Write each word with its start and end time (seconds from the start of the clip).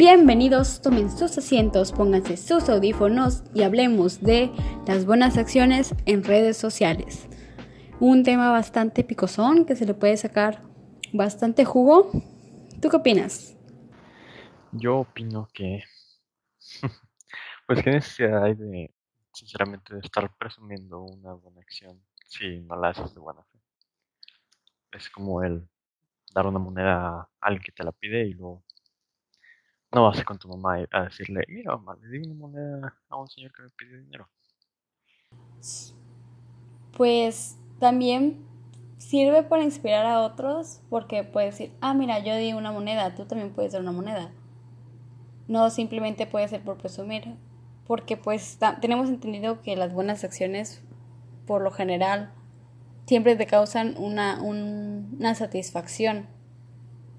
Bienvenidos, 0.00 0.80
tomen 0.80 1.10
sus 1.10 1.36
asientos, 1.36 1.92
pónganse 1.92 2.38
sus 2.38 2.70
audífonos 2.70 3.44
y 3.52 3.64
hablemos 3.64 4.22
de 4.22 4.50
las 4.86 5.04
buenas 5.04 5.36
acciones 5.36 5.94
en 6.06 6.24
redes 6.24 6.56
sociales. 6.56 7.28
Un 8.00 8.22
tema 8.22 8.50
bastante 8.50 9.04
picosón 9.04 9.66
que 9.66 9.76
se 9.76 9.84
le 9.84 9.92
puede 9.92 10.16
sacar 10.16 10.62
bastante 11.12 11.66
jugo. 11.66 12.12
¿Tú 12.80 12.88
qué 12.88 12.96
opinas? 12.96 13.58
Yo 14.72 15.00
opino 15.00 15.50
que, 15.52 15.84
pues 17.66 17.82
qué 17.84 17.90
necesidad 17.90 18.42
hay 18.42 18.54
de, 18.54 18.94
sinceramente, 19.34 19.92
de 19.92 20.00
estar 20.00 20.34
presumiendo 20.38 21.02
una 21.02 21.34
buena 21.34 21.60
acción 21.60 22.02
si 22.26 22.60
no 22.60 22.74
la 22.74 22.88
haces 22.88 23.12
de 23.12 23.20
buena 23.20 23.42
fe. 23.42 23.58
Es 24.92 25.10
como 25.10 25.42
el 25.42 25.68
dar 26.34 26.46
una 26.46 26.58
moneda 26.58 27.20
a 27.20 27.28
alguien 27.42 27.64
que 27.64 27.72
te 27.72 27.84
la 27.84 27.92
pide 27.92 28.26
y 28.26 28.32
luego 28.32 28.64
no 29.92 30.04
vas 30.04 30.22
con 30.24 30.38
tu 30.38 30.48
mamá 30.48 30.78
a 30.90 31.04
decirle, 31.04 31.44
mira 31.48 31.76
mamá, 31.76 31.96
le 32.00 32.08
di 32.08 32.18
una 32.18 32.34
moneda 32.34 32.94
a 33.08 33.16
un 33.16 33.28
señor 33.28 33.52
que 33.52 33.62
me 33.62 33.68
pidió 33.70 33.98
dinero. 33.98 34.28
Pues 36.96 37.58
también 37.78 38.46
sirve 38.98 39.42
para 39.42 39.64
inspirar 39.64 40.06
a 40.06 40.20
otros 40.20 40.80
porque 40.90 41.24
puedes 41.24 41.58
decir, 41.58 41.76
ah, 41.80 41.94
mira, 41.94 42.20
yo 42.20 42.36
di 42.36 42.52
una 42.52 42.70
moneda, 42.70 43.14
tú 43.14 43.24
también 43.24 43.52
puedes 43.52 43.72
dar 43.72 43.82
una 43.82 43.92
moneda. 43.92 44.30
No 45.48 45.70
simplemente 45.70 46.26
puede 46.26 46.46
ser 46.46 46.62
por 46.62 46.78
presumir, 46.78 47.34
porque 47.86 48.16
pues 48.16 48.58
tenemos 48.80 49.08
entendido 49.08 49.62
que 49.62 49.74
las 49.74 49.92
buenas 49.92 50.22
acciones, 50.22 50.84
por 51.46 51.62
lo 51.62 51.72
general, 51.72 52.32
siempre 53.06 53.34
te 53.34 53.46
causan 53.46 53.96
una, 53.98 54.40
una 54.40 55.34
satisfacción 55.34 56.28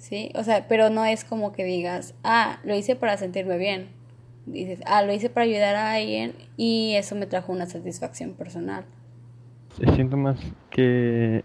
¿sí? 0.01 0.31
O 0.35 0.43
sea, 0.43 0.65
pero 0.67 0.89
no 0.89 1.05
es 1.05 1.23
como 1.23 1.53
que 1.53 1.63
digas, 1.63 2.15
ah, 2.23 2.59
lo 2.63 2.75
hice 2.75 2.95
para 2.95 3.15
sentirme 3.17 3.57
bien. 3.57 3.89
Dices, 4.47 4.81
ah, 4.85 5.03
lo 5.03 5.13
hice 5.13 5.29
para 5.29 5.45
ayudar 5.45 5.75
a 5.75 5.93
alguien 5.93 6.33
y 6.57 6.95
eso 6.95 7.15
me 7.15 7.27
trajo 7.27 7.51
una 7.51 7.67
satisfacción 7.67 8.33
personal. 8.33 8.83
Siento 9.95 10.17
más 10.17 10.37
que, 10.71 11.43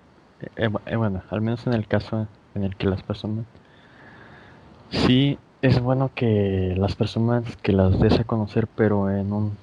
eh, 0.57 0.71
eh, 0.87 0.97
bueno, 0.97 1.23
al 1.31 1.41
menos 1.43 1.67
en 1.67 1.75
el 1.75 1.87
caso 1.87 2.27
en 2.55 2.65
el 2.65 2.75
que 2.75 2.87
las 2.87 3.03
personas, 3.03 3.45
sí 4.91 5.39
es 5.61 5.79
bueno 5.79 6.11
que 6.15 6.75
las 6.77 6.97
personas 6.97 7.45
que 7.57 7.73
las 7.73 8.01
des 8.01 8.19
a 8.19 8.25
conocer, 8.25 8.67
pero 8.67 9.11
en 9.11 9.33
un 9.33 9.57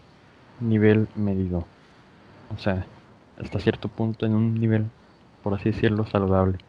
nivel 0.59 1.07
medido. 1.15 1.65
O 2.55 2.59
sea, 2.59 2.85
hasta 3.41 3.59
cierto 3.59 3.87
punto 3.87 4.27
en 4.27 4.35
un 4.35 4.59
nivel, 4.59 4.85
por 5.41 5.55
así 5.55 5.71
decirlo, 5.71 6.05
saludable. 6.05 6.59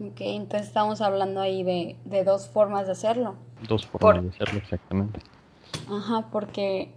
Ok, 0.00 0.20
entonces 0.20 0.68
estamos 0.68 1.02
hablando 1.02 1.40
ahí 1.40 1.62
de, 1.62 1.96
de 2.06 2.24
dos 2.24 2.48
formas 2.48 2.86
de 2.86 2.92
hacerlo. 2.92 3.34
Dos 3.68 3.86
formas 3.86 4.22
de 4.22 4.28
hacerlo, 4.30 4.58
exactamente. 4.58 5.20
Ajá, 5.90 6.28
porque 6.32 6.94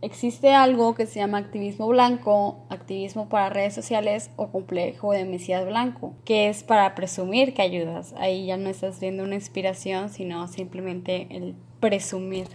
existe 0.00 0.54
algo 0.54 0.94
que 0.94 1.04
se 1.04 1.20
llama 1.20 1.36
activismo 1.36 1.86
blanco, 1.88 2.64
activismo 2.70 3.28
para 3.28 3.50
redes 3.50 3.74
sociales 3.74 4.30
o 4.36 4.48
complejo 4.48 5.12
de 5.12 5.26
Mesías 5.26 5.66
blanco, 5.66 6.14
que 6.24 6.48
es 6.48 6.64
para 6.64 6.94
presumir 6.94 7.52
que 7.52 7.60
ayudas. 7.60 8.14
Ahí 8.16 8.46
ya 8.46 8.56
no 8.56 8.70
estás 8.70 9.00
viendo 9.00 9.22
una 9.22 9.34
inspiración, 9.34 10.08
sino 10.08 10.48
simplemente 10.48 11.26
el 11.30 11.54
presumir. 11.80 12.46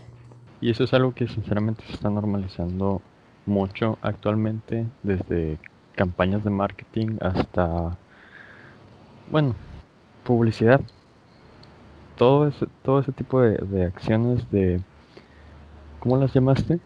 Y 0.61 0.71
eso 0.71 0.83
es 0.83 0.93
algo 0.93 1.13
que 1.13 1.27
sinceramente 1.27 1.83
se 1.85 1.93
está 1.93 2.09
normalizando 2.09 3.01
mucho 3.45 3.99
actualmente, 4.01 4.85
desde 5.03 5.59
campañas 5.93 6.43
de 6.43 6.49
marketing 6.49 7.17
hasta, 7.19 7.97
bueno, 9.29 9.55
publicidad. 10.23 10.81
Todo 12.17 12.47
ese, 12.47 12.67
todo 12.83 12.99
ese 12.99 13.11
tipo 13.11 13.41
de, 13.41 13.85
acciones 13.85 14.49
de, 14.51 14.81
¿cómo 15.99 16.17
las 16.17 16.33
llamaste? 16.33 16.79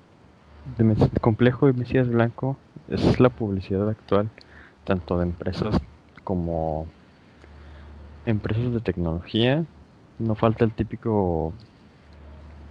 De 0.78 1.10
complejo 1.22 1.68
de 1.68 1.74
Mesías 1.74 2.08
Blanco, 2.08 2.58
es 2.88 3.20
la 3.20 3.30
publicidad 3.30 3.88
actual, 3.90 4.30
tanto 4.84 5.18
de 5.18 5.24
empresas 5.24 5.76
como 6.24 6.88
empresas 8.26 8.72
de 8.74 8.80
tecnología. 8.80 9.66
No 10.18 10.36
falta 10.36 10.64
el 10.64 10.72
típico, 10.72 11.54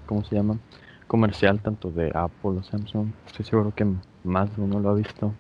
¿cómo 0.06 0.24
se 0.24 0.34
llama? 0.34 0.58
Comercial, 1.06 1.60
tanto 1.60 1.90
de 1.90 2.10
Apple 2.14 2.58
o 2.58 2.62
Samsung. 2.62 3.08
Estoy 3.26 3.44
seguro 3.44 3.72
que 3.74 3.86
más 4.24 4.56
de 4.56 4.62
uno 4.62 4.80
lo 4.80 4.88
ha 4.88 4.94
visto 4.94 5.34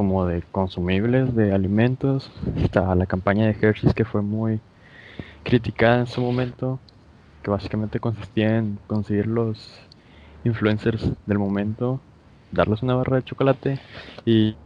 como 0.00 0.24
de 0.24 0.40
consumibles, 0.50 1.36
de 1.36 1.52
alimentos. 1.52 2.30
Está 2.56 2.94
la 2.94 3.04
campaña 3.04 3.44
de 3.44 3.54
Hershey's 3.60 3.92
que 3.92 4.06
fue 4.06 4.22
muy 4.22 4.58
criticada 5.44 5.98
en 5.98 6.06
su 6.06 6.22
momento, 6.22 6.78
que 7.42 7.50
básicamente 7.50 8.00
consistía 8.00 8.56
en 8.56 8.78
conseguir 8.86 9.26
los 9.26 9.78
influencers 10.42 11.10
del 11.26 11.38
momento, 11.38 12.00
darles 12.50 12.82
una 12.82 12.94
barra 12.94 13.16
de 13.16 13.24
chocolate 13.24 13.78
y, 14.24 14.56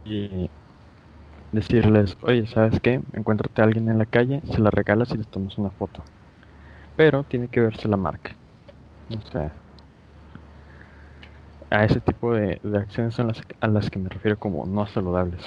decirles, 1.51 2.15
oye, 2.21 2.47
¿sabes 2.47 2.79
qué? 2.79 3.01
Encuéntrate 3.11 3.61
a 3.61 3.65
alguien 3.65 3.89
en 3.89 3.97
la 3.97 4.05
calle, 4.05 4.41
se 4.49 4.61
la 4.61 4.71
regalas 4.71 5.11
y 5.11 5.17
le 5.17 5.25
tomas 5.25 5.57
una 5.57 5.69
foto. 5.69 6.01
Pero 6.95 7.25
tiene 7.25 7.49
que 7.49 7.59
verse 7.59 7.89
la 7.89 7.97
marca. 7.97 8.37
O 9.09 9.31
sea, 9.33 9.51
a 11.75 11.83
ese 11.83 11.99
tipo 11.99 12.33
de, 12.33 12.59
acciones 12.77 13.15
son 13.15 13.27
las 13.27 13.41
a 13.59 13.67
las 13.67 13.89
que 13.89 13.99
me 13.99 14.09
refiero 14.09 14.39
como 14.39 14.65
no 14.65 14.87
saludables. 14.87 15.41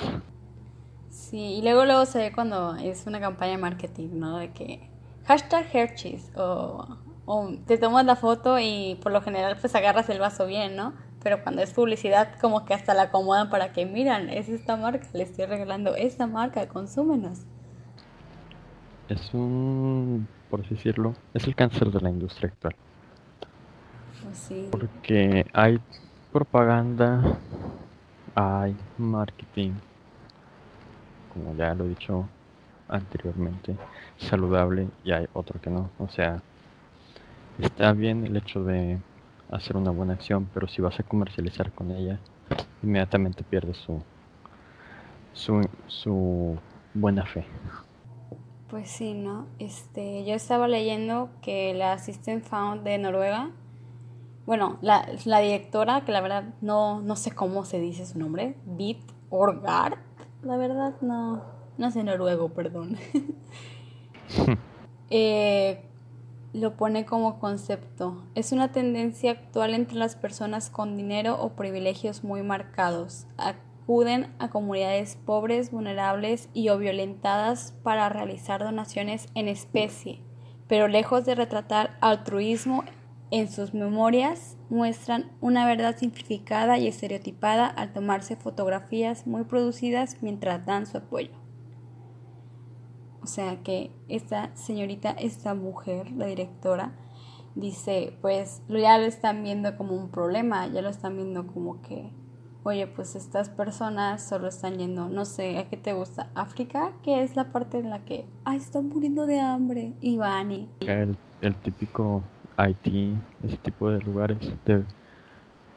Sí, 1.08 1.56
y 1.56 1.62
luego 1.62 1.84
luego 1.84 2.04
se 2.06 2.18
ve 2.18 2.32
cuando 2.32 2.76
es 2.76 3.06
una 3.06 3.18
campaña 3.18 3.52
de 3.52 3.58
marketing, 3.58 4.08
¿no? 4.12 4.38
De 4.38 4.50
que 4.52 4.90
hashtag 5.24 5.66
Hershey's 5.74 6.30
o, 6.36 6.98
o 7.24 7.50
te 7.66 7.78
tomas 7.78 8.04
la 8.04 8.16
foto 8.16 8.58
y 8.58 8.98
por 9.02 9.12
lo 9.12 9.22
general 9.22 9.56
pues 9.60 9.74
agarras 9.74 10.08
el 10.10 10.18
vaso 10.18 10.46
bien, 10.46 10.76
¿no? 10.76 10.92
Pero 11.22 11.42
cuando 11.42 11.62
es 11.62 11.72
publicidad 11.72 12.38
como 12.40 12.64
que 12.64 12.74
hasta 12.74 12.94
la 12.94 13.02
acomodan 13.04 13.48
para 13.48 13.72
que 13.72 13.86
miran, 13.86 14.28
es 14.28 14.48
esta 14.48 14.76
marca, 14.76 15.06
le 15.14 15.22
estoy 15.22 15.46
regalando 15.46 15.94
esta 15.96 16.26
marca, 16.26 16.68
consúmenos. 16.68 17.40
Es 19.08 19.32
un, 19.32 20.28
por 20.50 20.60
así 20.60 20.74
decirlo, 20.74 21.14
es 21.32 21.46
el 21.46 21.54
cáncer 21.54 21.90
de 21.90 22.00
la 22.00 22.10
industria 22.10 22.50
actual. 22.50 22.76
Pues 24.22 24.38
sí. 24.38 24.68
Porque 24.70 25.46
hay 25.54 25.80
propaganda, 26.32 27.38
hay 28.34 28.76
marketing, 28.98 29.72
como 31.32 31.54
ya 31.54 31.74
lo 31.74 31.84
he 31.84 31.88
dicho 31.88 32.28
anteriormente, 32.88 33.76
saludable 34.18 34.88
y 35.04 35.12
hay 35.12 35.26
otro 35.32 35.60
que 35.60 35.70
no. 35.70 35.90
O 35.98 36.08
sea, 36.08 36.42
está 37.58 37.92
bien 37.92 38.24
el 38.26 38.36
hecho 38.36 38.62
de 38.64 38.98
hacer 39.50 39.76
una 39.76 39.90
buena 39.90 40.14
acción, 40.14 40.48
pero 40.52 40.68
si 40.68 40.82
vas 40.82 40.98
a 41.00 41.02
comercializar 41.02 41.72
con 41.72 41.90
ella, 41.90 42.18
inmediatamente 42.82 43.42
pierdes 43.42 43.78
su, 43.78 44.02
su, 45.32 45.66
su 45.86 46.58
buena 46.94 47.24
fe. 47.24 47.44
Pues 48.68 48.90
sí, 48.90 49.14
¿no? 49.14 49.46
Este, 49.58 50.26
yo 50.26 50.34
estaba 50.34 50.68
leyendo 50.68 51.30
que 51.40 51.72
la 51.72 51.94
Assistant 51.94 52.44
Found 52.44 52.82
de 52.82 52.98
Noruega 52.98 53.50
bueno, 54.48 54.78
la, 54.80 55.06
la, 55.26 55.40
directora, 55.40 56.06
que 56.06 56.12
la 56.12 56.22
verdad 56.22 56.54
no, 56.62 57.02
no 57.02 57.16
sé 57.16 57.32
cómo 57.32 57.66
se 57.66 57.80
dice 57.80 58.06
su 58.06 58.18
nombre, 58.18 58.56
Bit 58.64 59.02
Orgard, 59.28 59.98
la 60.42 60.56
verdad 60.56 60.94
no, 61.02 61.42
no 61.76 61.90
sé 61.90 62.02
noruego, 62.02 62.48
perdón. 62.48 62.96
Eh, 65.10 65.86
lo 66.52 66.76
pone 66.76 67.06
como 67.06 67.38
concepto. 67.38 68.24
Es 68.34 68.52
una 68.52 68.72
tendencia 68.72 69.30
actual 69.30 69.72
entre 69.72 69.96
las 69.96 70.16
personas 70.16 70.68
con 70.68 70.98
dinero 70.98 71.40
o 71.40 71.56
privilegios 71.56 72.24
muy 72.24 72.42
marcados. 72.42 73.26
Acuden 73.38 74.34
a 74.38 74.50
comunidades 74.50 75.16
pobres, 75.16 75.70
vulnerables 75.70 76.50
y 76.52 76.68
o 76.68 76.76
violentadas 76.76 77.72
para 77.82 78.10
realizar 78.10 78.62
donaciones 78.62 79.28
en 79.34 79.48
especie, 79.48 80.20
pero 80.66 80.88
lejos 80.88 81.24
de 81.24 81.34
retratar 81.34 81.96
altruismo 82.02 82.84
en 83.30 83.50
sus 83.50 83.74
memorias 83.74 84.56
muestran 84.70 85.30
una 85.40 85.66
verdad 85.66 85.96
simplificada 85.96 86.78
y 86.78 86.86
estereotipada 86.86 87.66
al 87.66 87.92
tomarse 87.92 88.36
fotografías 88.36 89.26
muy 89.26 89.44
producidas 89.44 90.16
mientras 90.22 90.64
dan 90.64 90.86
su 90.86 90.98
apoyo. 90.98 91.32
O 93.22 93.26
sea 93.26 93.62
que 93.62 93.90
esta 94.08 94.56
señorita, 94.56 95.10
esta 95.10 95.54
mujer, 95.54 96.10
la 96.12 96.26
directora, 96.26 96.92
dice, 97.54 98.16
pues 98.22 98.62
ya 98.68 98.96
lo 98.98 99.04
están 99.04 99.42
viendo 99.42 99.76
como 99.76 99.94
un 99.94 100.10
problema, 100.10 100.66
ya 100.68 100.80
lo 100.80 100.88
están 100.88 101.16
viendo 101.16 101.46
como 101.46 101.82
que, 101.82 102.10
oye, 102.62 102.86
pues 102.86 103.16
estas 103.16 103.50
personas 103.50 104.26
solo 104.26 104.48
están 104.48 104.78
yendo, 104.78 105.08
no 105.08 105.26
sé, 105.26 105.58
¿a 105.58 105.68
qué 105.68 105.76
te 105.76 105.92
gusta? 105.92 106.30
África, 106.34 106.92
que 107.02 107.22
es 107.22 107.36
la 107.36 107.52
parte 107.52 107.78
en 107.78 107.90
la 107.90 108.04
que, 108.04 108.26
ay, 108.44 108.58
están 108.58 108.88
muriendo 108.88 109.26
de 109.26 109.40
hambre, 109.40 109.92
y 110.00 110.18
El, 110.80 111.16
el 111.42 111.54
típico 111.56 112.22
Haití, 112.58 113.16
ese 113.44 113.56
tipo 113.58 113.88
de 113.88 114.00
lugares, 114.00 114.36
de, 114.66 114.82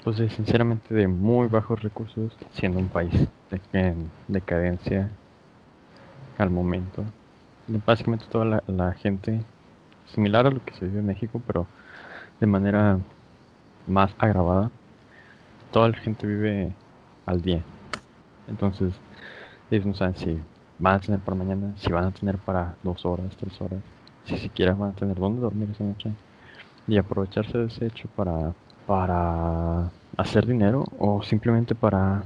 pues 0.04 0.18
sinceramente 0.34 0.96
de 0.96 1.08
muy 1.08 1.48
bajos 1.48 1.84
recursos, 1.84 2.36
siendo 2.54 2.80
un 2.80 2.90
país 2.90 3.14
de, 3.52 3.62
en 3.72 4.10
decadencia 4.28 5.12
al 6.40 6.50
momento. 6.50 7.04
Básicamente 7.86 8.26
toda 8.32 8.64
la, 8.66 8.94
gente 8.94 9.44
similar 10.08 10.48
a 10.48 10.50
lo 10.50 10.66
que 10.66 10.74
se 10.74 10.86
vive 10.86 11.02
en 11.02 11.06
México, 11.06 11.40
pero 11.46 11.68
de 12.40 12.48
manera 12.48 12.98
más 13.86 14.16
agravada. 14.18 14.72
Toda 15.72 15.90
la 15.90 15.98
gente 15.98 16.26
vive 16.26 16.74
al 17.28 17.44
día. 17.44 17.62
Entonces, 18.48 18.96
ellos 19.70 19.86
no 19.86 19.94
saben 19.94 20.16
si 20.16 20.40
van 20.80 20.96
a 20.96 21.00
tener 21.00 21.20
para 21.20 21.38
mañana, 21.38 21.74
si 21.78 21.92
van 21.92 22.06
a 22.06 22.12
tener 22.12 22.40
para 22.40 22.76
dos 22.82 23.06
horas, 23.06 23.38
tres 23.40 23.62
horas, 23.62 23.82
si 24.26 24.38
siquiera 24.38 24.74
van 24.74 24.90
a 24.90 24.94
tener 24.94 25.16
dónde 25.16 25.42
dormir 25.42 25.70
esa 25.72 25.84
noche. 25.84 26.12
Y 26.92 26.98
aprovecharse 26.98 27.58
de 27.58 27.68
ese 27.68 27.86
hecho 27.86 28.10
para, 28.18 28.52
para 28.86 29.90
hacer 30.18 30.46
dinero 30.46 30.84
o 31.00 31.24
simplemente 31.24 31.74
para 31.74 32.24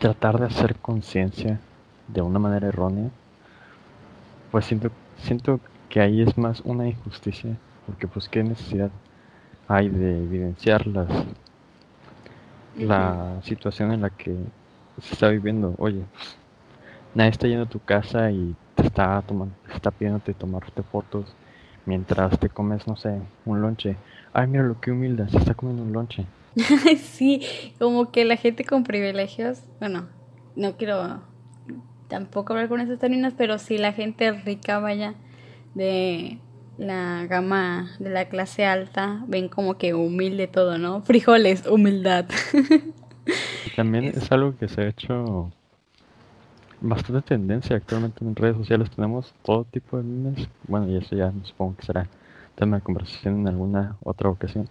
tratar 0.00 0.40
de 0.40 0.46
hacer 0.46 0.76
conciencia 0.76 1.60
de 2.06 2.22
una 2.22 2.38
manera 2.38 2.68
errónea, 2.68 3.10
pues 4.50 4.64
siento, 4.64 4.90
siento 5.18 5.60
que 5.90 6.00
ahí 6.00 6.22
es 6.22 6.38
más 6.38 6.62
una 6.64 6.88
injusticia, 6.88 7.54
porque 7.84 8.08
pues 8.08 8.30
qué 8.30 8.42
necesidad 8.42 8.90
hay 9.68 9.90
de 9.90 10.24
evidenciar 10.24 10.86
las, 10.86 11.10
la 12.78 13.42
situación 13.42 13.92
en 13.92 14.00
la 14.00 14.08
que 14.08 14.34
se 15.02 15.12
está 15.12 15.28
viviendo. 15.28 15.74
Oye, 15.76 16.02
nadie 17.14 17.32
está 17.32 17.46
yendo 17.46 17.64
a 17.64 17.68
tu 17.68 17.78
casa 17.78 18.30
y 18.30 18.56
te 18.74 18.86
está 18.86 19.20
tomando, 19.20 19.54
está 19.74 19.90
pidiéndote 19.90 20.32
tomarte 20.32 20.82
fotos 20.82 21.26
mientras 21.88 22.38
te 22.38 22.50
comes, 22.50 22.86
no 22.86 22.96
sé, 22.96 23.18
un 23.46 23.62
lonche. 23.62 23.96
Ay, 24.34 24.46
mira 24.46 24.62
lo 24.62 24.78
que 24.78 24.92
humilde, 24.92 25.26
se 25.30 25.38
está 25.38 25.54
comiendo 25.54 25.82
un 25.82 25.92
lonche. 25.92 26.26
sí, 27.02 27.40
como 27.78 28.12
que 28.12 28.26
la 28.26 28.36
gente 28.36 28.64
con 28.64 28.84
privilegios, 28.84 29.62
bueno, 29.80 30.06
no 30.54 30.76
quiero 30.76 31.22
tampoco 32.08 32.52
hablar 32.52 32.68
con 32.68 32.80
esas 32.80 32.98
términos, 32.98 33.32
pero 33.36 33.58
sí 33.58 33.78
la 33.78 33.94
gente 33.94 34.32
rica, 34.32 34.78
vaya, 34.78 35.14
de 35.74 36.38
la 36.76 37.26
gama 37.26 37.90
de 37.98 38.10
la 38.10 38.28
clase 38.28 38.66
alta, 38.66 39.24
ven 39.26 39.48
como 39.48 39.78
que 39.78 39.94
humilde 39.94 40.46
todo, 40.46 40.76
¿no? 40.76 41.00
Frijoles, 41.02 41.66
humildad. 41.66 42.26
También 43.76 44.04
es 44.04 44.30
algo 44.30 44.56
que 44.56 44.68
se 44.68 44.82
ha 44.82 44.88
hecho 44.88 45.50
bastante 46.80 47.22
tendencia 47.22 47.76
actualmente 47.76 48.24
en 48.24 48.34
redes 48.36 48.56
sociales. 48.56 48.90
Tenemos 48.90 49.34
todo 49.42 49.64
tipo 49.64 49.96
de 49.96 50.02
memes. 50.02 50.48
Bueno, 50.66 50.88
y 50.88 50.96
eso 50.96 51.16
ya 51.16 51.32
supongo 51.42 51.76
que 51.76 51.86
será 51.86 52.08
tema 52.54 52.76
de 52.76 52.82
conversación 52.82 53.40
en 53.40 53.48
alguna 53.48 53.96
otra 54.02 54.28
ocasión. 54.28 54.68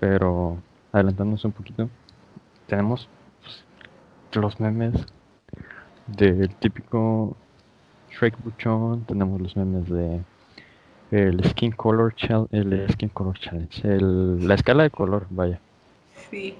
Pero 0.00 0.58
adelantándonos 0.92 1.44
un 1.44 1.52
poquito, 1.52 1.88
tenemos 2.66 3.08
pues, 3.42 3.64
los 4.42 4.60
memes 4.60 4.94
del 6.06 6.54
típico 6.56 7.36
Shrek 8.10 8.42
Buchon, 8.42 9.04
tenemos 9.04 9.40
los 9.40 9.56
memes 9.56 9.88
de 9.88 10.22
el 11.10 11.42
Skin 11.42 11.72
Color 11.72 12.14
el 12.50 12.86
Skin 12.92 13.08
Color 13.08 13.38
Challenge, 13.38 13.88
el, 13.88 14.46
la 14.46 14.54
escala 14.54 14.82
de 14.82 14.90
color, 14.90 15.26
vaya. 15.30 15.58
Sí. 16.30 16.56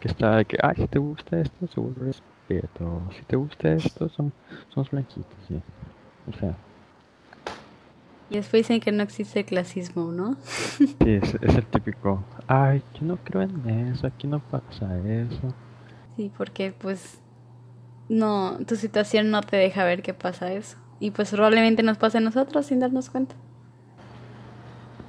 Que 0.00 0.08
está 0.08 0.36
de 0.36 0.44
que, 0.46 0.56
ay, 0.62 0.76
si 0.76 0.86
te 0.86 0.98
gusta 0.98 1.40
esto, 1.40 1.66
seguro 1.66 2.06
respeto. 2.50 3.02
Si 3.16 3.22
te 3.24 3.36
gusta 3.36 3.72
esto, 3.72 4.08
son, 4.08 4.32
son 4.74 4.86
blanquitos, 4.90 5.34
sí. 5.48 5.60
O 6.28 6.38
sea. 6.38 6.56
Y 8.28 8.36
después 8.36 8.62
dicen 8.62 8.80
que 8.80 8.92
no 8.92 9.02
existe 9.02 9.44
clasismo, 9.44 10.12
¿no? 10.12 10.36
sí, 10.44 10.96
es, 11.04 11.34
es 11.34 11.56
el 11.56 11.66
típico, 11.66 12.22
ay, 12.46 12.80
yo 12.94 13.06
no 13.06 13.16
creo 13.16 13.42
en 13.42 13.68
eso, 13.92 14.06
aquí 14.06 14.28
no 14.28 14.38
pasa 14.38 14.98
eso. 14.98 15.52
Sí, 16.16 16.30
porque 16.36 16.72
pues 16.78 17.20
no, 18.08 18.58
tu 18.66 18.76
situación 18.76 19.30
no 19.30 19.40
te 19.42 19.56
deja 19.56 19.82
ver 19.84 20.02
qué 20.02 20.14
pasa 20.14 20.52
eso. 20.52 20.76
Y 21.00 21.10
pues 21.10 21.30
probablemente 21.30 21.82
nos 21.82 21.98
pase 21.98 22.18
a 22.18 22.20
nosotros 22.20 22.66
sin 22.66 22.78
darnos 22.78 23.10
cuenta. 23.10 23.34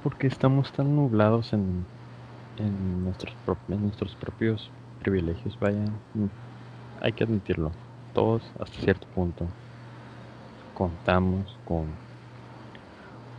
Porque 0.02 0.26
estamos 0.26 0.72
tan 0.72 0.96
nublados 0.96 1.52
en, 1.52 1.84
en, 2.58 3.04
nuestros, 3.04 3.34
en 3.68 3.82
nuestros 3.82 4.16
propios 4.16 4.68
privilegios, 5.00 5.56
vaya. 5.60 5.84
Hay 7.04 7.12
que 7.12 7.24
admitirlo. 7.24 7.72
Todos 8.14 8.42
hasta 8.60 8.80
cierto 8.80 9.08
punto 9.08 9.48
contamos 10.72 11.58
con 11.64 11.86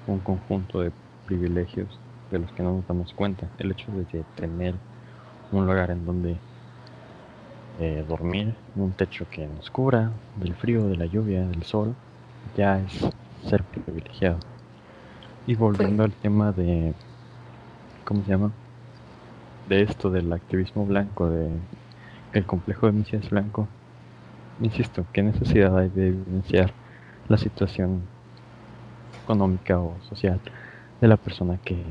un 0.05 0.19
conjunto 0.19 0.81
de 0.81 0.91
privilegios 1.25 1.87
de 2.29 2.39
los 2.39 2.51
que 2.51 2.61
no 2.61 2.73
nos 2.73 2.87
damos 2.87 3.13
cuenta. 3.13 3.47
El 3.59 3.71
hecho 3.71 3.89
de 3.93 4.25
tener 4.35 4.75
un 5.53 5.65
lugar 5.65 5.91
en 5.91 6.05
donde 6.05 6.35
eh, 7.79 8.03
dormir 8.05 8.53
un 8.75 8.91
techo 8.91 9.25
que 9.31 9.47
nos 9.47 9.71
cubra 9.71 10.11
del 10.35 10.55
frío, 10.55 10.85
de 10.89 10.97
la 10.97 11.05
lluvia, 11.05 11.47
del 11.47 11.63
sol, 11.63 11.95
ya 12.57 12.79
es 12.79 13.07
ser 13.47 13.63
privilegiado. 13.63 14.39
Y 15.47 15.55
volviendo 15.55 16.03
al 16.03 16.11
tema 16.11 16.51
de, 16.51 16.93
¿cómo 18.03 18.25
se 18.25 18.29
llama? 18.31 18.51
De 19.69 19.83
esto 19.83 20.09
del 20.09 20.33
activismo 20.33 20.85
blanco, 20.85 21.29
de 21.29 21.49
el 22.33 22.45
complejo 22.45 22.87
de 22.87 22.93
Mesías 22.93 23.29
blanco, 23.29 23.67
insisto, 24.61 25.05
¿qué 25.13 25.23
necesidad 25.23 25.77
hay 25.77 25.89
de 25.89 26.07
evidenciar 26.07 26.71
la 27.27 27.37
situación 27.37 28.01
económica 29.23 29.79
o 29.79 29.95
social 30.09 30.39
de 30.99 31.07
la 31.07 31.17
persona 31.17 31.57
que 31.63 31.83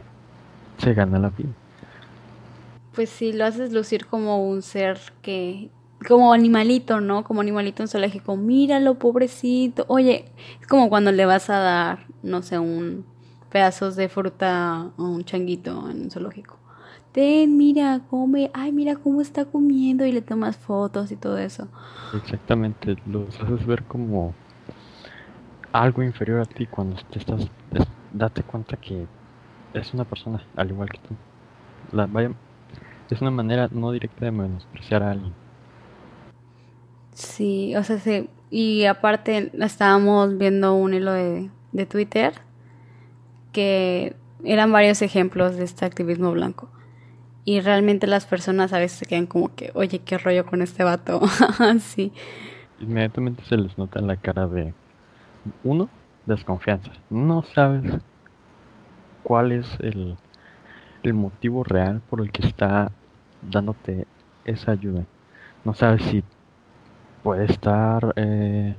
se 0.79 0.95
gana 0.95 1.19
la 1.19 1.31
vida? 1.31 1.53
pues 2.95 3.11
sí, 3.11 3.33
lo 3.33 3.45
haces 3.45 3.73
lucir 3.73 4.07
como 4.07 4.47
un 4.49 4.63
ser 4.63 4.99
que, 5.23 5.71
como 6.07 6.33
animalito, 6.33 7.01
¿no? 7.01 7.25
Como 7.25 7.41
animalito 7.41 7.83
en 7.83 7.89
zoológico, 7.89 8.37
míralo, 8.37 8.99
pobrecito. 8.99 9.85
Oye, 9.89 10.27
es 10.61 10.67
como 10.67 10.89
cuando 10.89 11.13
le 11.13 11.25
vas 11.25 11.49
a 11.51 11.59
dar, 11.59 12.07
no 12.23 12.43
sé, 12.43 12.59
un 12.59 13.05
pedazos 13.51 13.97
de 13.97 14.09
fruta 14.09 14.93
a 14.97 15.03
un 15.03 15.25
changuito 15.25 15.91
en 15.91 16.03
un 16.03 16.11
zoológico. 16.11 16.59
Ten, 17.13 17.59
mira, 17.59 18.01
come, 18.09 18.51
ay, 18.55 18.73
mira 18.73 18.97
cómo 18.97 19.21
está 19.21 19.45
comiendo 19.45 20.07
y 20.07 20.13
le 20.13 20.23
tomas 20.23 20.57
fotos 20.57 21.13
y 21.13 21.17
todo 21.17 21.37
eso. 21.37 21.69
Exactamente, 22.15 22.97
los 23.07 23.39
haces 23.39 23.67
ver 23.67 23.83
como 23.85 24.33
algo 25.73 26.03
inferior 26.03 26.41
a 26.41 26.47
ti 26.47 26.67
cuando 26.67 26.97
te 27.11 27.19
estás, 27.19 27.51
date 28.13 28.43
cuenta 28.43 28.77
que 28.77 29.07
es 29.75 29.93
una 29.93 30.05
persona 30.05 30.43
al 30.57 30.71
igual 30.71 30.89
que 30.89 30.99
tú. 30.99 31.15
La, 31.95 32.07
vaya, 32.07 32.33
es 33.11 33.21
una 33.21 33.31
manera 33.31 33.69
no 33.71 33.93
directa 33.93 34.25
de 34.25 34.31
menospreciar 34.31 35.03
a 35.03 35.11
alguien. 35.11 35.35
Sí, 37.13 37.77
o 37.77 37.85
sea, 37.85 37.99
sí. 37.99 38.31
Y 38.51 38.85
aparte 38.85 39.51
estábamos 39.63 40.39
viendo 40.39 40.75
un 40.75 40.95
hilo 40.95 41.13
de, 41.13 41.51
de 41.73 41.87
Twitter 41.87 42.35
que 43.53 44.17
eran 44.45 44.73
varios 44.73 45.03
ejemplos 45.03 45.57
de 45.57 45.65
este 45.65 45.85
activismo 45.85 46.33
blanco. 46.33 46.71
Y 47.45 47.61
realmente 47.61 48.07
las 48.07 48.27
personas 48.27 48.73
a 48.73 48.79
veces 48.79 48.99
se 48.99 49.07
quedan 49.07 49.27
como 49.27 49.55
que, 49.55 49.73
oye, 49.75 49.99
qué 49.99 50.19
rollo 50.19 50.47
con 50.47 50.63
este 50.63 50.85
vato. 50.85 51.21
sí. 51.81 52.13
Inmediatamente 52.81 53.45
se 53.45 53.57
les 53.57 53.77
nota 53.79 53.99
en 53.99 54.07
la 54.07 54.17
cara 54.17 54.47
de, 54.47 54.75
uno, 55.65 55.89
desconfianza. 56.27 56.93
No 57.11 57.43
sabes 57.43 58.01
cuál 59.23 59.53
es 59.53 59.67
el, 59.81 60.17
el 61.03 61.15
motivo 61.15 61.65
real 61.65 62.01
por 62.09 62.21
el 62.21 62.31
que 62.31 62.47
está 62.47 62.93
dándote 63.43 64.07
esa 64.45 64.73
ayuda. 64.73 65.05
No 65.65 65.75
sabes 65.75 66.03
si 66.05 66.23
puede 67.23 67.47
estar 67.47 68.13
eh, 68.17 68.75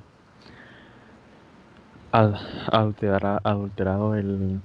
adulterado 2.12 4.16
el, 4.16 4.62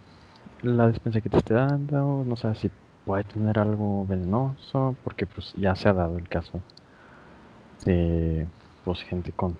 la 0.63 0.89
despensa 0.89 1.21
que 1.21 1.31
te 1.31 1.39
esté 1.39 1.55
dando, 1.55 2.25
no 2.27 2.37
sabes 2.37 2.59
si 2.59 2.71
puede 3.09 3.25
tener 3.25 3.59
algo 3.59 4.05
venenoso, 4.07 4.95
porque 5.03 5.25
pues 5.25 5.55
ya 5.57 5.75
se 5.75 5.89
ha 5.89 5.95
dado 5.95 6.19
el 6.19 6.29
caso 6.29 6.61
de 7.87 8.47
pues 8.85 9.03
gente 9.03 9.33
con 9.33 9.57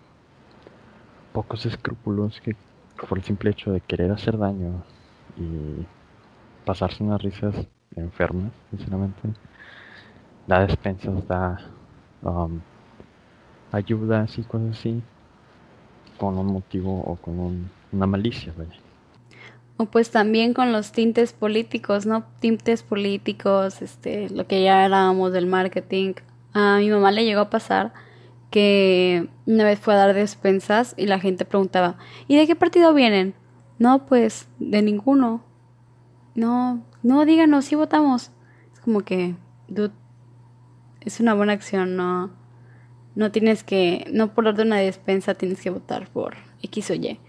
pocos 1.33 1.65
escrúpulos 1.65 2.43
que 2.43 2.55
por 3.09 3.17
el 3.17 3.25
simple 3.25 3.49
hecho 3.49 3.73
de 3.73 3.81
querer 3.81 4.11
hacer 4.11 4.37
daño 4.37 4.83
y 5.39 5.87
pasarse 6.67 7.03
unas 7.03 7.23
risas 7.23 7.55
enfermas, 7.97 8.53
sinceramente, 8.69 9.23
da 10.47 10.67
despensas, 10.67 11.27
da 11.27 11.59
um, 12.21 12.61
ayudas 13.73 14.37
y 14.37 14.43
cosas 14.43 14.77
así, 14.77 15.03
con 16.19 16.37
un 16.37 16.49
motivo 16.49 17.01
o 17.01 17.17
con 17.17 17.71
una 17.93 18.07
malicia, 18.07 18.53
O 19.79 19.87
pues 19.87 20.11
también 20.11 20.55
con 20.55 20.73
los 20.73 20.93
tintes 20.93 21.33
políticos, 21.33 22.05
¿no? 22.05 22.25
Tintes 22.41 22.83
políticos, 22.83 23.81
este, 23.81 24.29
lo 24.29 24.47
que 24.47 24.63
ya 24.63 24.85
hablábamos 24.85 25.33
del 25.33 25.47
marketing. 25.47 26.15
A 26.53 26.79
mi 26.79 26.91
mamá 26.91 27.13
le 27.13 27.25
llegó 27.25 27.43
a 27.43 27.51
pasar 27.51 27.93
que 28.51 29.29
una 29.47 29.65
vez 29.65 29.79
fue 29.79 29.95
a 29.95 29.99
dar 29.99 30.15
despensas 30.15 30.95
y 30.97 31.07
la 31.07 31.21
gente 31.21 31.45
preguntaba, 31.45 31.97
¿y 32.27 32.37
de 32.37 32.47
qué 32.47 32.57
partido 32.57 32.93
vienen? 32.93 33.35
No, 33.79 34.07
pues 34.07 34.49
de 34.59 34.83
ninguno. 34.83 35.45
No, 36.35 36.85
no, 37.05 37.25
díganos, 37.25 37.67
si 37.67 37.77
votamos. 37.77 38.33
Es 38.73 38.81
como 38.81 39.03
que, 39.03 39.37
dude, 39.69 39.93
es 41.03 41.21
una 41.21 41.35
buena 41.35 41.53
acción, 41.53 41.97
no, 41.97 42.31
no 43.15 43.31
tienes 43.31 43.63
que, 43.63 44.09
no 44.13 44.35
por 44.35 44.47
orden 44.47 44.57
de 44.57 44.63
una 44.63 44.77
despensa 44.79 45.35
tienes 45.35 45.61
que 45.61 45.71
votar 45.71 46.09
por 46.09 46.35
X 46.63 46.91
o 46.91 46.95
Y. 46.95 47.21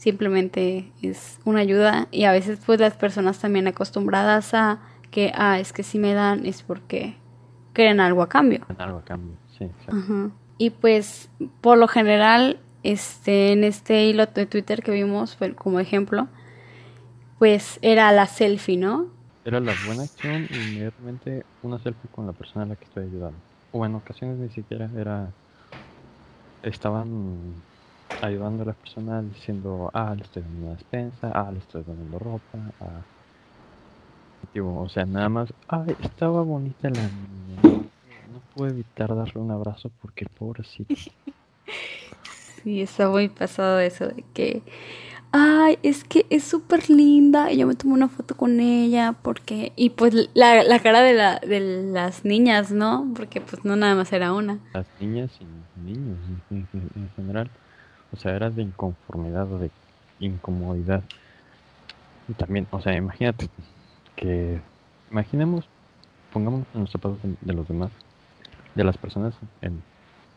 simplemente 0.00 0.90
es 1.02 1.38
una 1.44 1.60
ayuda 1.60 2.08
y 2.10 2.24
a 2.24 2.32
veces 2.32 2.58
pues 2.64 2.80
las 2.80 2.94
personas 2.94 3.38
también 3.38 3.68
acostumbradas 3.68 4.54
a 4.54 4.78
que, 5.10 5.30
ah, 5.36 5.58
es 5.58 5.74
que 5.74 5.82
si 5.82 5.98
me 5.98 6.14
dan 6.14 6.46
es 6.46 6.62
porque 6.62 7.16
quieren 7.74 8.00
algo 8.00 8.22
a 8.22 8.28
cambio. 8.30 8.64
Algo 8.78 8.98
a 8.98 9.04
cambio, 9.04 9.36
sí. 9.58 9.66
Y 10.56 10.70
pues 10.70 11.28
por 11.60 11.76
lo 11.76 11.86
general, 11.86 12.60
este, 12.82 13.52
en 13.52 13.62
este 13.62 14.06
hilo 14.06 14.24
de 14.24 14.46
Twitter 14.46 14.82
que 14.82 14.90
vimos 14.92 15.36
como 15.56 15.80
ejemplo, 15.80 16.28
pues 17.38 17.78
era 17.82 18.10
la 18.10 18.24
selfie, 18.24 18.78
¿no? 18.78 19.08
Era 19.44 19.60
la 19.60 19.74
buena 19.86 20.04
acción 20.04 20.48
y 20.50 20.70
inmediatamente 20.70 21.44
una 21.62 21.78
selfie 21.78 22.08
con 22.10 22.26
la 22.26 22.32
persona 22.32 22.64
a 22.64 22.68
la 22.68 22.76
que 22.76 22.84
estoy 22.84 23.04
ayudando. 23.04 23.38
O 23.72 23.84
en 23.84 23.94
ocasiones 23.96 24.38
ni 24.38 24.48
siquiera 24.48 24.88
era... 24.96 25.28
Estaban 26.62 27.54
ayudando 28.22 28.62
a 28.62 28.66
la 28.66 28.72
persona 28.72 29.22
diciendo, 29.22 29.90
ah, 29.94 30.14
le 30.14 30.22
estoy 30.22 30.42
dando 30.42 30.66
una 30.66 30.74
despensa, 30.74 31.30
ah, 31.34 31.50
le 31.50 31.58
estoy 31.58 31.82
dando 31.86 32.18
ropa, 32.18 32.58
ah. 32.80 33.02
o 34.58 34.88
sea, 34.88 35.04
nada 35.06 35.28
más, 35.28 35.52
ay, 35.68 35.96
estaba 36.02 36.42
bonita 36.42 36.90
la 36.90 37.02
niña. 37.02 37.62
No 38.32 38.40
puedo 38.54 38.70
evitar 38.70 39.14
darle 39.14 39.40
un 39.40 39.50
abrazo 39.50 39.90
porque 40.00 40.26
pobrecito. 40.26 40.94
sí, 42.62 42.82
está 42.82 43.08
muy 43.08 43.28
pasado 43.28 43.80
eso 43.80 44.08
de 44.08 44.24
que, 44.34 44.62
ay, 45.32 45.78
es 45.82 46.04
que 46.04 46.26
es 46.30 46.44
súper 46.44 46.90
linda 46.90 47.50
y 47.50 47.58
yo 47.58 47.66
me 47.66 47.74
tomo 47.74 47.94
una 47.94 48.08
foto 48.08 48.36
con 48.36 48.60
ella 48.60 49.14
porque, 49.22 49.72
y 49.76 49.90
pues 49.90 50.14
la, 50.34 50.62
la 50.62 50.78
cara 50.80 51.00
de, 51.02 51.14
la, 51.14 51.38
de 51.40 51.60
las 51.92 52.24
niñas, 52.24 52.70
¿no? 52.70 53.10
Porque 53.16 53.40
pues 53.40 53.64
no 53.64 53.76
nada 53.76 53.94
más 53.94 54.12
era 54.12 54.32
una. 54.32 54.58
Las 54.74 54.86
niñas 55.00 55.30
y 55.40 55.80
niños 55.80 56.18
en 56.50 57.10
general. 57.16 57.50
O 58.12 58.16
sea, 58.16 58.34
era 58.34 58.50
de 58.50 58.62
inconformidad 58.62 59.50
o 59.52 59.58
de 59.58 59.70
incomodidad. 60.18 61.02
Y 62.28 62.34
también, 62.34 62.66
o 62.70 62.80
sea, 62.80 62.94
imagínate 62.94 63.48
que, 64.16 64.60
imaginemos, 65.10 65.66
pongamos 66.32 66.66
en 66.74 66.80
los 66.80 66.90
zapatos 66.90 67.18
de, 67.22 67.52
los 67.52 67.66
demás, 67.66 67.90
de 68.74 68.84
las 68.84 68.96
personas 68.96 69.34
en, 69.62 69.82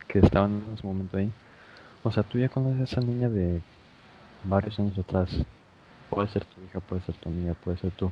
que 0.08 0.20
estaban 0.20 0.63
en 0.68 0.74
ese 0.74 0.86
momento 0.86 1.18
ahí. 1.18 1.32
O 2.03 2.12
sea, 2.12 2.24
tú 2.24 2.39
ya 2.39 2.50
conoces 2.50 2.82
a 2.82 2.84
esa 2.84 3.01
niña 3.01 3.30
de 3.30 3.62
varios 4.44 4.80
años 4.80 4.98
atrás. 4.98 5.30
Puede 6.10 6.27
ser 6.27 6.46
tu 6.46 6.62
hija, 6.62 6.80
puede 6.80 7.01
ser 7.01 7.15
tu 7.15 7.30
amiga, 7.30 7.53
puede 7.53 7.77
ser 7.77 7.92
tu 7.92 8.12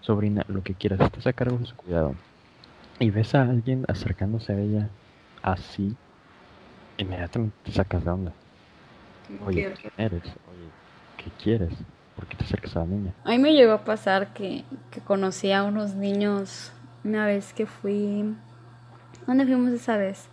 sobrina, 0.00 0.44
lo 0.48 0.62
que 0.62 0.74
quieras. 0.74 1.00
Estás 1.00 1.26
a 1.26 1.32
cargo 1.32 1.58
de 1.58 1.66
su 1.66 1.76
cuidado. 1.76 2.14
Y 2.98 3.10
ves 3.10 3.34
a 3.34 3.42
alguien 3.42 3.84
acercándose 3.88 4.52
a 4.52 4.60
ella 4.60 4.88
así, 5.42 5.96
inmediatamente 6.98 7.56
te 7.64 7.72
sacas 7.72 8.04
de 8.04 8.10
onda. 8.10 8.32
Oye, 9.46 9.74
¿quién 9.80 9.92
eres? 9.96 10.22
Oye, 10.22 10.68
¿qué 11.16 11.30
quieres? 11.42 11.72
¿Por 12.16 12.26
qué 12.26 12.36
te 12.36 12.44
acercas 12.44 12.76
a 12.76 12.80
la 12.80 12.86
niña? 12.86 13.14
A 13.24 13.30
mí 13.30 13.38
me 13.38 13.54
llegó 13.54 13.72
a 13.72 13.84
pasar 13.84 14.32
que, 14.34 14.64
que 14.90 15.00
conocí 15.00 15.52
a 15.52 15.62
unos 15.62 15.94
niños 15.94 16.72
una 17.04 17.26
vez 17.26 17.52
que 17.52 17.66
fui... 17.66 18.34
¿Dónde 19.26 19.46
fuimos 19.46 19.72
esa 19.72 19.96
vez? 19.96 20.28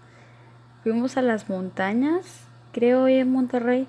Fuimos 0.84 1.18
a 1.18 1.22
las 1.22 1.50
montañas, 1.50 2.48
creo, 2.72 3.08
en 3.08 3.32
Monterrey. 3.32 3.88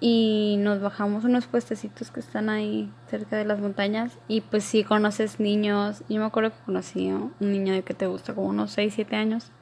Y 0.00 0.56
nos 0.58 0.80
bajamos 0.80 1.24
unos 1.24 1.46
puestecitos 1.46 2.10
que 2.10 2.20
están 2.20 2.48
ahí 2.48 2.92
cerca 3.08 3.36
de 3.36 3.44
las 3.44 3.60
montañas. 3.60 4.18
Y 4.26 4.40
pues 4.40 4.64
sí, 4.64 4.82
conoces 4.82 5.38
niños. 5.38 6.02
Yo 6.08 6.20
me 6.20 6.26
acuerdo 6.26 6.50
que 6.50 6.64
conocí 6.64 7.08
a 7.08 7.16
un 7.16 7.34
niño 7.40 7.72
de 7.72 7.82
que 7.82 7.94
te 7.94 8.08
gusta, 8.08 8.34
como 8.34 8.48
unos 8.48 8.72
6, 8.72 8.94
7 8.94 9.16
años. 9.16 9.52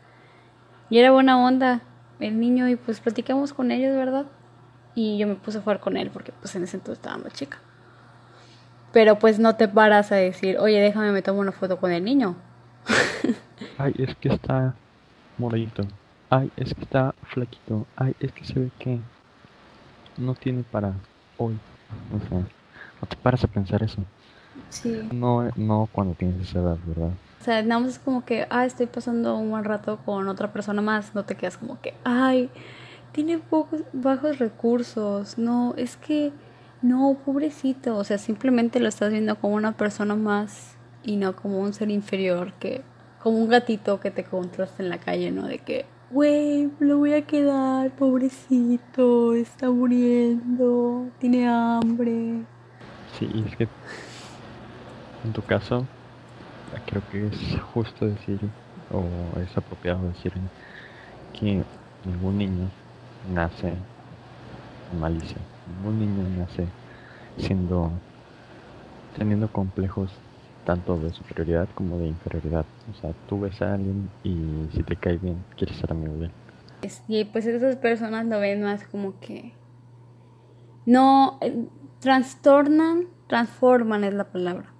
Y 0.88 0.98
era 0.98 1.12
buena 1.12 1.38
onda 1.38 1.82
el 2.20 2.38
niño 2.38 2.68
y 2.68 2.76
pues 2.76 3.00
platicamos 3.00 3.52
con 3.52 3.70
ellos, 3.70 3.96
¿verdad? 3.96 4.26
Y 4.94 5.18
yo 5.18 5.26
me 5.26 5.34
puse 5.34 5.58
a 5.58 5.60
jugar 5.62 5.80
con 5.80 5.96
él 5.96 6.10
porque 6.10 6.32
pues 6.32 6.54
en 6.54 6.64
ese 6.64 6.76
entonces 6.76 6.98
estaba 6.98 7.18
más 7.18 7.32
chica. 7.32 7.58
Pero 8.92 9.18
pues 9.18 9.38
no 9.38 9.56
te 9.56 9.68
paras 9.68 10.10
a 10.12 10.16
decir, 10.16 10.58
oye, 10.58 10.80
déjame 10.80 11.12
me 11.12 11.22
tomo 11.22 11.40
una 11.40 11.52
foto 11.52 11.78
con 11.78 11.92
el 11.92 12.04
niño. 12.04 12.36
Ay, 13.78 13.94
es 13.98 14.14
que 14.16 14.28
está 14.28 14.74
moradito. 15.38 15.84
Ay, 16.28 16.50
es 16.56 16.74
que 16.74 16.82
está 16.82 17.14
flaquito. 17.22 17.86
Ay, 17.96 18.14
es 18.20 18.32
que 18.32 18.44
se 18.44 18.58
ve 18.58 18.70
que 18.78 18.98
no 20.16 20.34
tiene 20.34 20.64
para 20.64 20.92
hoy. 21.38 21.56
O 22.14 22.28
sea, 22.28 22.38
no 22.38 23.08
te 23.08 23.16
paras 23.16 23.44
a 23.44 23.48
pensar 23.48 23.82
eso. 23.82 24.02
Sí. 24.68 25.08
No, 25.12 25.48
no 25.56 25.88
cuando 25.92 26.14
tienes 26.14 26.48
esa 26.48 26.58
edad, 26.60 26.78
¿verdad? 26.84 27.12
O 27.40 27.42
sea, 27.42 27.62
nada 27.62 27.80
más 27.80 27.92
es 27.92 27.98
como 27.98 28.22
que, 28.24 28.46
ah, 28.50 28.66
estoy 28.66 28.86
pasando 28.86 29.36
un 29.38 29.50
buen 29.50 29.64
rato 29.64 29.98
con 30.04 30.28
otra 30.28 30.52
persona 30.52 30.82
más. 30.82 31.14
No 31.14 31.24
te 31.24 31.36
quedas 31.36 31.56
como 31.56 31.80
que, 31.80 31.94
ay, 32.04 32.50
tiene 33.12 33.38
pocos, 33.38 33.80
bajos 33.94 34.38
recursos. 34.38 35.38
No, 35.38 35.72
es 35.78 35.96
que, 35.96 36.32
no, 36.82 37.16
pobrecito. 37.24 37.96
O 37.96 38.04
sea, 38.04 38.18
simplemente 38.18 38.78
lo 38.78 38.88
estás 38.88 39.10
viendo 39.10 39.36
como 39.36 39.54
una 39.54 39.72
persona 39.72 40.16
más 40.16 40.76
y 41.02 41.16
no 41.16 41.34
como 41.34 41.60
un 41.60 41.72
ser 41.72 41.90
inferior 41.90 42.52
que, 42.60 42.82
como 43.22 43.38
un 43.38 43.48
gatito 43.48 44.00
que 44.00 44.10
te 44.10 44.22
contrasta 44.24 44.82
en 44.82 44.90
la 44.90 44.98
calle, 44.98 45.30
¿no? 45.30 45.46
De 45.46 45.60
que, 45.60 45.86
güey, 46.10 46.70
lo 46.78 46.98
voy 46.98 47.14
a 47.14 47.22
quedar, 47.22 47.90
pobrecito, 47.92 49.32
está 49.32 49.70
muriendo, 49.70 51.06
tiene 51.18 51.48
hambre. 51.48 52.42
Sí, 53.18 53.30
es 53.46 53.56
que 53.56 53.68
en 55.24 55.32
tu 55.32 55.40
caso 55.40 55.86
creo 56.86 57.02
que 57.10 57.26
es 57.26 57.60
justo 57.74 58.06
decir, 58.06 58.38
o 58.90 59.40
es 59.40 59.56
apropiado 59.56 60.06
decir, 60.08 60.32
que 61.38 61.62
ningún 62.04 62.38
niño 62.38 62.68
nace 63.32 63.68
en 63.68 65.00
malicia, 65.00 65.36
ningún 65.68 66.00
niño 66.00 66.38
nace 66.38 66.66
siendo, 67.38 67.90
teniendo 69.16 69.48
complejos 69.48 70.10
tanto 70.64 70.96
de 70.98 71.10
superioridad 71.10 71.68
como 71.74 71.98
de 71.98 72.08
inferioridad. 72.08 72.64
O 72.90 73.00
sea, 73.00 73.12
tú 73.28 73.40
ves 73.40 73.60
a 73.62 73.74
alguien 73.74 74.10
y 74.22 74.68
si 74.74 74.82
te 74.82 74.96
cae 74.96 75.16
bien, 75.16 75.42
quieres 75.56 75.76
ser 75.76 75.90
amigo 75.92 76.14
de 76.16 76.26
él. 76.26 76.32
Y 77.08 77.24
pues 77.24 77.46
esas 77.46 77.76
personas 77.76 78.26
lo 78.26 78.40
ven 78.40 78.62
más 78.62 78.84
como 78.84 79.18
que 79.20 79.52
no 80.86 81.38
eh, 81.42 81.66
trastornan, 82.00 83.06
transforman 83.26 84.04
es 84.04 84.14
la 84.14 84.24
palabra 84.24 84.72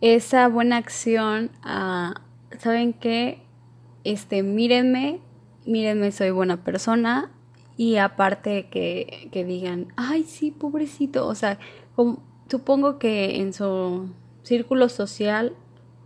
esa 0.00 0.48
buena 0.48 0.76
acción 0.76 1.50
a, 1.62 2.22
¿saben 2.58 2.92
qué? 2.92 3.42
Este, 4.04 4.42
mírenme, 4.42 5.20
mírenme, 5.66 6.12
soy 6.12 6.30
buena 6.30 6.62
persona. 6.64 7.30
Y 7.76 7.96
aparte 7.96 8.68
que, 8.70 9.28
que 9.30 9.44
digan, 9.44 9.92
ay, 9.96 10.24
sí, 10.24 10.50
pobrecito. 10.50 11.26
O 11.26 11.34
sea, 11.34 11.58
supongo 12.48 12.98
que 12.98 13.40
en 13.40 13.52
su 13.52 14.10
círculo 14.42 14.88
social 14.88 15.54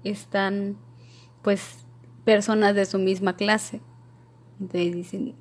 están, 0.04 0.76
pues, 1.42 1.87
personas 2.25 2.75
de 2.75 2.84
su 2.84 2.99
misma 2.99 3.37
clase. 3.37 3.80
Entonces 4.61 4.94
dicen, 4.94 5.34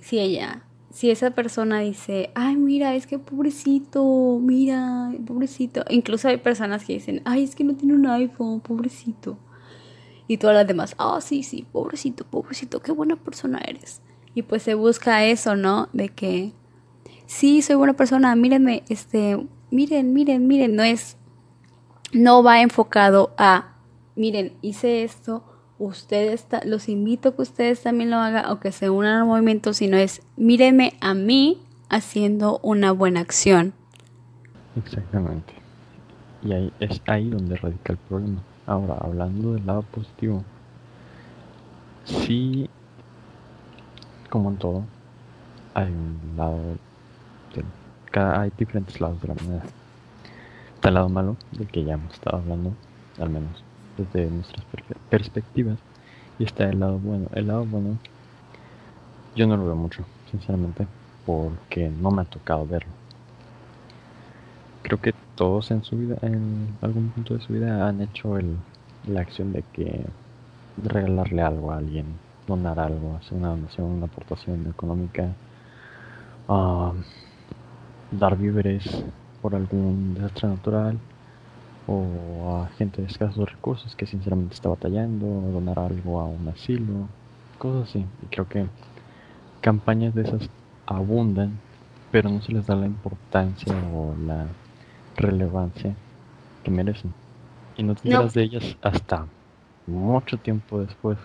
si 0.00 0.18
ella 0.18 0.64
si 0.96 1.10
esa 1.10 1.30
persona 1.32 1.80
dice, 1.80 2.30
ay, 2.34 2.56
mira, 2.56 2.94
es 2.94 3.06
que 3.06 3.18
pobrecito, 3.18 4.40
mira, 4.40 5.12
pobrecito. 5.26 5.84
Incluso 5.90 6.26
hay 6.26 6.38
personas 6.38 6.86
que 6.86 6.94
dicen, 6.94 7.20
ay, 7.26 7.44
es 7.44 7.54
que 7.54 7.64
no 7.64 7.76
tiene 7.76 7.92
un 7.92 8.06
iPhone, 8.06 8.60
pobrecito. 8.60 9.36
Y 10.26 10.38
todas 10.38 10.56
las 10.56 10.66
demás, 10.66 10.94
ah, 10.96 11.18
sí, 11.20 11.42
sí, 11.42 11.66
pobrecito, 11.70 12.24
pobrecito, 12.24 12.80
qué 12.80 12.92
buena 12.92 13.16
persona 13.16 13.58
eres. 13.58 14.00
Y 14.34 14.40
pues 14.40 14.62
se 14.62 14.72
busca 14.72 15.22
eso, 15.26 15.54
¿no? 15.54 15.90
De 15.92 16.08
que, 16.08 16.54
sí, 17.26 17.60
soy 17.60 17.76
buena 17.76 17.92
persona, 17.92 18.34
mírenme, 18.34 18.82
este, 18.88 19.46
miren, 19.70 20.14
miren, 20.14 20.46
miren, 20.46 20.76
no 20.76 20.82
es, 20.82 21.18
no 22.14 22.42
va 22.42 22.62
enfocado 22.62 23.34
a, 23.36 23.76
miren, 24.14 24.54
hice 24.62 25.04
esto 25.04 25.44
ustedes, 25.78 26.46
los 26.64 26.88
invito 26.88 27.30
a 27.30 27.36
que 27.36 27.42
ustedes 27.42 27.82
también 27.82 28.10
lo 28.10 28.16
hagan 28.16 28.46
o 28.50 28.60
que 28.60 28.72
se 28.72 28.90
unan 28.90 29.20
al 29.20 29.26
movimiento, 29.26 29.74
sino 29.74 29.96
es 29.96 30.22
mírenme 30.36 30.94
a 31.00 31.14
mí 31.14 31.62
haciendo 31.88 32.60
una 32.62 32.92
buena 32.92 33.20
acción. 33.20 33.74
Exactamente. 34.76 35.54
Y 36.42 36.52
ahí 36.52 36.72
es 36.80 37.00
ahí 37.06 37.28
donde 37.30 37.56
radica 37.56 37.92
el 37.92 37.98
problema. 37.98 38.40
Ahora, 38.66 38.96
hablando 39.00 39.52
del 39.54 39.66
lado 39.66 39.82
positivo, 39.82 40.44
sí, 42.04 42.68
como 44.28 44.50
en 44.50 44.56
todo, 44.56 44.84
hay 45.74 45.90
un 45.90 46.18
lado, 46.36 46.58
de, 47.54 47.64
cada, 48.10 48.42
hay 48.42 48.52
diferentes 48.58 49.00
lados 49.00 49.20
de 49.22 49.28
la 49.28 49.34
moneda. 49.34 49.62
Está 50.74 50.88
el 50.88 50.94
lado 50.94 51.08
malo, 51.08 51.36
del 51.52 51.68
que 51.68 51.84
ya 51.84 51.94
hemos 51.94 52.12
estado 52.12 52.38
hablando, 52.38 52.72
al 53.18 53.30
menos 53.30 53.65
desde 53.96 54.30
nuestras 54.30 54.64
perspectivas 55.10 55.78
y 56.38 56.44
está 56.44 56.64
el 56.64 56.80
lado 56.80 56.98
bueno. 56.98 57.28
El 57.34 57.48
lado 57.48 57.64
bueno 57.64 57.98
yo 59.36 59.46
no 59.46 59.56
lo 59.56 59.66
veo 59.66 59.76
mucho, 59.76 60.04
sinceramente, 60.30 60.86
porque 61.26 61.90
no 61.90 62.10
me 62.10 62.22
ha 62.22 62.24
tocado 62.24 62.66
verlo. 62.66 62.90
Creo 64.82 64.98
que 65.00 65.14
todos 65.34 65.70
en 65.70 65.84
su 65.84 65.98
vida, 65.98 66.16
en 66.22 66.74
algún 66.80 67.10
punto 67.10 67.34
de 67.34 67.40
su 67.40 67.52
vida, 67.52 67.86
han 67.86 68.00
hecho 68.00 68.38
el, 68.38 68.56
la 69.06 69.20
acción 69.20 69.52
de 69.52 69.62
que 69.74 70.06
regalarle 70.82 71.42
algo 71.42 71.70
a 71.70 71.76
alguien, 71.76 72.06
donar 72.46 72.80
algo, 72.80 73.16
hacer 73.16 73.36
una 73.36 73.48
donación, 73.48 73.86
una 73.86 74.06
aportación 74.06 74.66
económica, 74.68 75.34
ah, 76.48 76.92
dar 78.10 78.38
víveres 78.38 79.04
por 79.42 79.54
algún 79.54 80.14
desastre 80.14 80.48
natural 80.48 80.98
o 81.86 82.62
a 82.62 82.68
gente 82.76 83.00
de 83.00 83.08
escasos 83.08 83.50
recursos 83.50 83.94
que 83.94 84.06
sinceramente 84.06 84.54
está 84.54 84.68
batallando, 84.68 85.26
donar 85.26 85.78
algo 85.78 86.20
a 86.20 86.26
un 86.26 86.48
asilo, 86.48 87.08
cosas 87.58 87.90
así. 87.90 88.04
Y 88.22 88.26
creo 88.26 88.48
que 88.48 88.66
campañas 89.60 90.14
de 90.14 90.22
esas 90.22 90.48
abundan, 90.86 91.58
pero 92.10 92.28
no 92.28 92.40
se 92.42 92.52
les 92.52 92.66
da 92.66 92.74
la 92.74 92.86
importancia 92.86 93.74
o 93.94 94.14
la 94.26 94.46
relevancia 95.16 95.94
que 96.64 96.70
merecen. 96.70 97.12
Y 97.76 97.82
no 97.82 97.94
te 97.94 98.08
de 98.08 98.42
ellas 98.42 98.76
hasta 98.82 99.26
mucho 99.86 100.38
tiempo 100.38 100.80
después. 100.80 101.18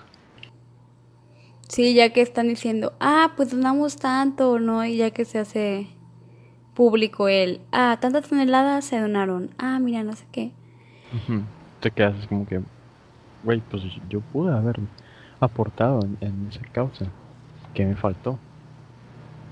Sí, 1.68 1.94
ya 1.94 2.12
que 2.12 2.22
están 2.22 2.50
diciendo, 2.50 2.94
ah, 3.00 3.32
pues 3.38 3.52
donamos 3.52 3.96
tanto, 3.96 4.60
¿no? 4.60 4.84
Y 4.86 4.98
ya 4.98 5.12
que 5.12 5.24
se 5.24 5.40
hace 5.40 5.88
público 6.82 7.28
el, 7.28 7.62
ah, 7.72 8.00
tantas 8.02 8.28
toneladas 8.28 8.86
se 8.86 9.00
donaron, 9.00 9.52
ah, 9.60 9.78
mira, 9.78 10.02
no 10.02 10.14
sé 10.14 10.26
qué. 10.32 10.52
Te 11.80 11.92
quedas 11.92 12.26
como 12.26 12.48
que, 12.48 12.60
güey, 13.44 13.62
pues 13.70 13.84
yo 14.10 14.20
pude 14.20 14.52
haber 14.52 14.80
aportado 15.40 16.00
en, 16.04 16.18
en 16.22 16.48
esa 16.50 16.64
causa. 16.72 17.06
que 17.76 17.86
me 17.86 17.96
faltó? 17.96 18.40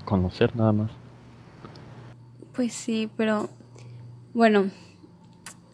Conocer 0.04 0.56
nada 0.56 0.72
más. 0.72 0.90
Pues 2.52 2.72
sí, 2.72 3.08
pero 3.16 3.48
bueno, 4.34 4.68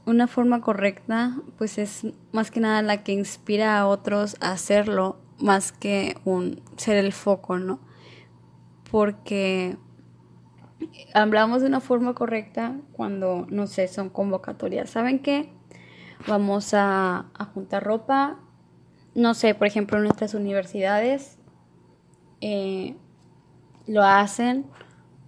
una 0.04 0.26
forma 0.26 0.60
correcta 0.60 1.38
pues 1.56 1.78
es 1.78 2.06
más 2.32 2.50
que 2.50 2.60
nada 2.60 2.82
la 2.82 3.02
que 3.02 3.12
inspira 3.12 3.78
a 3.78 3.86
otros 3.86 4.36
a 4.40 4.52
hacerlo 4.52 5.16
más 5.38 5.72
que 5.72 6.18
un 6.26 6.60
ser 6.76 6.98
el 6.98 7.14
foco, 7.14 7.58
¿no? 7.58 7.80
Porque 8.90 9.78
hablamos 11.14 11.62
de 11.62 11.68
una 11.68 11.80
forma 11.80 12.14
correcta 12.14 12.76
cuando, 12.92 13.46
no 13.50 13.66
sé, 13.66 13.88
son 13.88 14.10
convocatorias. 14.10 14.90
¿Saben 14.90 15.20
qué? 15.20 15.50
Vamos 16.26 16.72
a, 16.74 17.26
juntar 17.54 17.84
ropa. 17.84 18.38
No 19.14 19.34
sé, 19.34 19.54
por 19.54 19.66
ejemplo, 19.66 19.96
en 19.96 20.04
nuestras 20.04 20.34
universidades 20.34 21.38
eh, 22.40 22.94
lo 23.86 24.02
hacen. 24.02 24.66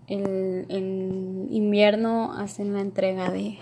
en 0.06 1.48
invierno 1.50 2.32
hacen 2.32 2.72
la 2.74 2.80
entrega 2.80 3.30
de, 3.30 3.58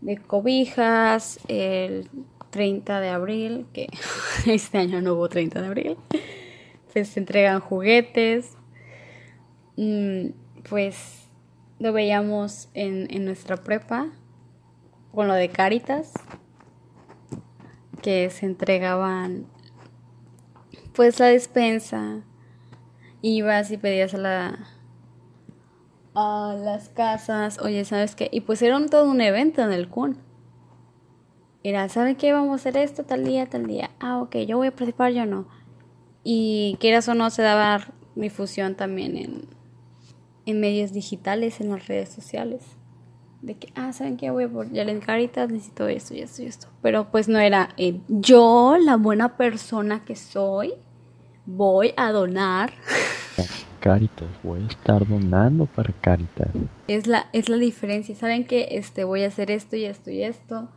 de 0.00 0.16
cobijas. 0.18 1.40
El 1.48 2.10
30 2.52 3.00
de 3.00 3.08
abril, 3.08 3.66
que 3.72 3.88
este 4.46 4.78
año 4.78 5.00
no 5.00 5.14
hubo 5.14 5.28
30 5.28 5.60
de 5.60 5.66
abril, 5.66 5.96
pues 6.92 7.08
se 7.08 7.18
entregan 7.18 7.60
juguetes. 7.60 8.56
Mm, 9.76 10.28
pues 10.68 11.26
lo 11.78 11.92
veíamos 11.92 12.68
en, 12.74 13.06
en 13.10 13.24
nuestra 13.24 13.56
prepa 13.56 14.08
con 15.14 15.28
lo 15.28 15.34
de 15.34 15.48
Caritas, 15.48 16.12
que 18.00 18.30
se 18.30 18.46
entregaban 18.46 19.46
pues 20.94 21.18
la 21.18 21.26
despensa. 21.26 22.22
Ibas 23.20 23.70
y 23.70 23.76
pedías 23.76 24.14
a 24.14 24.18
la 24.18 24.58
a 26.14 26.54
las 26.58 26.88
casas, 26.90 27.58
oye, 27.58 27.84
¿sabes 27.84 28.14
qué? 28.14 28.28
Y 28.32 28.42
pues 28.42 28.60
era 28.60 28.84
todo 28.86 29.10
un 29.10 29.20
evento 29.20 29.62
en 29.62 29.72
el 29.72 29.88
CUN 29.88 30.18
era, 31.64 31.88
¿saben 31.88 32.16
qué? 32.16 32.32
Vamos 32.32 32.50
a 32.50 32.54
hacer 32.56 32.76
esto 32.76 33.04
tal 33.04 33.24
día, 33.24 33.46
tal 33.46 33.66
día. 33.66 33.90
Ah, 34.00 34.20
ok, 34.20 34.36
yo 34.38 34.56
voy 34.56 34.68
a 34.68 34.70
participar, 34.72 35.12
yo 35.12 35.26
no. 35.26 35.46
Y 36.24 36.76
quieras 36.80 37.08
o 37.08 37.14
no, 37.14 37.30
se 37.30 37.42
daba 37.42 37.86
difusión 38.16 38.74
también 38.74 39.16
en, 39.16 39.46
en 40.46 40.60
medios 40.60 40.92
digitales, 40.92 41.60
en 41.60 41.70
las 41.70 41.86
redes 41.86 42.08
sociales. 42.08 42.62
De 43.40 43.56
que, 43.56 43.72
ah, 43.74 43.92
¿saben 43.92 44.16
qué? 44.16 44.30
Voy 44.30 44.44
a 44.44 44.48
por 44.48 44.70
ya 44.70 44.86
Caritas, 45.00 45.50
necesito 45.50 45.88
esto 45.88 46.14
y 46.14 46.20
esto 46.20 46.42
y 46.42 46.46
esto. 46.46 46.68
Pero 46.80 47.10
pues 47.10 47.28
no 47.28 47.40
era 47.40 47.70
yo, 48.08 48.76
la 48.80 48.96
buena 48.96 49.36
persona 49.36 50.04
que 50.04 50.14
soy, 50.14 50.74
voy 51.44 51.92
a 51.96 52.12
donar. 52.12 52.72
Caritas, 53.80 54.28
voy 54.44 54.62
a 54.62 54.66
estar 54.66 55.06
donando 55.08 55.66
para 55.66 55.92
Caritas. 55.92 56.48
Es 56.86 57.08
la, 57.08 57.26
es 57.32 57.48
la 57.48 57.56
diferencia. 57.56 58.14
¿Saben 58.14 58.46
qué? 58.46 58.68
Este, 58.72 59.02
voy 59.02 59.24
a 59.24 59.26
hacer 59.26 59.50
esto 59.50 59.74
y 59.74 59.86
esto 59.86 60.10
y 60.10 60.22
esto 60.22 60.68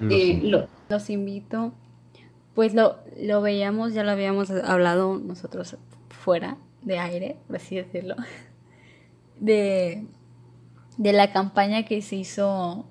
eh, 0.00 0.40
los, 0.88 1.10
invito. 1.10 1.72
Pues 2.54 2.74
lo, 2.74 2.98
lo 3.20 3.42
veíamos, 3.42 3.94
ya 3.94 4.04
lo 4.04 4.12
habíamos 4.12 4.50
hablado 4.50 5.18
nosotros 5.18 5.76
fuera 6.08 6.56
de 6.82 6.98
aire, 6.98 7.36
por 7.46 7.56
así 7.56 7.76
decirlo, 7.76 8.14
de, 9.38 10.06
de 10.96 11.12
la 11.12 11.32
campaña 11.32 11.84
que 11.84 12.00
se 12.02 12.16
hizo 12.16 12.86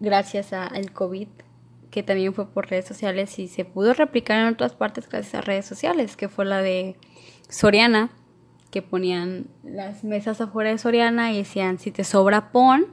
gracias 0.00 0.52
al 0.52 0.92
COVID, 0.92 1.28
que 1.90 2.02
también 2.02 2.34
fue 2.34 2.48
por 2.48 2.68
redes 2.68 2.86
sociales 2.86 3.38
y 3.38 3.48
se 3.48 3.64
pudo 3.64 3.94
replicar 3.94 4.38
en 4.38 4.52
otras 4.52 4.74
partes 4.74 5.08
gracias 5.08 5.34
a 5.34 5.40
redes 5.42 5.66
sociales, 5.66 6.16
que 6.16 6.28
fue 6.28 6.44
la 6.44 6.62
de 6.62 6.96
Soriana, 7.48 8.10
que 8.70 8.82
ponían 8.82 9.46
las 9.62 10.02
mesas 10.02 10.40
afuera 10.40 10.70
de 10.70 10.78
Soriana 10.78 11.32
y 11.32 11.38
decían, 11.38 11.78
si 11.78 11.90
te 11.90 12.04
sobra, 12.04 12.50
pon, 12.50 12.86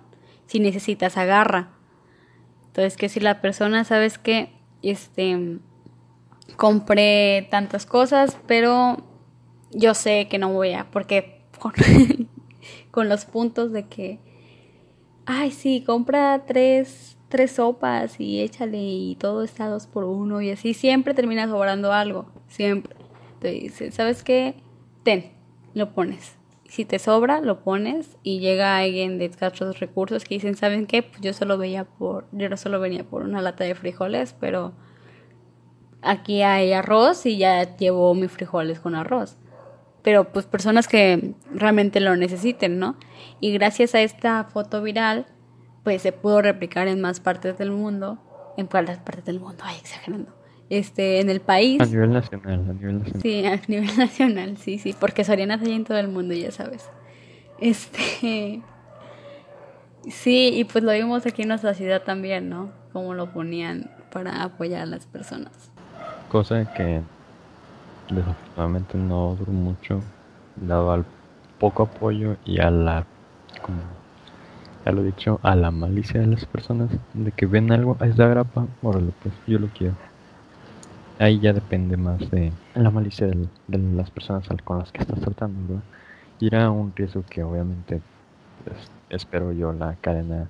si 0.45 0.59
necesitas, 0.59 1.17
agarra. 1.17 1.69
Entonces, 2.67 2.97
que 2.97 3.07
si 3.07 3.19
la 3.21 3.41
persona, 3.41 3.85
sabes 3.85 4.17
que, 4.17 4.51
este, 4.81 5.59
compré 6.57 7.47
tantas 7.49 7.85
cosas, 7.85 8.37
pero 8.45 8.97
yo 9.71 9.93
sé 9.93 10.27
que 10.29 10.37
no 10.37 10.51
voy 10.51 10.73
a, 10.73 10.91
porque 10.91 11.45
con, 12.99 13.09
los 13.09 13.25
puntos 13.25 13.71
de 13.71 13.87
que, 13.87 14.19
ay, 15.25 15.51
sí, 15.51 15.83
compra 15.85 16.43
tres, 16.45 17.17
tres 17.29 17.53
sopas 17.53 18.19
y 18.19 18.41
échale 18.41 18.77
y 18.77 19.15
todo 19.15 19.43
está 19.43 19.67
dos 19.67 19.87
por 19.87 20.03
uno 20.03 20.41
y 20.41 20.51
así 20.51 20.73
siempre 20.73 21.13
termina 21.13 21.47
sobrando 21.47 21.93
algo, 21.93 22.27
siempre. 22.47 22.95
Entonces, 23.41 23.95
¿sabes 23.95 24.23
qué? 24.23 24.55
Ten, 25.03 25.31
lo 25.73 25.93
pones 25.93 26.39
si 26.69 26.85
te 26.85 26.99
sobra, 26.99 27.41
lo 27.41 27.61
pones 27.61 28.15
y 28.21 28.39
llega 28.39 28.77
alguien 28.77 29.17
de 29.17 29.31
otros 29.41 29.79
recursos 29.79 30.23
que 30.23 30.35
dicen, 30.35 30.55
¿saben 30.55 30.85
qué? 30.85 31.01
Pues 31.01 31.19
yo 31.19 31.33
solo 31.33 31.57
veía 31.57 31.83
por, 31.85 32.27
yo 32.31 32.55
solo 32.57 32.79
venía 32.79 33.03
por 33.03 33.23
una 33.23 33.41
lata 33.41 33.63
de 33.63 33.73
frijoles, 33.73 34.35
pero 34.39 34.73
aquí 36.03 36.43
hay 36.43 36.71
arroz 36.71 37.25
y 37.25 37.37
ya 37.37 37.75
llevo 37.75 38.13
mis 38.13 38.31
frijoles 38.31 38.79
con 38.79 38.93
arroz. 38.93 39.37
Pero 40.09 40.23
pues 40.23 40.47
personas 40.47 40.87
que 40.87 41.35
realmente 41.53 41.99
lo 41.99 42.15
necesiten, 42.15 42.79
¿no? 42.79 42.95
Y 43.39 43.53
gracias 43.53 43.93
a 43.93 44.01
esta 44.01 44.43
foto 44.43 44.81
viral, 44.81 45.27
pues 45.83 46.01
se 46.01 46.11
pudo 46.11 46.41
replicar 46.41 46.87
en 46.87 46.99
más 46.99 47.19
partes 47.19 47.59
del 47.59 47.69
mundo, 47.69 48.17
en 48.57 48.65
cuáles 48.65 48.97
partes 48.97 49.25
del 49.25 49.39
mundo, 49.39 49.63
ay, 49.63 49.75
exagerando 49.79 50.33
este, 50.71 51.19
en 51.19 51.29
el 51.29 51.41
país. 51.41 51.79
A 51.79 51.85
nivel 51.85 52.11
nacional, 52.11 52.65
a 52.67 52.73
nivel 52.73 52.97
nacional. 52.97 53.21
Sí, 53.21 53.45
a 53.45 53.61
nivel 53.67 53.97
nacional, 53.99 54.57
sí, 54.57 54.79
sí, 54.79 54.95
porque 54.99 55.23
Soriana 55.23 55.53
está 55.53 55.69
en 55.69 55.83
todo 55.83 55.99
el 55.99 56.07
mundo, 56.07 56.33
ya 56.33 56.49
sabes. 56.49 56.89
Este. 57.59 58.63
Sí, 60.07 60.53
y 60.55 60.63
pues 60.63 60.83
lo 60.83 60.91
vimos 60.93 61.27
aquí 61.27 61.43
en 61.43 61.49
nuestra 61.49 61.75
ciudad 61.75 62.01
también, 62.01 62.49
¿no? 62.49 62.71
Como 62.93 63.13
lo 63.13 63.31
ponían 63.31 63.91
para 64.11 64.41
apoyar 64.41 64.81
a 64.81 64.85
las 64.87 65.05
personas. 65.05 65.71
Cosa 66.29 66.73
que 66.73 67.03
desafortunadamente 68.09 68.97
no 68.97 69.35
duró 69.35 69.51
mucho, 69.51 70.01
dado 70.55 70.91
al 70.91 71.05
poco 71.59 71.83
apoyo 71.83 72.37
y 72.45 72.59
a 72.59 72.69
la, 72.71 73.05
como 73.61 73.79
ya 74.85 74.91
lo 74.91 75.01
he 75.01 75.05
dicho, 75.05 75.39
a 75.43 75.55
la 75.55 75.71
malicia 75.71 76.21
de 76.21 76.27
las 76.27 76.45
personas, 76.45 76.89
de 77.13 77.31
que 77.31 77.45
ven 77.45 77.71
algo, 77.71 77.97
a 77.99 78.07
esta 78.07 78.27
grapa, 78.27 78.65
órale, 78.81 79.11
pues 79.21 79.33
yo 79.45 79.59
lo 79.59 79.67
quiero. 79.67 79.95
Ahí 81.19 81.39
ya 81.39 81.51
depende 81.51 81.97
más 81.97 82.31
de 82.31 82.53
la 82.75 82.89
malicia 82.89 83.27
de, 83.27 83.47
las 83.67 84.09
personas 84.09 84.47
con 84.63 84.79
las 84.79 84.91
que 84.91 85.01
estás 85.01 85.19
tratando, 85.19 85.81
Y 86.39 86.47
era 86.47 86.71
un 86.71 86.93
riesgo 86.95 87.23
que 87.29 87.43
obviamente 87.43 88.01
pues, 88.63 88.89
espero 89.09 89.51
yo 89.51 89.73
la 89.73 89.95
cadena 89.95 90.47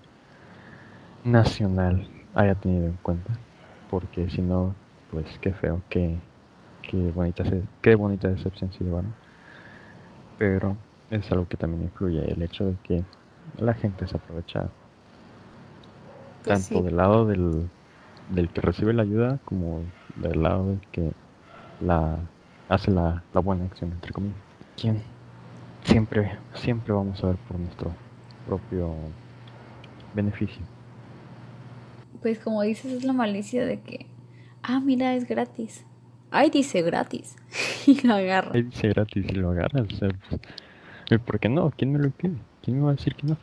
nacional 1.24 2.08
haya 2.36 2.54
tenido 2.56 2.86
en 2.86 2.98
cuenta, 3.02 3.34
porque 3.90 4.30
si 4.30 4.44
no, 4.44 4.76
pues 5.12 5.26
qué 5.42 5.54
feo, 5.54 5.82
qué, 5.90 6.20
qué 6.90 7.12
bonita, 7.12 7.44
qué 7.82 7.96
bonita 7.96 8.28
decepción 8.28 8.72
se 8.74 8.84
llevaron. 8.84 9.14
Pero 10.40 10.76
es 11.12 11.32
algo 11.32 11.48
que 11.48 11.56
también 11.56 11.84
incluye 11.84 12.32
el 12.32 12.42
hecho 12.42 12.66
de 12.66 12.76
que 12.84 13.04
la 13.60 13.74
gente 13.76 14.08
se 14.08 14.18
aprovecha 14.18 14.70
pues 16.44 16.68
tanto 16.68 16.84
del 16.84 16.98
lado 16.98 17.26
del, 17.26 17.70
del 18.30 18.50
que 18.50 18.62
recibe 18.62 18.94
la 18.94 19.04
ayuda 19.04 19.40
como 19.46 19.82
del 20.16 20.42
lado 20.42 20.68
del 20.68 20.82
que 20.92 21.12
la 21.82 22.18
hace 22.70 22.92
la, 22.92 23.24
la 23.34 23.42
buena 23.42 23.66
acción 23.66 23.92
entre 23.92 24.12
comillas. 24.12 24.38
Quien 24.76 25.02
siempre 25.84 26.38
siempre 26.56 26.94
vamos 26.94 27.24
a 27.24 27.28
ver 27.28 27.36
por 27.48 27.60
nuestro 27.60 27.92
propio 28.48 28.94
beneficio. 30.16 30.64
Pues 32.22 32.40
como 32.40 32.64
dices 32.64 32.92
es 32.92 33.04
la 33.04 33.14
malicia 33.14 33.66
de 33.66 33.80
que 33.80 34.08
ah 34.64 34.80
mira 34.80 35.14
es 35.14 35.28
gratis 35.28 35.86
ay 36.32 36.50
dice 36.50 36.82
gratis 36.82 37.36
y 37.88 38.06
lo 38.06 38.14
agarra 38.16 38.52
ay 38.54 38.64
dice 38.64 38.90
gratis 38.90 39.26
y 39.30 39.34
lo 39.36 39.52
agarra 39.52 39.82
o 39.82 39.96
sea, 39.96 40.10
pues, 41.08 41.22
¿por 41.22 41.40
qué 41.40 41.50
no? 41.50 41.72
¿quién 41.72 41.92
me 41.92 42.00
lo 42.00 42.10
pide? 42.12 42.36
¿quién 42.62 42.78
me 42.78 42.84
va 42.86 42.92
a 42.92 42.96
decir 42.96 43.16
que 43.16 43.28
no? 43.28 43.38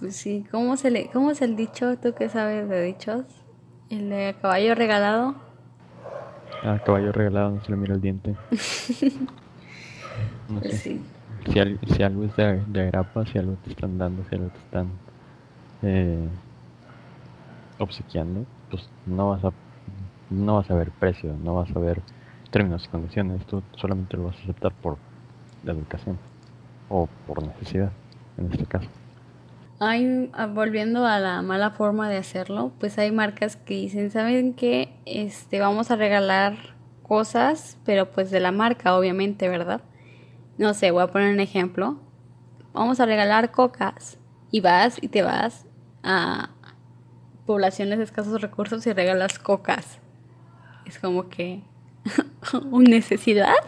Pues 0.00 0.16
sí, 0.16 0.46
¿cómo, 0.50 0.76
se 0.78 0.90
le, 0.90 1.10
¿cómo 1.10 1.30
es 1.30 1.42
el 1.42 1.56
dicho? 1.56 1.98
¿Tú 1.98 2.14
qué 2.14 2.30
sabes 2.30 2.68
de 2.68 2.82
dichos? 2.82 3.24
¿El 3.90 4.08
de 4.08 4.34
caballo 4.40 4.74
regalado? 4.74 5.34
Ah, 6.62 6.78
caballo 6.84 7.12
regalado, 7.12 7.50
no 7.50 7.64
se 7.64 7.70
le 7.70 7.76
mira 7.76 7.94
el 7.94 8.00
diente. 8.00 8.34
no 10.48 10.60
Pues 10.60 10.72
sé. 10.72 10.78
sí. 10.78 11.00
Si, 11.46 11.94
si 11.94 12.02
algo 12.02 12.24
es 12.24 12.36
de, 12.36 12.62
de 12.66 12.80
agrapa, 12.82 13.26
si 13.26 13.38
algo 13.38 13.54
te 13.64 13.70
están 13.70 13.98
dando, 13.98 14.24
si 14.28 14.34
algo 14.34 14.48
te 14.48 14.58
están 14.58 14.88
eh, 15.82 16.28
obsequiando, 17.78 18.44
pues 18.70 18.88
no 19.06 19.30
vas 19.30 19.44
a 19.44 19.52
no 20.30 20.56
vas 20.56 20.70
a 20.70 20.74
ver 20.74 20.90
precio, 20.90 21.36
no 21.42 21.56
vas 21.56 21.74
a 21.74 21.78
ver 21.78 22.00
términos 22.50 22.84
y 22.84 22.88
condiciones, 22.88 23.44
tú 23.46 23.62
solamente 23.76 24.16
lo 24.16 24.24
vas 24.24 24.36
a 24.36 24.42
aceptar 24.42 24.72
por 24.72 24.96
la 25.64 25.72
educación 25.72 26.18
o 26.88 27.08
por 27.26 27.42
necesidad, 27.42 27.92
en 28.38 28.50
este 28.52 28.66
caso. 28.66 28.88
Hay, 29.78 30.30
ah, 30.34 30.46
volviendo 30.46 31.06
a 31.06 31.18
la 31.20 31.40
mala 31.42 31.70
forma 31.70 32.08
de 32.10 32.18
hacerlo, 32.18 32.72
pues 32.78 32.98
hay 32.98 33.12
marcas 33.12 33.56
que 33.56 33.74
dicen, 33.74 34.10
¿saben 34.10 34.52
qué? 34.54 34.94
Este, 35.06 35.60
vamos 35.60 35.90
a 35.90 35.96
regalar 35.96 36.56
cosas, 37.02 37.78
pero 37.84 38.10
pues 38.10 38.30
de 38.30 38.40
la 38.40 38.52
marca, 38.52 38.96
obviamente, 38.96 39.48
¿verdad? 39.48 39.80
No 40.58 40.74
sé, 40.74 40.90
voy 40.90 41.02
a 41.02 41.06
poner 41.06 41.32
un 41.32 41.40
ejemplo. 41.40 41.98
Vamos 42.74 43.00
a 43.00 43.06
regalar 43.06 43.50
cocas. 43.50 44.18
Y 44.50 44.60
vas 44.60 44.98
y 45.00 45.08
te 45.08 45.22
vas 45.22 45.66
a 46.02 46.50
poblaciones 47.46 47.98
de 47.98 48.04
escasos 48.04 48.40
recursos 48.42 48.86
y 48.86 48.92
regalas 48.92 49.38
cocas. 49.38 49.98
Es 50.84 50.98
como 50.98 51.28
que 51.28 51.62
una 52.70 52.90
necesidad. 52.90 53.54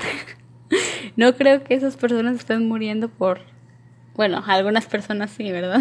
No 1.15 1.37
creo 1.37 1.63
que 1.63 1.75
esas 1.75 1.99
personas 1.99 2.37
estén 2.37 2.67
muriendo 2.67 3.11
por 3.11 3.41
bueno, 4.15 4.43
algunas 4.47 4.87
personas 4.87 5.31
sí, 5.31 5.51
¿verdad? 5.51 5.81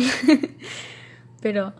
Pero, 1.42 1.74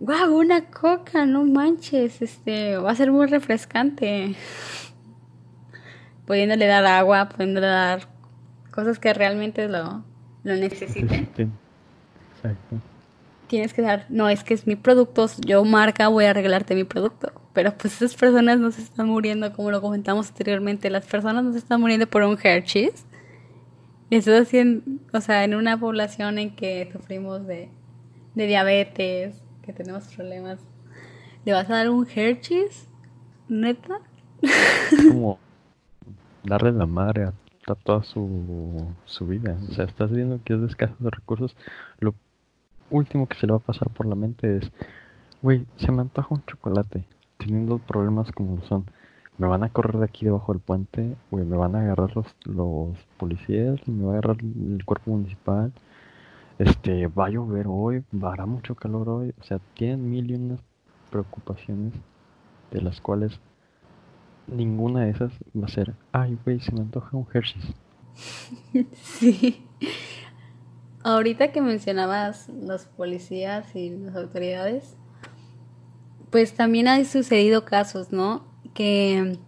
wow, 0.00 0.36
una 0.36 0.64
coca, 0.64 1.26
no 1.26 1.44
manches, 1.44 2.22
este, 2.22 2.76
va 2.76 2.90
a 2.90 2.96
ser 2.96 3.12
muy 3.12 3.26
refrescante. 3.26 4.34
Pudiéndole 6.26 6.66
dar 6.66 6.84
agua, 6.86 7.28
pudiéndole 7.28 7.68
dar 7.68 8.08
cosas 8.72 8.98
que 8.98 9.14
realmente 9.14 9.68
lo, 9.68 10.02
lo 10.42 10.56
necesiten. 10.56 11.28
Exacto. 12.34 12.80
Tienes 13.46 13.72
que 13.72 13.82
dar, 13.82 14.06
no, 14.08 14.28
es 14.28 14.42
que 14.42 14.54
es 14.54 14.66
mi 14.66 14.74
producto, 14.74 15.28
yo 15.46 15.64
marca, 15.64 16.08
voy 16.08 16.24
a 16.24 16.32
regalarte 16.32 16.74
mi 16.74 16.84
producto. 16.84 17.32
Pero 17.52 17.76
pues 17.76 17.94
esas 17.94 18.14
personas 18.14 18.58
no 18.58 18.70
se 18.70 18.82
están 18.82 19.08
muriendo, 19.08 19.52
como 19.52 19.70
lo 19.70 19.80
comentamos 19.80 20.28
anteriormente, 20.28 20.90
las 20.90 21.06
personas 21.06 21.44
no 21.44 21.52
se 21.52 21.58
están 21.58 21.80
muriendo 21.80 22.06
por 22.06 22.22
un 22.22 22.36
Hershey's. 22.42 23.06
Eso 24.10 24.36
haciendo, 24.36 24.82
o 25.12 25.20
sea, 25.20 25.44
en 25.44 25.54
una 25.54 25.78
población 25.78 26.38
en 26.38 26.54
que 26.54 26.88
sufrimos 26.92 27.46
de, 27.46 27.70
de 28.34 28.46
diabetes, 28.46 29.42
que 29.62 29.72
tenemos 29.72 30.04
problemas, 30.14 30.60
¿le 31.44 31.52
vas 31.52 31.68
a 31.70 31.76
dar 31.76 31.90
un 31.90 32.06
Hershey's? 32.06 32.88
¿Neta? 33.48 34.00
Es 34.42 35.06
como 35.08 35.38
darle 36.44 36.72
la 36.72 36.86
madre 36.86 37.24
a, 37.24 37.32
a 37.66 37.74
toda 37.74 38.02
su, 38.02 38.86
su 39.04 39.26
vida. 39.26 39.56
O 39.70 39.72
sea, 39.72 39.84
estás 39.84 40.10
viendo 40.10 40.40
que 40.44 40.54
es 40.54 40.60
de 40.60 40.66
escasos 40.66 40.96
recursos. 41.00 41.56
Lo 41.98 42.14
último 42.90 43.26
que 43.26 43.36
se 43.36 43.46
le 43.46 43.52
va 43.52 43.58
a 43.58 43.62
pasar 43.62 43.90
por 43.90 44.06
la 44.06 44.14
mente 44.14 44.58
es, 44.58 44.72
güey, 45.42 45.66
se 45.76 45.92
me 45.92 46.02
antoja 46.02 46.34
un 46.34 46.44
chocolate, 46.44 47.04
teniendo 47.38 47.78
problemas 47.78 48.30
como 48.32 48.60
son. 48.62 48.86
Me 49.38 49.46
van 49.46 49.64
a 49.64 49.68
correr 49.68 49.98
de 49.98 50.04
aquí 50.04 50.24
debajo 50.24 50.52
del 50.52 50.62
puente, 50.62 51.16
güey, 51.30 51.44
me 51.44 51.56
van 51.56 51.76
a 51.76 51.80
agarrar 51.80 52.16
los, 52.16 52.26
los 52.44 52.96
policías, 53.18 53.86
me 53.86 54.04
va 54.04 54.14
a 54.14 54.18
agarrar 54.18 54.38
el 54.40 54.82
cuerpo 54.84 55.10
municipal. 55.10 55.72
Este, 56.58 57.06
va 57.08 57.26
a 57.26 57.30
llover 57.30 57.66
hoy, 57.68 58.02
hará 58.22 58.46
mucho 58.46 58.74
calor 58.74 59.08
hoy. 59.10 59.34
O 59.38 59.42
sea, 59.42 59.58
tienen 59.74 60.08
mil 60.08 60.30
y 60.30 60.34
unas 60.36 60.60
preocupaciones 61.10 61.92
de 62.70 62.80
las 62.80 63.00
cuales 63.00 63.38
ninguna 64.46 65.02
de 65.02 65.10
esas 65.10 65.32
va 65.54 65.66
a 65.66 65.68
ser, 65.68 65.94
ay, 66.12 66.38
güey, 66.44 66.60
se 66.60 66.72
me 66.72 66.80
antoja 66.80 67.16
un 67.16 67.26
Hershey's. 67.32 67.74
Sí. 69.02 69.62
Ahorita 71.06 71.52
que 71.52 71.60
mencionabas 71.60 72.48
los 72.48 72.86
policías 72.86 73.76
y 73.76 73.90
las 73.90 74.16
autoridades, 74.16 74.96
pues 76.30 76.54
también 76.54 76.88
ha 76.88 77.04
sucedido 77.04 77.64
casos, 77.64 78.10
¿no? 78.10 78.44
Que 78.74 79.38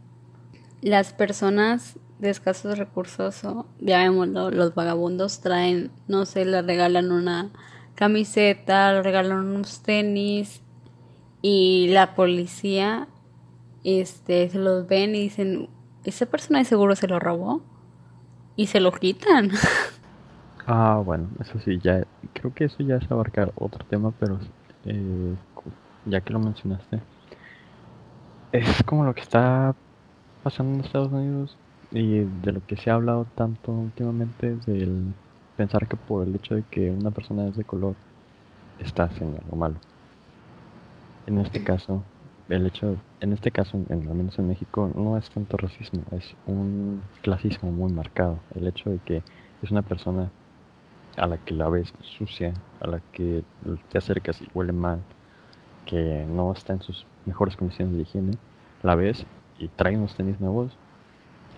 las 0.82 1.12
personas 1.12 1.98
de 2.20 2.30
escasos 2.30 2.78
recursos, 2.78 3.44
o 3.44 3.66
ya 3.80 3.98
vemos 4.04 4.28
lo- 4.28 4.52
los 4.52 4.76
vagabundos, 4.76 5.40
traen, 5.40 5.90
no 6.06 6.26
sé, 6.26 6.44
le 6.44 6.62
regalan 6.62 7.10
una 7.10 7.50
camiseta, 7.96 8.92
le 8.92 9.02
regalan 9.02 9.38
unos 9.38 9.80
tenis 9.82 10.60
y 11.42 11.88
la 11.88 12.14
policía 12.14 13.08
este 13.82 14.48
se 14.48 14.58
los 14.60 14.86
ven 14.86 15.16
y 15.16 15.22
dicen, 15.22 15.68
esa 16.04 16.26
persona 16.26 16.60
de 16.60 16.66
seguro 16.66 16.94
se 16.94 17.08
lo 17.08 17.18
robó 17.18 17.62
y 18.54 18.68
se 18.68 18.78
lo 18.78 18.92
quitan. 18.92 19.50
Ah, 20.70 21.00
bueno, 21.04 21.30
eso 21.40 21.58
sí, 21.60 21.78
ya, 21.82 22.06
creo 22.34 22.52
que 22.52 22.64
eso 22.64 22.82
ya 22.82 22.96
es 22.96 23.10
abarcar 23.10 23.52
otro 23.56 23.86
tema, 23.86 24.12
pero 24.20 24.38
eh, 24.84 25.34
ya 26.04 26.20
que 26.20 26.32
lo 26.34 26.40
mencionaste, 26.40 27.00
es 28.52 28.82
como 28.84 29.04
lo 29.04 29.14
que 29.14 29.22
está 29.22 29.74
pasando 30.42 30.74
en 30.74 30.84
Estados 30.84 31.12
Unidos 31.12 31.58
y 31.90 32.20
de 32.20 32.52
lo 32.52 32.64
que 32.66 32.76
se 32.76 32.90
ha 32.90 32.94
hablado 32.94 33.26
tanto 33.34 33.72
últimamente 33.72 34.56
del 34.66 35.14
pensar 35.56 35.88
que 35.88 35.96
por 35.96 36.26
el 36.26 36.34
hecho 36.36 36.54
de 36.54 36.64
que 36.64 36.90
una 36.90 37.10
persona 37.10 37.48
es 37.48 37.56
de 37.56 37.64
color 37.64 37.96
está 38.78 39.04
haciendo 39.04 39.38
algo 39.38 39.56
malo. 39.56 39.82
En 41.26 41.38
este 41.38 41.62
caso, 41.62 42.04
el 42.48 42.66
hecho, 42.66 43.02
en 43.20 43.32
este 43.32 43.52
caso, 43.52 43.76
en, 43.88 44.08
al 44.08 44.14
menos 44.14 44.38
en 44.38 44.48
México, 44.48 44.90
no 44.94 45.16
es 45.18 45.30
tanto 45.30 45.56
racismo, 45.56 46.04
es 46.12 46.36
un 46.46 47.08
clasismo 47.22 47.70
muy 47.72 47.92
marcado. 47.92 48.44
El 48.54 48.66
hecho 48.66 48.90
de 48.90 49.00
que 49.00 49.24
es 49.62 49.70
una 49.70 49.82
persona 49.82 50.32
a 51.18 51.26
la 51.26 51.38
que 51.38 51.54
la 51.54 51.68
ves 51.68 51.92
sucia, 52.18 52.54
a 52.80 52.86
la 52.86 53.00
que 53.12 53.42
te 53.90 53.98
acercas 53.98 54.40
y 54.40 54.48
huele 54.54 54.72
mal, 54.72 55.00
que 55.86 56.26
no 56.28 56.52
está 56.52 56.72
en 56.72 56.82
sus 56.82 57.06
mejores 57.26 57.56
condiciones 57.56 57.96
de 57.96 58.02
higiene, 58.02 58.32
la 58.82 58.94
ves 58.94 59.24
y 59.58 59.68
trae 59.68 59.96
unos 59.96 60.14
tenis 60.14 60.40
nuevos, 60.40 60.76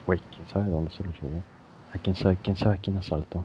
güey, 0.07 0.21
quién 0.35 0.49
sabe 0.49 0.71
dónde 0.71 0.91
se 0.93 1.05
los 1.05 1.19
robó, 1.21 1.43
a 1.95 1.99
quién 1.99 2.17
sabe, 2.17 2.37
quién 2.43 2.57
sabe 2.57 2.79
quién 2.83 2.97
asaltó. 2.97 3.45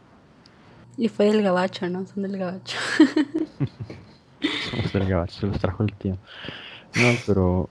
Y 0.98 1.10
fue 1.10 1.26
del 1.26 1.42
gabacho, 1.42 1.90
¿no? 1.90 2.06
Son 2.06 2.24
del 2.24 2.38
gabacho. 2.38 2.78
Somos 4.70 4.94
del 4.94 5.10
gabacho, 5.10 5.40
se 5.42 5.48
los 5.48 5.60
trajo 5.60 5.84
el 5.84 5.94
tío. 5.94 6.18
No, 6.96 7.12
pero 7.26 7.70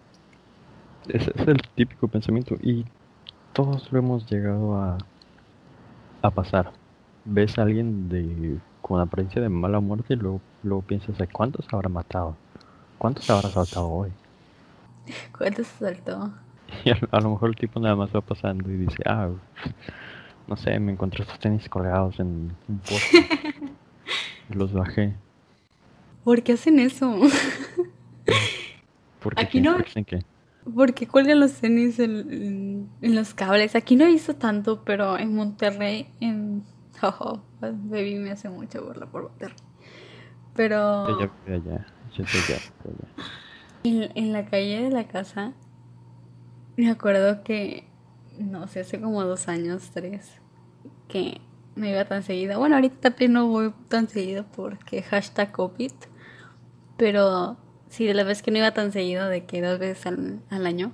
ese 1.09 1.33
es 1.35 1.49
el 1.49 1.63
típico 1.75 2.09
pensamiento 2.09 2.57
y 2.61 2.85
todos 3.53 3.91
lo 3.93 3.99
hemos 3.99 4.31
llegado 4.31 4.77
a, 4.77 4.99
a 6.21 6.31
pasar. 6.31 6.73
Ves 7.25 7.59
a 7.59 7.63
alguien 7.63 8.09
de 8.09 8.59
con 8.83 9.01
apariencia 9.01 9.41
de 9.41 9.49
mala 9.49 9.81
muerte 9.81 10.15
y 10.15 10.17
luego, 10.17 10.41
luego 10.63 10.83
piensas, 10.83 11.19
¿a 11.21 11.27
cuántos 11.27 11.67
habrá 11.73 11.89
matado? 11.89 12.37
¿Cuántos 12.99 13.29
habrá 13.31 13.49
asaltado 13.49 13.89
hoy? 13.89 14.11
¿Cuánto 15.39 15.65
se 15.65 15.79
saltó? 15.79 16.33
Y 16.85 16.91
a, 16.91 16.99
a 17.11 17.21
lo 17.21 17.31
mejor 17.31 17.51
el 17.51 17.57
tipo 17.57 17.81
nada 17.81 17.97
más 17.97 18.15
va 18.15 18.21
pasando 18.21 18.71
y 18.71 18.77
dice, 18.77 19.03
ah, 19.07 19.29
no 20.47 20.57
sé, 20.57 20.79
me 20.81 20.93
encontré 20.93 21.23
estos 21.23 21.39
tenis 21.39 21.69
colgados 21.69 22.19
en 22.21 22.53
un 22.69 22.79
poste. 22.81 23.27
y 24.51 24.55
los 24.55 24.73
bajé. 24.73 25.15
¿Por 26.25 26.43
qué 26.43 26.53
hacen 26.55 26.79
eso? 26.79 27.17
Porque 29.21 29.43
Aquí 29.43 29.61
no- 29.61 29.77
que 29.79 30.21
¿Por 30.75 30.95
qué 30.95 31.07
cuelgan 31.07 31.41
los 31.41 31.53
tenis 31.55 31.99
en, 31.99 32.33
en- 32.33 32.89
en 33.03 33.15
los 33.15 33.35
cables? 33.35 33.75
Aquí 33.77 33.97
no 33.97 34.05
he 34.05 34.09
visto 34.09 34.35
tanto, 34.35 34.83
pero 34.85 35.19
en 35.19 35.35
Monterrey, 35.35 36.09
en... 36.21 36.63
Oh, 37.03 37.41
baby 37.61 38.17
me 38.17 38.31
hace 38.31 38.49
mucha 38.49 38.81
burla 38.81 39.07
por 39.07 39.25
Monterrey. 39.25 39.57
Pero 40.55 41.21
yo 41.21 41.31
de 41.47 41.55
allá. 41.55 41.87
en, 43.83 44.11
en 44.15 44.33
la 44.33 44.47
calle 44.47 44.83
de 44.83 44.91
la 44.91 45.07
casa, 45.09 45.53
me 46.77 46.91
acuerdo 46.91 47.43
que, 47.43 47.89
no 48.39 48.67
sé, 48.69 48.81
hace 48.81 49.01
como 49.01 49.23
dos 49.25 49.49
años, 49.49 49.91
tres, 49.93 50.41
que 51.09 51.41
no 51.77 51.87
iba 51.87 52.05
tan 52.05 52.23
seguido. 52.23 52.59
Bueno, 52.59 52.77
ahorita 52.77 53.11
también 53.11 53.33
no 53.33 53.49
voy 53.49 53.73
tan 53.89 54.09
seguido 54.09 54.45
porque 54.55 55.03
hashtag 55.03 55.53
COVID, 55.53 55.93
pero 56.97 57.57
sí, 57.89 58.07
de 58.07 58.15
la 58.15 58.25
vez 58.25 58.43
que 58.43 58.51
no 58.51 58.59
iba 58.59 58.73
tan 58.73 58.93
seguido, 58.93 59.29
de 59.29 59.45
que 59.45 59.61
dos 59.61 59.79
veces 59.79 60.07
al, 60.07 60.41
al 60.51 60.67
año, 60.67 60.93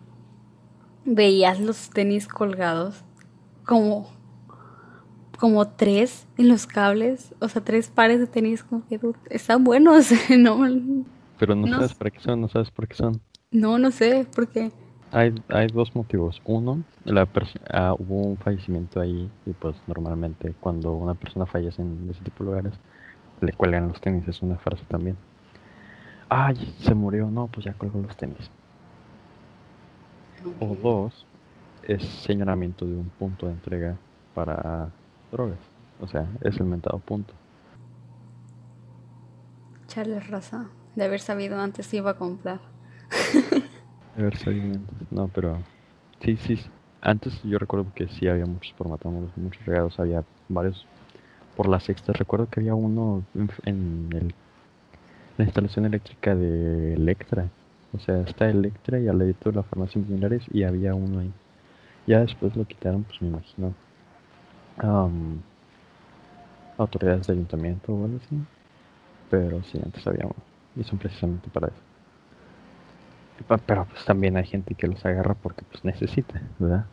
veías 1.04 1.60
los 1.60 1.90
tenis 1.90 2.28
colgados 2.28 3.04
como, 3.64 4.10
como 5.40 5.66
tres 5.66 6.26
en 6.36 6.48
los 6.48 6.66
cables, 6.66 7.34
o 7.40 7.48
sea, 7.48 7.64
tres 7.64 7.88
pares 7.88 8.20
de 8.20 8.26
tenis 8.26 8.62
como 8.62 8.86
que 8.86 9.00
están 9.30 9.64
buenos, 9.64 10.10
no, 10.38 10.58
Pero 11.38 11.54
no, 11.54 11.66
No 11.66 11.76
sabes 11.76 11.94
para 11.94 12.10
qué 12.10 12.20
son, 12.20 12.42
no 12.42 12.48
sabes 12.48 12.70
por 12.70 12.86
qué 12.86 12.94
son. 12.94 13.20
no, 13.50 13.78
no 13.78 13.90
sé, 13.90 14.26
porque 14.36 14.70
Hay, 15.10 15.34
hay 15.48 15.68
dos 15.68 15.96
motivos. 15.96 16.42
Uno, 16.44 16.84
la 17.04 17.26
ah, 17.72 17.94
hubo 17.98 18.22
un 18.22 18.36
fallecimiento 18.36 19.00
ahí 19.00 19.30
y 19.46 19.52
pues 19.54 19.76
normalmente 19.86 20.54
cuando 20.60 20.92
una 20.92 21.14
persona 21.14 21.46
fallece 21.46 21.80
en 21.80 22.06
ese 22.10 22.22
tipo 22.22 22.44
de 22.44 22.50
lugares, 22.50 22.74
le 23.40 23.54
cuelgan 23.54 23.88
los 23.88 23.98
tenis, 23.98 24.28
es 24.28 24.42
una 24.42 24.58
frase 24.58 24.84
también. 24.88 25.16
Ay, 26.28 26.54
se 26.80 26.94
murió, 26.94 27.30
no, 27.30 27.46
pues 27.46 27.64
ya 27.64 27.72
cuelgo 27.72 27.98
los 28.02 28.14
tenis. 28.14 28.50
O 30.60 30.76
dos, 30.76 31.24
es 31.82 32.04
señalamiento 32.04 32.84
de 32.84 32.94
un 32.94 33.08
punto 33.18 33.46
de 33.46 33.52
entrega 33.52 33.96
para 34.34 34.90
drogas. 35.30 35.58
O 36.00 36.06
sea, 36.06 36.26
es 36.42 36.56
el 36.58 36.66
mentado 36.66 36.98
punto. 36.98 37.34
Charles 39.86 40.28
Raza, 40.28 40.66
de 40.94 41.04
haber 41.04 41.20
sabido 41.20 41.60
antes 41.60 41.88
que 41.88 41.98
iba 41.98 42.12
a 42.12 42.14
comprar. 42.16 42.60
de 44.16 44.22
haber 44.22 44.36
sabido 44.36 44.66
antes, 44.66 45.12
no, 45.12 45.28
pero 45.28 45.58
sí, 46.20 46.36
sí. 46.36 46.60
Antes 47.02 47.42
yo 47.42 47.58
recuerdo 47.58 47.86
que 47.94 48.08
sí 48.08 48.28
había 48.28 48.46
muchos 48.46 48.72
por 48.74 48.86
muchos 48.88 49.66
regados, 49.66 49.98
había 49.98 50.22
varios 50.48 50.86
por 51.56 51.68
la 51.68 51.80
sexta. 51.80 52.12
Recuerdo 52.12 52.48
que 52.48 52.60
había 52.60 52.74
uno 52.74 53.24
en, 53.64 54.08
el, 54.12 54.34
la 55.38 55.44
instalación 55.44 55.86
eléctrica 55.86 56.34
de 56.34 56.94
Electra. 56.94 57.48
O 57.92 57.98
sea, 57.98 58.20
está 58.20 58.48
Electra 58.48 59.00
y 59.00 59.08
al 59.08 59.18
ladito 59.18 59.50
de 59.50 59.56
la 59.56 59.62
farmacia 59.62 60.00
similares 60.00 60.44
y 60.52 60.62
había 60.62 60.94
uno 60.94 61.20
ahí. 61.20 61.32
Ya 62.06 62.20
después 62.20 62.54
lo 62.56 62.64
quitaron, 62.64 63.04
pues 63.04 63.20
me 63.20 63.28
imagino. 63.28 63.74
Autoridades 66.78 67.26
de 67.26 67.32
ayuntamiento 67.34 67.92
o 67.92 68.04
algo 68.04 68.18
así. 68.24 68.36
Pero 69.30 69.62
sí, 69.64 69.80
antes 69.84 70.06
había 70.06 70.24
uno. 70.24 70.34
Y 70.76 70.84
son 70.84 70.98
precisamente 70.98 71.48
para 71.50 71.68
eso. 71.68 71.76
Pero 73.66 73.86
pues 73.86 74.04
también 74.04 74.36
hay 74.36 74.44
gente 74.44 74.74
que 74.74 74.86
los 74.86 75.04
agarra 75.04 75.34
porque 75.34 75.62
pues 75.70 75.84
necesita, 75.84 76.42
¿verdad? 76.58 76.84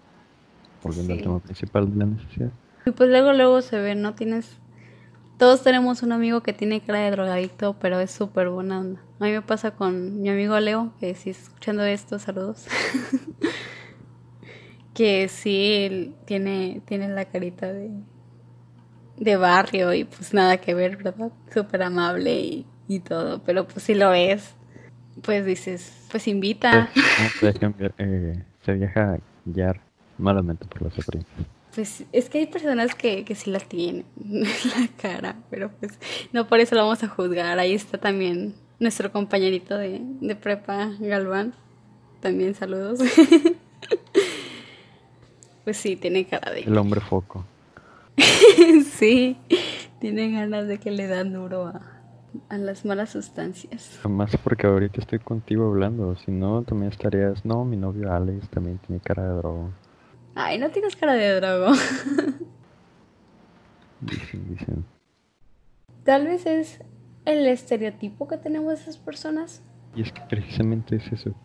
Volviendo 0.84 1.14
al 1.14 1.22
tema 1.22 1.40
principal 1.40 1.92
de 1.92 1.98
la 1.98 2.06
necesidad. 2.06 2.52
Y 2.86 2.92
pues 2.92 3.10
luego, 3.10 3.34
luego 3.34 3.62
se 3.62 3.80
ve, 3.80 3.96
¿no? 3.96 4.14
Tienes... 4.14 4.58
Todos 5.38 5.62
tenemos 5.62 6.02
un 6.02 6.14
amigo 6.14 6.42
que 6.42 6.54
tiene 6.54 6.82
cara 6.82 7.00
de 7.00 7.12
drogadicto, 7.12 7.76
pero 7.80 8.00
es 8.00 8.10
súper 8.12 8.50
buena 8.50 8.80
onda. 8.80 9.02
A 9.20 9.26
mí 9.26 9.32
me 9.32 9.42
pasa 9.42 9.72
con 9.72 10.22
mi 10.22 10.30
amigo 10.30 10.60
Leo, 10.60 10.94
que 11.00 11.14
si 11.14 11.30
escuchando 11.30 11.84
esto, 11.84 12.18
saludos. 12.18 12.66
que 14.98 15.28
sí, 15.28 15.86
él 15.86 16.16
tiene, 16.26 16.82
tiene 16.86 17.08
la 17.08 17.26
carita 17.26 17.72
de, 17.72 17.92
de 19.18 19.36
barrio 19.36 19.94
y 19.94 20.06
pues 20.06 20.34
nada 20.34 20.58
que 20.58 20.74
ver, 20.74 20.98
¿verdad? 20.98 21.32
Súper 21.54 21.84
amable 21.84 22.34
y, 22.34 22.66
y, 22.88 23.02
todo, 23.02 23.44
pero 23.44 23.68
pues 23.68 23.84
si 23.84 23.94
lo 23.94 24.10
ves, 24.10 24.56
pues 25.22 25.46
dices, 25.46 26.08
pues 26.10 26.28
invita. 26.28 26.90
Pues, 27.40 27.56
eh, 28.00 28.44
se 28.66 28.74
viaja 28.74 29.20
ya 29.46 29.76
malamente 30.18 30.66
por 30.66 30.82
las 30.82 30.94
apariencias. 30.98 31.46
Pues 31.76 32.04
es 32.12 32.28
que 32.28 32.40
hay 32.40 32.48
personas 32.48 32.96
que, 32.96 33.24
que 33.24 33.36
sí 33.36 33.52
la 33.52 33.60
tienen, 33.60 34.04
la 34.26 34.88
cara, 35.00 35.36
pero 35.52 35.70
pues 35.80 36.00
no 36.34 36.48
por 36.48 36.60
eso 36.60 36.74
lo 36.74 36.82
vamos 36.82 37.04
a 37.04 37.08
juzgar. 37.08 37.60
Ahí 37.60 37.76
está 37.76 38.00
también 38.00 38.56
nuestro 38.80 39.12
compañerito 39.12 39.78
de, 39.78 40.02
de 40.02 40.36
prepa, 40.36 40.90
Galván. 41.00 41.54
También 42.20 42.56
saludos. 42.56 43.00
pues 45.68 45.76
sí, 45.76 45.98
tiene 45.98 46.26
cara 46.26 46.54
de... 46.54 46.62
El 46.62 46.78
hombre 46.78 47.02
foco. 47.02 47.44
sí, 48.94 49.36
tiene 50.00 50.32
ganas 50.32 50.66
de 50.66 50.78
que 50.78 50.92
le 50.92 51.08
dan 51.08 51.34
duro 51.34 51.68
a, 51.68 51.82
a 52.48 52.58
las 52.58 52.86
malas 52.86 53.10
sustancias. 53.10 54.00
Más 54.08 54.38
porque 54.38 54.66
ahorita 54.66 55.02
estoy 55.02 55.20
contigo 55.20 55.68
hablando, 55.68 56.16
si 56.16 56.32
no 56.32 56.64
también 56.64 56.94
estarías, 56.94 57.44
no, 57.44 57.66
mi 57.66 57.76
novio 57.76 58.14
Alex 58.14 58.48
también 58.48 58.78
tiene 58.78 59.02
cara 59.02 59.24
de 59.24 59.38
droga. 59.40 59.72
Ay, 60.36 60.58
no 60.58 60.70
tienes 60.70 60.96
cara 60.96 61.16
de 61.16 61.36
drogo. 61.36 61.74
dicen, 64.00 64.48
dicen. 64.48 64.86
Tal 66.06 66.28
vez 66.28 66.46
es 66.46 66.80
el 67.26 67.46
estereotipo 67.46 68.30
que 68.30 68.38
tenemos 68.38 68.80
esas 68.80 68.98
personas. 68.98 69.62
Y 69.98 70.02
es 70.02 70.14
que 70.14 70.22
precisamente 70.30 70.96
es 70.96 71.12
eso. 71.12 71.36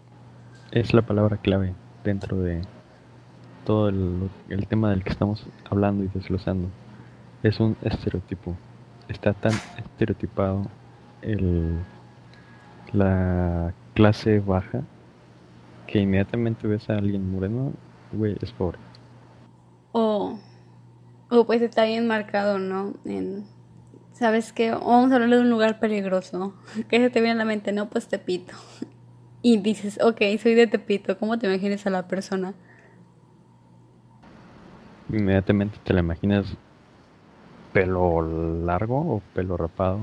Es 0.70 0.94
la 0.94 1.02
palabra 1.02 1.38
clave 1.38 1.74
dentro 2.04 2.38
de 2.38 2.62
todo 3.64 3.88
el, 3.88 4.30
tema 4.68 4.90
del 4.90 5.04
que 5.04 5.10
estamos 5.10 5.46
hablando 5.70 6.04
y 6.04 6.08
desglosando. 6.08 6.68
Es 7.42 7.60
un 7.60 7.76
estereotipo. 7.82 8.56
Está 9.08 9.32
tan 9.32 9.52
estereotipado 9.78 10.66
el, 11.22 11.78
la 12.92 13.74
clase 13.94 14.40
baja 14.40 14.82
que 15.86 16.00
inmediatamente 16.00 16.66
ves 16.66 16.88
a 16.88 16.96
alguien 16.96 17.30
moreno 17.30 17.72
güey, 18.12 18.36
es 18.40 18.52
pobre. 18.52 18.78
O, 19.92 20.38
o 21.30 21.46
pues 21.46 21.62
está 21.62 21.84
bien 21.84 22.06
marcado, 22.06 22.58
¿no? 22.58 22.94
En, 23.04 23.44
¿Sabes 24.12 24.52
qué? 24.52 24.70
Vamos 24.70 25.10
a 25.10 25.16
hablar 25.16 25.30
de 25.30 25.40
un 25.40 25.50
lugar 25.50 25.80
peligroso. 25.80 26.54
¿Qué 26.88 26.98
se 26.98 27.10
te 27.10 27.20
viene 27.20 27.32
a 27.32 27.38
la 27.38 27.44
mente? 27.44 27.72
No, 27.72 27.88
pues 27.88 28.08
Tepito. 28.08 28.54
Y 29.44 29.56
dices, 29.56 29.98
ok, 30.00 30.20
soy 30.40 30.54
de 30.54 30.68
Tepito. 30.68 31.18
¿Cómo 31.18 31.36
te 31.36 31.48
imaginas 31.48 31.84
a 31.88 31.90
la 31.90 32.06
persona? 32.06 32.54
Inmediatamente 35.12 35.78
te 35.84 35.92
la 35.92 36.00
imaginas 36.00 36.46
pelo 37.72 38.22
largo 38.64 38.98
o 38.98 39.22
pelo 39.34 39.56
rapado. 39.56 40.00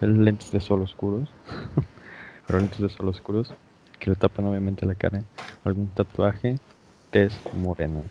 Lentes 0.00 0.50
de 0.50 0.60
sol 0.60 0.82
oscuros. 0.82 1.28
Pero 2.46 2.58
lentes 2.58 2.80
de 2.80 2.88
sol 2.88 3.08
oscuros 3.08 3.54
que 3.98 4.10
le 4.10 4.16
tapan 4.16 4.46
obviamente 4.46 4.86
la 4.86 4.94
cara. 4.94 5.22
Algún 5.64 5.88
tatuaje 5.88 6.58
es 7.12 7.38
moreno. 7.54 8.04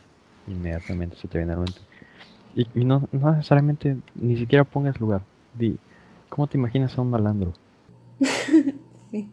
Inmediatamente 0.47 1.15
se 1.17 1.27
te 1.27 1.37
viene 1.37 1.53
a 1.53 1.55
la 1.55 1.63
mente. 1.63 1.81
Y, 2.55 2.85
no, 2.85 3.07
no, 3.11 3.31
necesariamente 3.31 3.97
ni 4.15 4.37
siquiera 4.37 4.63
pongas 4.63 4.99
lugar. 4.99 5.21
Di, 5.53 5.77
¿cómo 6.29 6.47
te 6.47 6.57
imaginas 6.57 6.97
a 6.97 7.01
un 7.01 7.09
malandro? 7.09 7.53
sí. 9.11 9.29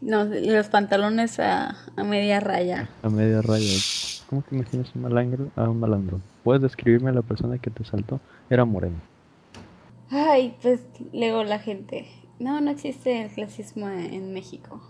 No, 0.00 0.24
los 0.24 0.68
pantalones 0.68 1.38
a, 1.38 1.76
a, 1.96 2.04
media 2.04 2.40
raya. 2.40 2.88
A 3.02 3.08
media 3.08 3.42
raya. 3.42 3.78
¿Cómo 4.32 4.42
te 4.48 4.56
imaginas 4.56 4.90
un 4.94 5.02
malandro, 5.02 5.50
a 5.56 5.68
un 5.68 5.78
malandro? 5.78 6.22
¿Puedes 6.42 6.62
describirme 6.62 7.10
a 7.10 7.12
la 7.12 7.20
persona 7.20 7.58
que 7.58 7.68
te 7.68 7.84
saltó? 7.84 8.18
Era 8.48 8.64
moreno. 8.64 8.96
Ay, 10.08 10.56
pues 10.62 10.80
luego 11.12 11.44
la 11.44 11.58
gente. 11.58 12.06
No, 12.38 12.62
no 12.62 12.70
existe 12.70 13.22
el 13.22 13.30
clasismo 13.30 13.90
en 13.90 14.32
México 14.32 14.80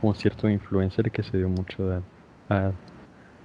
como 0.00 0.14
cierto 0.14 0.48
influencer 0.48 1.10
que 1.10 1.22
se 1.22 1.36
dio 1.36 1.48
mucho 1.48 2.02
a, 2.48 2.72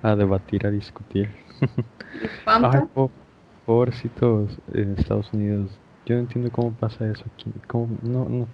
a, 0.01 0.15
debatir, 0.15 0.65
a 0.65 0.71
discutir. 0.71 1.29
Ay, 2.45 2.81
pobrecitos 3.65 4.57
en 4.73 4.95
Estados 4.97 5.31
Unidos. 5.33 5.71
Yo 6.05 6.15
no 6.15 6.21
entiendo 6.21 6.49
cómo 6.51 6.71
pasa 6.71 7.07
eso 7.09 7.25
aquí. 7.33 7.51
no, 8.03 8.29
no, 8.29 8.47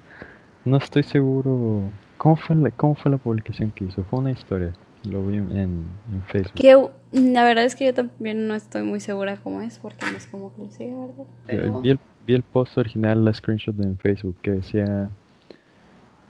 no 0.65 0.77
estoy 0.77 1.03
seguro. 1.03 1.83
¿Cómo 2.17 2.35
fue, 2.37 2.55
la, 2.55 2.71
¿Cómo 2.71 2.95
fue 2.95 3.11
la 3.11 3.17
publicación 3.17 3.71
que 3.71 3.85
hizo? 3.85 4.03
Fue 4.05 4.19
una 4.19 4.31
historia. 4.31 4.73
Lo 5.03 5.25
vi 5.25 5.37
en, 5.37 5.51
en 5.51 6.23
Facebook. 6.27 6.53
Que, 6.53 6.89
la 7.11 7.43
verdad 7.43 7.65
es 7.65 7.75
que 7.75 7.85
yo 7.85 7.93
también 7.93 8.47
no 8.47 8.55
estoy 8.55 8.83
muy 8.83 8.99
segura 8.99 9.37
cómo 9.37 9.61
es, 9.61 9.79
porque 9.79 10.05
no 10.09 10.17
es 10.17 10.27
como 10.27 10.53
que 10.53 10.61
lo 10.61 10.69
sigue, 10.69 10.95
¿verdad? 10.95 11.81
Vi, 11.81 11.89
el, 11.89 11.99
vi 12.25 12.33
el 12.35 12.43
post 12.43 12.77
original, 12.77 13.25
la 13.25 13.33
screenshot 13.33 13.79
en 13.79 13.97
Facebook, 13.97 14.35
que 14.41 14.51
decía 14.51 15.09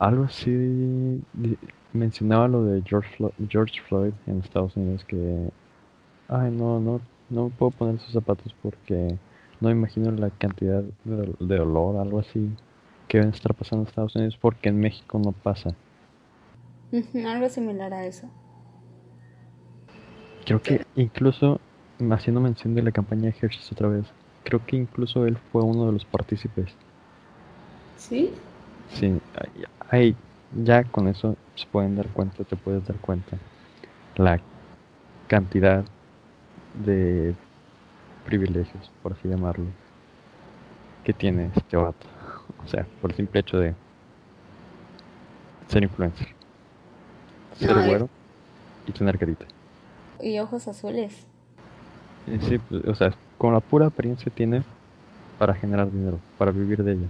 algo 0.01 0.23
así 0.23 1.21
mencionaba 1.93 2.47
lo 2.47 2.65
de 2.65 2.81
George 2.81 3.15
Floyd, 3.15 3.33
George 3.47 3.81
Floyd 3.87 4.13
en 4.25 4.39
Estados 4.39 4.75
Unidos 4.75 5.05
que 5.05 5.49
ay 6.27 6.49
no 6.51 6.79
no 6.79 7.01
no 7.29 7.49
puedo 7.49 7.71
poner 7.71 7.99
sus 7.99 8.13
zapatos 8.13 8.55
porque 8.63 9.15
no 9.59 9.69
imagino 9.69 10.11
la 10.11 10.31
cantidad 10.31 10.83
de, 11.03 11.35
de 11.39 11.59
olor 11.59 11.97
algo 11.97 12.19
así 12.19 12.49
que 13.07 13.19
deben 13.19 13.33
estar 13.33 13.53
pasando 13.53 13.83
en 13.83 13.89
Estados 13.89 14.15
Unidos 14.15 14.37
porque 14.41 14.69
en 14.69 14.79
México 14.79 15.19
no 15.23 15.33
pasa 15.33 15.75
algo 17.25 17.49
similar 17.49 17.93
a 17.93 18.05
eso 18.05 18.27
creo 20.45 20.61
que 20.61 20.85
incluso 20.95 21.59
haciendo 22.11 22.41
mención 22.41 22.73
de 22.75 22.81
la 22.81 22.91
campaña 22.91 23.23
de 23.23 23.35
Hershey 23.39 23.61
otra 23.71 23.87
vez 23.87 24.05
creo 24.43 24.65
que 24.65 24.75
incluso 24.75 25.25
él 25.25 25.37
fue 25.51 25.61
uno 25.63 25.85
de 25.85 25.93
los 25.93 26.05
partícipes 26.05 26.71
sí 27.97 28.31
sí 28.93 29.19
Ahí, 29.91 30.15
ya 30.63 30.85
con 30.85 31.09
eso 31.09 31.35
se 31.55 31.65
pueden 31.67 31.97
dar 31.97 32.07
cuenta, 32.07 32.45
te 32.45 32.55
puedes 32.55 32.87
dar 32.87 32.95
cuenta 32.97 33.37
la 34.15 34.39
cantidad 35.27 35.83
de 36.85 37.35
privilegios, 38.25 38.89
por 39.03 39.11
así 39.11 39.27
llamarlo, 39.27 39.65
que 41.03 41.11
tiene 41.13 41.51
este 41.55 41.75
vato. 41.75 42.07
O 42.63 42.67
sea, 42.69 42.85
por 43.01 43.11
el 43.11 43.17
simple 43.17 43.41
hecho 43.41 43.57
de 43.57 43.75
ser 45.67 45.83
influencer, 45.83 46.27
ser 47.59 47.73
güero 47.85 48.09
y 48.87 48.93
tener 48.93 49.19
carita. 49.19 49.45
Y 50.21 50.39
ojos 50.39 50.67
azules. 50.67 51.27
Sí, 52.47 52.59
pues, 52.59 52.85
o 52.85 52.95
sea, 52.95 53.13
con 53.37 53.53
la 53.53 53.59
pura 53.59 53.87
apariencia 53.87 54.31
tiene 54.33 54.63
para 55.39 55.53
generar 55.53 55.91
dinero, 55.91 56.19
para 56.37 56.51
vivir 56.51 56.83
de 56.83 56.93
ella. 56.93 57.07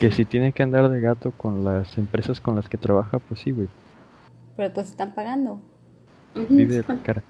Que 0.00 0.10
si 0.10 0.24
tiene 0.24 0.52
que 0.52 0.62
andar 0.62 0.88
de 0.88 1.00
gato 1.00 1.32
con 1.32 1.64
las 1.64 1.96
empresas 1.98 2.40
con 2.40 2.56
las 2.56 2.68
que 2.68 2.76
trabaja, 2.76 3.18
pues 3.18 3.40
sí, 3.40 3.52
güey. 3.52 3.68
Pero 4.56 4.74
pues 4.74 4.88
están 4.90 5.14
pagando. 5.14 5.60
Vive 6.34 6.82
de 6.82 6.84
la 6.86 7.02
cara. 7.02 7.22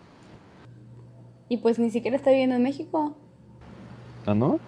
Y 1.49 1.59
pues 1.59 1.79
ni 1.79 1.91
siquiera 1.91 2.17
está 2.17 2.31
viviendo 2.31 2.57
en 2.57 2.63
México. 2.63 3.17
¿Ah, 4.27 4.35
no? 4.35 4.59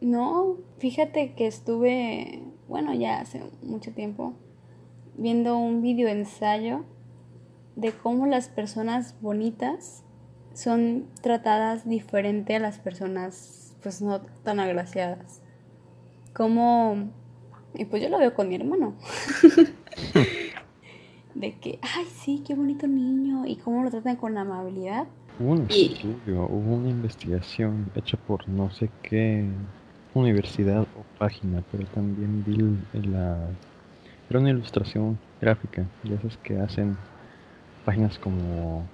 No, 0.00 0.56
fíjate 0.78 1.34
que 1.34 1.46
estuve, 1.46 2.42
bueno, 2.68 2.94
ya 2.94 3.20
hace 3.20 3.42
mucho 3.62 3.92
tiempo, 3.92 4.34
viendo 5.16 5.58
un 5.58 5.82
video 5.82 6.08
ensayo 6.08 6.84
de 7.78 7.92
cómo 7.92 8.26
las 8.26 8.48
personas 8.48 9.14
bonitas 9.20 10.02
son 10.52 11.06
tratadas 11.22 11.88
diferente 11.88 12.56
a 12.56 12.58
las 12.58 12.80
personas 12.80 13.76
pues 13.82 14.02
no 14.02 14.20
tan 14.42 14.58
agraciadas. 14.58 15.40
Como, 16.34 17.08
y 17.74 17.84
pues 17.84 18.02
yo 18.02 18.08
lo 18.08 18.18
veo 18.18 18.34
con 18.34 18.48
mi 18.48 18.56
hermano. 18.56 18.96
de 21.36 21.54
que, 21.58 21.78
ay, 21.82 22.04
sí, 22.20 22.42
qué 22.44 22.56
bonito 22.56 22.88
niño, 22.88 23.46
y 23.46 23.54
cómo 23.56 23.84
lo 23.84 23.90
tratan 23.90 24.16
con 24.16 24.36
amabilidad. 24.36 25.06
Hubo 25.38 25.52
un 25.52 25.66
estudio, 25.70 26.46
hubo 26.46 26.74
una 26.74 26.90
investigación 26.90 27.92
hecha 27.94 28.16
por 28.16 28.48
no 28.48 28.72
sé 28.72 28.90
qué 29.02 29.48
universidad 30.14 30.82
o 30.82 31.18
página, 31.18 31.62
pero 31.70 31.86
también 31.86 32.42
vi 32.44 32.56
la... 33.08 33.38
Era 34.28 34.40
una 34.40 34.50
ilustración 34.50 35.16
gráfica, 35.40 35.86
de 36.02 36.16
esas 36.16 36.36
que 36.38 36.58
hacen 36.58 36.96
páginas 37.88 38.18
como... 38.18 38.86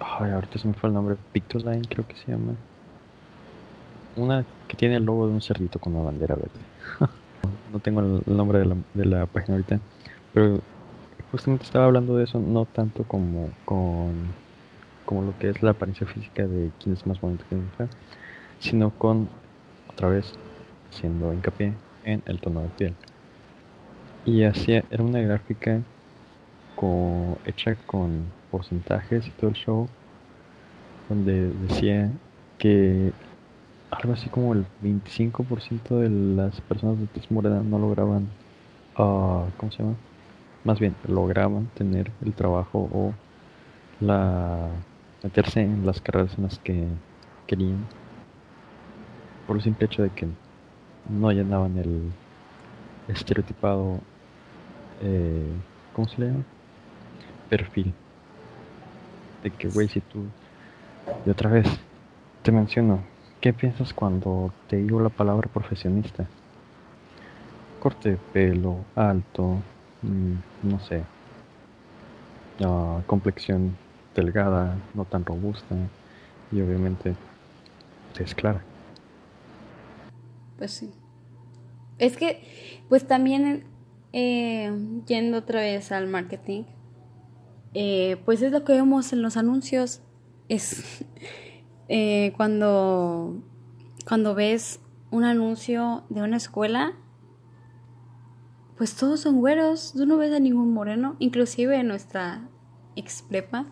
Ahorita 0.00 0.58
se 0.58 0.66
me 0.66 0.72
fue 0.72 0.88
el 0.88 0.94
nombre, 0.94 1.16
Pictoline 1.34 1.84
creo 1.86 2.08
que 2.08 2.16
se 2.16 2.32
llama. 2.32 2.54
Una 4.16 4.42
que 4.68 4.74
tiene 4.74 4.96
el 4.96 5.04
logo 5.04 5.26
de 5.26 5.34
un 5.34 5.42
cerdito 5.42 5.78
con 5.78 5.94
una 5.94 6.06
bandera 6.06 6.34
verde. 6.34 6.60
no 7.72 7.78
tengo 7.80 8.00
el 8.00 8.22
nombre 8.26 8.60
de 8.60 8.64
la, 8.64 8.76
de 8.94 9.04
la 9.04 9.26
página 9.26 9.56
ahorita, 9.56 9.80
pero 10.32 10.60
justamente 11.30 11.64
estaba 11.64 11.84
hablando 11.84 12.16
de 12.16 12.24
eso, 12.24 12.40
no 12.40 12.64
tanto 12.64 13.04
como 13.04 13.50
con 13.66 14.32
como 15.04 15.20
lo 15.20 15.38
que 15.38 15.50
es 15.50 15.62
la 15.62 15.72
apariencia 15.72 16.06
física 16.06 16.46
de 16.46 16.70
quién 16.82 16.94
es 16.94 17.06
más 17.06 17.20
bonito 17.20 17.44
que 17.50 17.56
otra, 17.56 17.88
sino 18.60 18.88
con 18.92 19.28
otra 19.90 20.08
vez 20.08 20.32
haciendo 20.90 21.34
hincapié 21.34 21.74
en 22.04 22.22
el 22.24 22.40
tono 22.40 22.62
de 22.62 22.68
piel. 22.68 22.94
Y 24.24 24.44
hacía, 24.44 24.84
era 24.90 25.02
una 25.02 25.20
gráfica 25.20 25.82
con, 26.76 27.36
hecha 27.44 27.74
con 27.86 28.24
porcentajes 28.50 29.26
y 29.26 29.30
todo 29.30 29.50
el 29.50 29.56
show, 29.56 29.88
donde 31.08 31.50
decía 31.68 32.10
que 32.58 33.12
algo 33.90 34.12
así 34.12 34.28
como 34.28 34.52
el 34.54 34.66
25% 34.82 35.98
de 35.98 36.10
las 36.10 36.60
personas 36.62 36.98
de 36.98 37.06
tez 37.06 37.30
morena 37.30 37.62
no 37.62 37.78
lograban, 37.78 38.28
uh, 38.98 39.44
¿cómo 39.56 39.70
se 39.70 39.82
llama? 39.82 39.96
más 40.64 40.80
bien 40.80 40.94
lograban 41.06 41.66
tener 41.74 42.10
el 42.24 42.32
trabajo 42.32 42.88
o 42.92 43.12
la 44.00 44.68
meterse 45.22 45.60
en 45.60 45.86
las 45.86 46.00
carreras 46.00 46.36
en 46.36 46.44
las 46.44 46.58
que 46.58 46.86
querían 47.46 47.84
por 49.46 49.56
el 49.56 49.62
simple 49.62 49.86
hecho 49.86 50.02
de 50.02 50.10
que 50.10 50.26
no 51.08 51.30
llenaban 51.30 51.76
el 51.76 52.10
estereotipado 53.08 54.00
eh, 55.02 55.52
¿cómo 55.92 56.08
se 56.08 56.20
le 56.20 56.26
llama? 56.28 56.44
Perfil 57.56 57.92
de 59.42 59.50
que 59.50 59.68
güey 59.68 59.88
si 59.88 60.00
tú 60.00 60.24
y 61.26 61.30
otra 61.30 61.50
vez 61.50 61.66
te 62.42 62.50
menciono 62.50 63.00
¿qué 63.40 63.52
piensas 63.52 63.92
cuando 63.92 64.52
te 64.68 64.76
digo 64.76 65.00
la 65.00 65.08
palabra 65.10 65.48
profesionista? 65.52 66.26
corte 67.80 68.10
de 68.10 68.16
pelo 68.32 68.76
alto 68.96 69.58
Mm, 70.04 70.68
no 70.68 70.80
sé, 70.80 71.02
complexión 73.06 73.74
delgada, 74.14 74.76
no 74.94 75.04
tan 75.04 75.24
robusta 75.24 75.74
y 76.52 76.60
obviamente 76.60 77.14
es 78.20 78.34
clara. 78.34 78.60
Pues 80.58 80.72
sí. 80.72 80.90
Es 81.98 82.16
que, 82.16 82.42
pues 82.88 83.06
también, 83.06 83.64
eh, 84.12 84.70
yendo 85.06 85.38
otra 85.38 85.60
vez 85.60 85.90
al 85.90 86.06
marketing, 86.06 86.64
eh, 87.74 88.16
pues 88.24 88.42
es 88.42 88.52
lo 88.52 88.64
que 88.64 88.72
vemos 88.72 89.12
en 89.12 89.22
los 89.22 89.36
anuncios. 89.36 90.00
Es 90.48 91.04
eh, 91.88 92.32
cuando, 92.36 93.36
cuando 94.06 94.34
ves 94.34 94.80
un 95.10 95.24
anuncio 95.24 96.04
de 96.08 96.22
una 96.22 96.36
escuela 96.36 96.94
pues 98.76 98.96
todos 98.96 99.20
son 99.20 99.36
güeros, 99.36 99.92
tú 99.96 100.04
no 100.04 100.16
ves 100.16 100.32
a 100.32 100.40
ningún 100.40 100.74
moreno, 100.74 101.14
inclusive 101.20 101.78
en 101.78 101.86
nuestra 101.86 102.40
exprepa. 102.96 103.66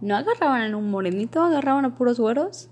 ¿No 0.00 0.16
agarraban 0.16 0.72
a 0.72 0.76
un 0.76 0.90
morenito? 0.90 1.42
¿Agarraban 1.42 1.84
a 1.84 1.94
puros 1.96 2.20
güeros? 2.20 2.70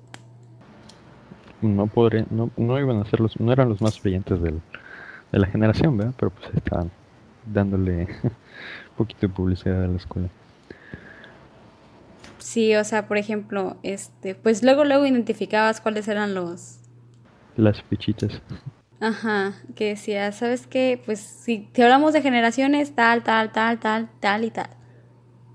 No 1.60 1.86
podría, 1.86 2.26
no, 2.30 2.50
no 2.56 2.78
iban 2.78 2.98
a 2.98 3.04
ser 3.06 3.20
los, 3.20 3.38
no 3.40 3.52
eran 3.52 3.68
los 3.68 3.80
más 3.80 4.00
brillantes 4.00 4.40
de 4.40 4.60
la 5.32 5.46
generación, 5.46 5.96
¿verdad? 5.96 6.14
Pero 6.16 6.30
pues 6.30 6.54
estaban 6.54 6.90
dándole 7.46 8.06
poquito 9.04 9.26
de 9.26 9.28
publicidad 9.28 9.84
a 9.84 9.88
la 9.88 9.96
escuela. 9.96 10.28
Sí, 12.38 12.74
o 12.74 12.84
sea, 12.84 13.06
por 13.06 13.18
ejemplo, 13.18 13.76
este, 13.82 14.34
pues 14.34 14.62
luego 14.62 14.84
luego 14.84 15.06
identificabas 15.06 15.80
cuáles 15.80 16.08
eran 16.08 16.34
los 16.34 16.80
las 17.56 17.82
fichitas. 17.82 18.40
Ajá, 19.00 19.54
que 19.74 19.88
decía, 19.88 20.30
¿sabes 20.32 20.66
qué? 20.66 21.00
Pues 21.04 21.18
si, 21.18 21.68
si 21.74 21.82
hablamos 21.82 22.12
de 22.12 22.22
generaciones, 22.22 22.94
tal, 22.94 23.22
tal, 23.22 23.52
tal, 23.52 23.80
tal, 23.80 24.08
tal 24.20 24.44
y 24.44 24.50
tal. 24.50 24.70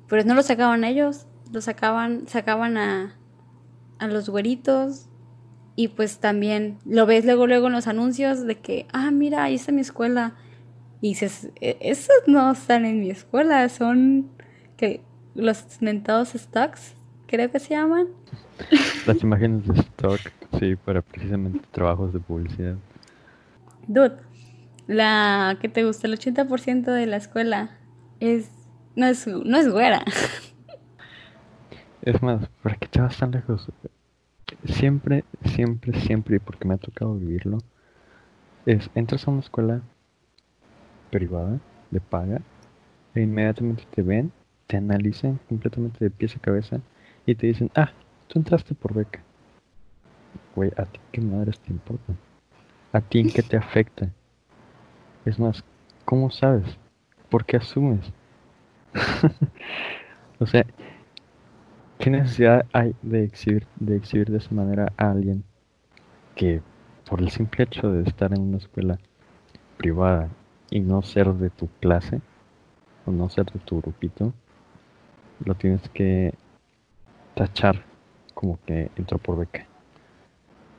Pero 0.07 0.23
no 0.25 0.35
lo 0.35 0.43
sacaban 0.43 0.83
ellos, 0.83 1.27
lo 1.51 1.61
sacaban, 1.61 2.27
sacaban 2.27 2.77
a, 2.77 3.15
a 3.99 4.07
los 4.07 4.29
güeritos. 4.29 5.07
Y 5.75 5.89
pues 5.89 6.19
también 6.19 6.79
lo 6.85 7.05
ves 7.05 7.23
luego, 7.23 7.47
luego 7.47 7.67
en 7.67 7.73
los 7.73 7.87
anuncios 7.87 8.45
de 8.45 8.55
que, 8.59 8.87
ah, 8.91 9.11
mira, 9.11 9.43
ahí 9.43 9.55
está 9.55 9.71
mi 9.71 9.81
escuela. 9.81 10.35
Y 11.01 11.09
dices, 11.09 11.49
e, 11.61 11.77
esos 11.81 12.15
no 12.27 12.51
están 12.51 12.85
en 12.85 12.99
mi 12.99 13.09
escuela, 13.09 13.67
son 13.69 14.29
que 14.77 15.01
los 15.35 15.81
mentados 15.81 16.29
stocks, 16.29 16.95
creo 17.27 17.51
que 17.51 17.59
se 17.59 17.75
llaman. 17.75 18.07
Las 19.05 19.21
imágenes 19.21 19.67
de 19.67 19.79
stock, 19.79 20.19
sí, 20.59 20.75
para 20.75 21.01
precisamente 21.01 21.61
trabajos 21.71 22.13
de 22.13 22.19
publicidad. 22.19 22.75
Dude, 23.87 24.17
la 24.87 25.57
que 25.61 25.69
te 25.69 25.83
gusta, 25.85 26.07
el 26.07 26.17
80% 26.17 26.85
de 26.85 27.05
la 27.05 27.17
escuela 27.17 27.77
es 28.19 28.49
no 28.97 29.05
es, 29.05 29.27
no 29.27 29.57
es 29.57 29.71
güera. 29.71 30.03
Es 32.01 32.21
más, 32.23 32.49
¿para 32.63 32.75
qué 32.77 32.87
te 32.87 32.99
vas 32.99 33.17
tan 33.17 33.31
lejos? 33.31 33.71
Siempre, 34.65 35.23
siempre, 35.45 35.99
siempre, 36.01 36.39
porque 36.39 36.67
me 36.67 36.73
ha 36.73 36.77
tocado 36.77 37.13
vivirlo, 37.15 37.59
es 38.65 38.89
entras 38.95 39.27
a 39.27 39.31
una 39.31 39.41
escuela 39.41 39.81
privada, 41.17 41.59
de 41.89 41.99
paga, 41.99 42.41
e 43.15 43.21
inmediatamente 43.21 43.83
te 43.89 44.03
ven, 44.03 44.31
te 44.67 44.77
analizan 44.77 45.39
completamente 45.49 45.97
de 46.05 46.11
pies 46.11 46.35
a 46.35 46.39
cabeza 46.39 46.79
y 47.25 47.33
te 47.33 47.47
dicen, 47.47 47.71
ah, 47.75 47.91
tú 48.27 48.37
entraste 48.37 48.75
por 48.75 48.93
beca. 48.93 49.23
Güey, 50.55 50.71
¿a 50.77 50.85
ti 50.85 50.99
qué 51.11 51.21
madres 51.21 51.59
te 51.59 51.71
importa? 51.71 52.13
¿A 52.93 53.01
ti 53.01 53.19
en 53.19 53.31
qué 53.31 53.41
te 53.41 53.57
afecta? 53.57 54.09
Es 55.25 55.39
más, 55.39 55.63
¿cómo 56.05 56.29
sabes? 56.29 56.77
¿Por 57.29 57.45
qué 57.45 57.57
asumes? 57.57 58.13
o 60.39 60.45
sea, 60.45 60.67
¿qué 61.97 62.11
necesidad 62.11 62.63
hay 62.73 62.95
de 63.01 63.23
exhibir, 63.23 63.65
de 63.79 63.95
exhibir 63.95 64.29
de 64.29 64.37
esa 64.37 64.53
manera 64.53 64.93
a 64.97 65.09
alguien 65.09 65.43
que 66.35 66.61
por 67.09 67.21
el 67.21 67.31
simple 67.31 67.63
hecho 67.63 67.91
de 67.91 68.03
estar 68.03 68.31
en 68.33 68.41
una 68.41 68.57
escuela 68.57 68.99
privada 69.77 70.29
y 70.69 70.79
no 70.79 71.01
ser 71.01 71.33
de 71.33 71.49
tu 71.49 71.67
clase 71.79 72.21
o 73.05 73.11
no 73.11 73.29
ser 73.29 73.45
de 73.45 73.59
tu 73.59 73.81
grupito, 73.81 74.33
lo 75.43 75.55
tienes 75.55 75.87
que 75.89 76.33
tachar 77.35 77.83
como 78.33 78.59
que 78.65 78.91
entró 78.95 79.17
por 79.17 79.37
beca? 79.37 79.65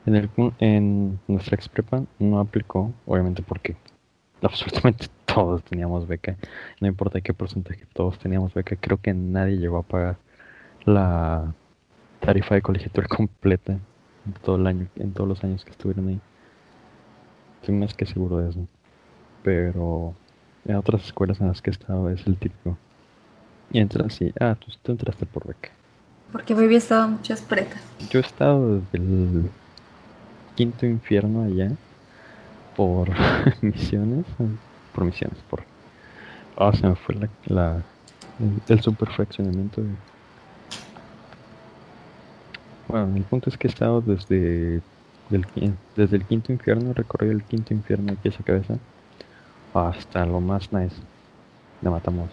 En, 0.05 0.15
el, 0.15 0.29
en 0.59 1.19
nuestra 1.27 1.55
ex 1.55 1.69
prepa 1.69 2.03
no 2.19 2.39
aplicó, 2.39 2.93
obviamente 3.05 3.43
porque 3.43 3.75
absolutamente 4.41 5.07
todos 5.25 5.63
teníamos 5.63 6.07
beca. 6.07 6.37
No 6.79 6.87
importa 6.87 7.21
qué 7.21 7.33
porcentaje, 7.33 7.85
todos 7.93 8.17
teníamos 8.17 8.53
beca. 8.53 8.75
Creo 8.75 8.99
que 9.01 9.13
nadie 9.13 9.57
llegó 9.57 9.77
a 9.77 9.83
pagar 9.83 10.17
la 10.85 11.53
tarifa 12.19 12.55
de 12.55 12.61
colegiatura 12.61 13.07
completa 13.09 13.73
en 14.25 14.33
todo 14.43 14.55
el 14.57 14.67
año, 14.67 14.87
en 14.95 15.13
todos 15.13 15.27
los 15.27 15.43
años 15.43 15.65
que 15.65 15.71
estuvieron 15.71 16.07
ahí. 16.07 16.19
Estoy 17.61 17.75
más 17.75 17.93
que 17.93 18.05
seguro 18.05 18.37
de 18.37 18.49
eso. 18.49 18.67
Pero 19.43 20.13
en 20.65 20.75
otras 20.75 21.05
escuelas 21.05 21.39
en 21.41 21.47
las 21.47 21.61
que 21.61 21.69
he 21.69 21.73
estado 21.73 22.09
es 22.09 22.25
el 22.27 22.35
típico. 22.37 22.77
Y 23.71 23.79
entras 23.79 24.21
y, 24.21 24.33
ah, 24.39 24.55
tú, 24.59 24.71
tú 24.81 24.91
entraste 24.91 25.25
por 25.25 25.47
beca. 25.47 25.69
Porque 26.31 26.53
me 26.53 26.63
había 26.63 26.77
estado 26.77 27.07
muchas 27.07 27.41
pretas. 27.41 27.81
Yo 28.09 28.19
he 28.19 28.23
estado 28.23 28.75
desde 28.75 28.97
el 28.97 29.49
quinto 30.55 30.85
infierno 30.85 31.43
allá 31.43 31.71
por 32.75 33.09
misiones, 33.61 34.25
por 34.93 35.05
misiones, 35.05 35.37
por... 35.49 35.63
Ah, 36.57 36.71
se 36.73 36.87
me 36.87 36.95
fue 36.95 37.15
la, 37.15 37.29
la 37.45 37.83
el, 38.67 38.81
super 38.81 39.09
fraccionamiento 39.09 39.81
de... 39.81 39.89
Bueno, 42.87 43.15
el 43.15 43.23
punto 43.23 43.49
es 43.49 43.57
que 43.57 43.67
he 43.67 43.71
estado 43.71 44.01
desde 44.01 44.81
Del, 45.29 45.45
desde 45.95 46.17
el 46.17 46.25
quinto 46.25 46.51
infierno, 46.51 46.93
recorrió 46.93 47.31
el 47.31 47.43
quinto 47.43 47.73
infierno 47.73 48.13
aquí 48.13 48.29
esa 48.29 48.43
cabeza, 48.43 48.77
hasta 49.73 50.25
lo 50.25 50.39
más 50.39 50.71
nice. 50.71 50.95
Le 51.81 51.89
matamos, 51.89 52.29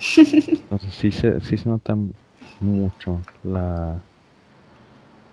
Entonces 0.00 0.94
sí 0.94 1.10
se, 1.10 1.40
sí 1.40 1.56
se 1.56 1.68
nota 1.68 1.96
mucho 2.60 3.20
la 3.42 4.00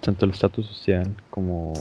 tanto 0.02 0.26
el 0.26 0.32
estatus 0.32 0.66
social 0.68 1.14
como 1.30 1.74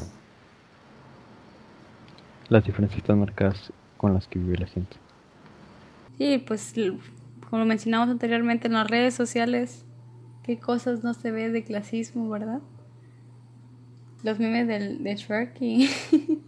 las 2.49 2.64
diferencias 2.64 3.03
tan 3.05 3.20
marcadas 3.20 3.72
con 3.97 4.14
las 4.14 4.26
que 4.26 4.39
vive 4.39 4.57
la 4.59 4.66
gente. 4.66 4.97
Sí, 6.18 6.43
pues 6.47 6.74
como 7.51 7.64
mencionamos 7.64 8.09
anteriormente 8.09 8.66
en 8.66 8.74
las 8.74 8.89
redes 8.89 9.14
sociales, 9.14 9.84
qué 10.43 10.59
cosas 10.59 11.05
no 11.05 11.14
se 11.14 11.30
ve 11.30 11.51
de 11.51 11.62
clasismo, 11.64 12.28
¿verdad? 12.28 12.61
Los 14.22 14.39
memes 14.39 14.66
del, 14.66 15.03
de 15.03 15.14
Shrek 15.14 15.61
y... 15.61 15.89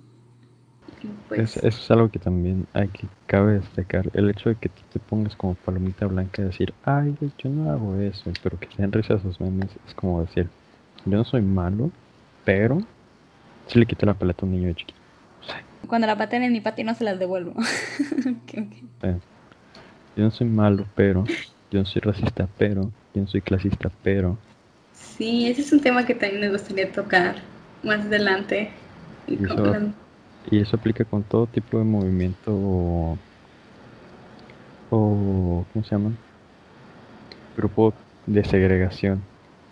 pues... 1.29 1.57
eso 1.57 1.67
es 1.67 1.91
algo 1.91 2.11
que 2.11 2.19
también 2.19 2.67
hay 2.73 2.89
que 2.89 3.07
cabe 3.27 3.55
destacar. 3.55 4.11
El 4.15 4.31
hecho 4.31 4.49
de 4.49 4.57
que 4.57 4.69
tú 4.69 4.83
te 4.93 4.99
pongas 4.99 5.37
como 5.37 5.55
palomita 5.55 6.07
blanca 6.07 6.43
y 6.43 6.47
decir, 6.47 6.73
ay, 6.85 7.15
yo 7.39 7.51
no 7.51 7.71
hago 7.71 7.97
eso, 7.97 8.31
pero 8.43 8.59
que 8.59 8.67
te 8.67 8.83
den 8.83 8.93
risa 8.93 9.15
esos 9.15 9.41
memes, 9.41 9.71
es 9.87 9.95
como 9.95 10.21
decir, 10.21 10.49
yo 11.05 11.17
no 11.17 11.25
soy 11.25 11.43
malo, 11.43 11.91
pero 12.45 12.81
si 13.67 13.79
le 13.79 13.87
quito 13.87 14.07
la 14.07 14.15
paleta 14.15 14.45
a 14.45 14.47
un 14.47 14.53
niño 14.53 14.69
de 14.69 14.75
chiquito. 14.75 14.99
Cuando 15.87 16.07
la 16.07 16.17
paten 16.17 16.43
en 16.43 16.53
mi 16.53 16.61
patio 16.61 16.85
no 16.85 16.95
se 16.95 17.05
las 17.05 17.19
devuelvo. 17.19 17.55
Eh, 19.01 19.17
yo 20.17 20.25
no 20.25 20.31
soy 20.33 20.49
malo, 20.49 20.85
pero. 20.97 21.25
Yo 21.71 21.79
no 21.79 21.87
soy 21.87 22.01
racista, 22.01 22.49
pero. 22.59 22.91
Yo 23.15 23.23
no 23.23 23.29
soy 23.29 23.41
clasista, 23.41 23.91
pero. 24.03 24.37
Sí, 24.93 25.49
ese 25.49 25.61
es 25.61 25.73
un 25.73 25.81
tema 25.81 26.05
que 26.05 26.15
también 26.15 26.41
me 26.41 26.51
gustaría 26.51 26.91
tocar 26.91 27.37
más 27.85 28.01
adelante. 28.01 28.71
Y, 29.29 29.37
eso, 30.51 30.77
aplica 30.77 31.05
con 31.05 31.23
todo 31.23 31.47
tipo 31.47 31.79
de 31.79 31.85
movimiento 31.85 32.53
o, 32.53 33.19
o 34.91 35.65
¿cómo 35.73 35.85
se 35.85 35.91
llama? 35.91 36.13
Grupo 37.57 37.93
de 38.27 38.45
segregación 38.45 39.21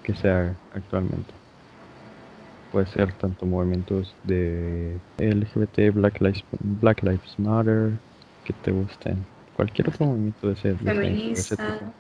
que 0.03 0.15
se 0.15 0.29
haga 0.29 0.55
actualmente. 0.75 1.33
Puede 2.73 2.87
ser 2.87 3.13
tanto 3.13 3.47
movimientos 3.47 4.15
de 4.25 4.99
LGBT, 5.19 5.95
Black 5.95 6.21
Lives, 6.21 6.45
Black 6.61 7.03
Lives 7.03 7.39
Matter, 7.39 7.93
que 8.45 8.53
te 8.53 8.71
gusten. 8.71 9.25
Cualquier 9.57 9.89
otro 9.89 10.07
movimiento 10.07 10.49
de 10.49 10.53
ese, 10.55 10.75
de 10.75 11.33
ese 11.33 11.57
tipo. 11.57 11.93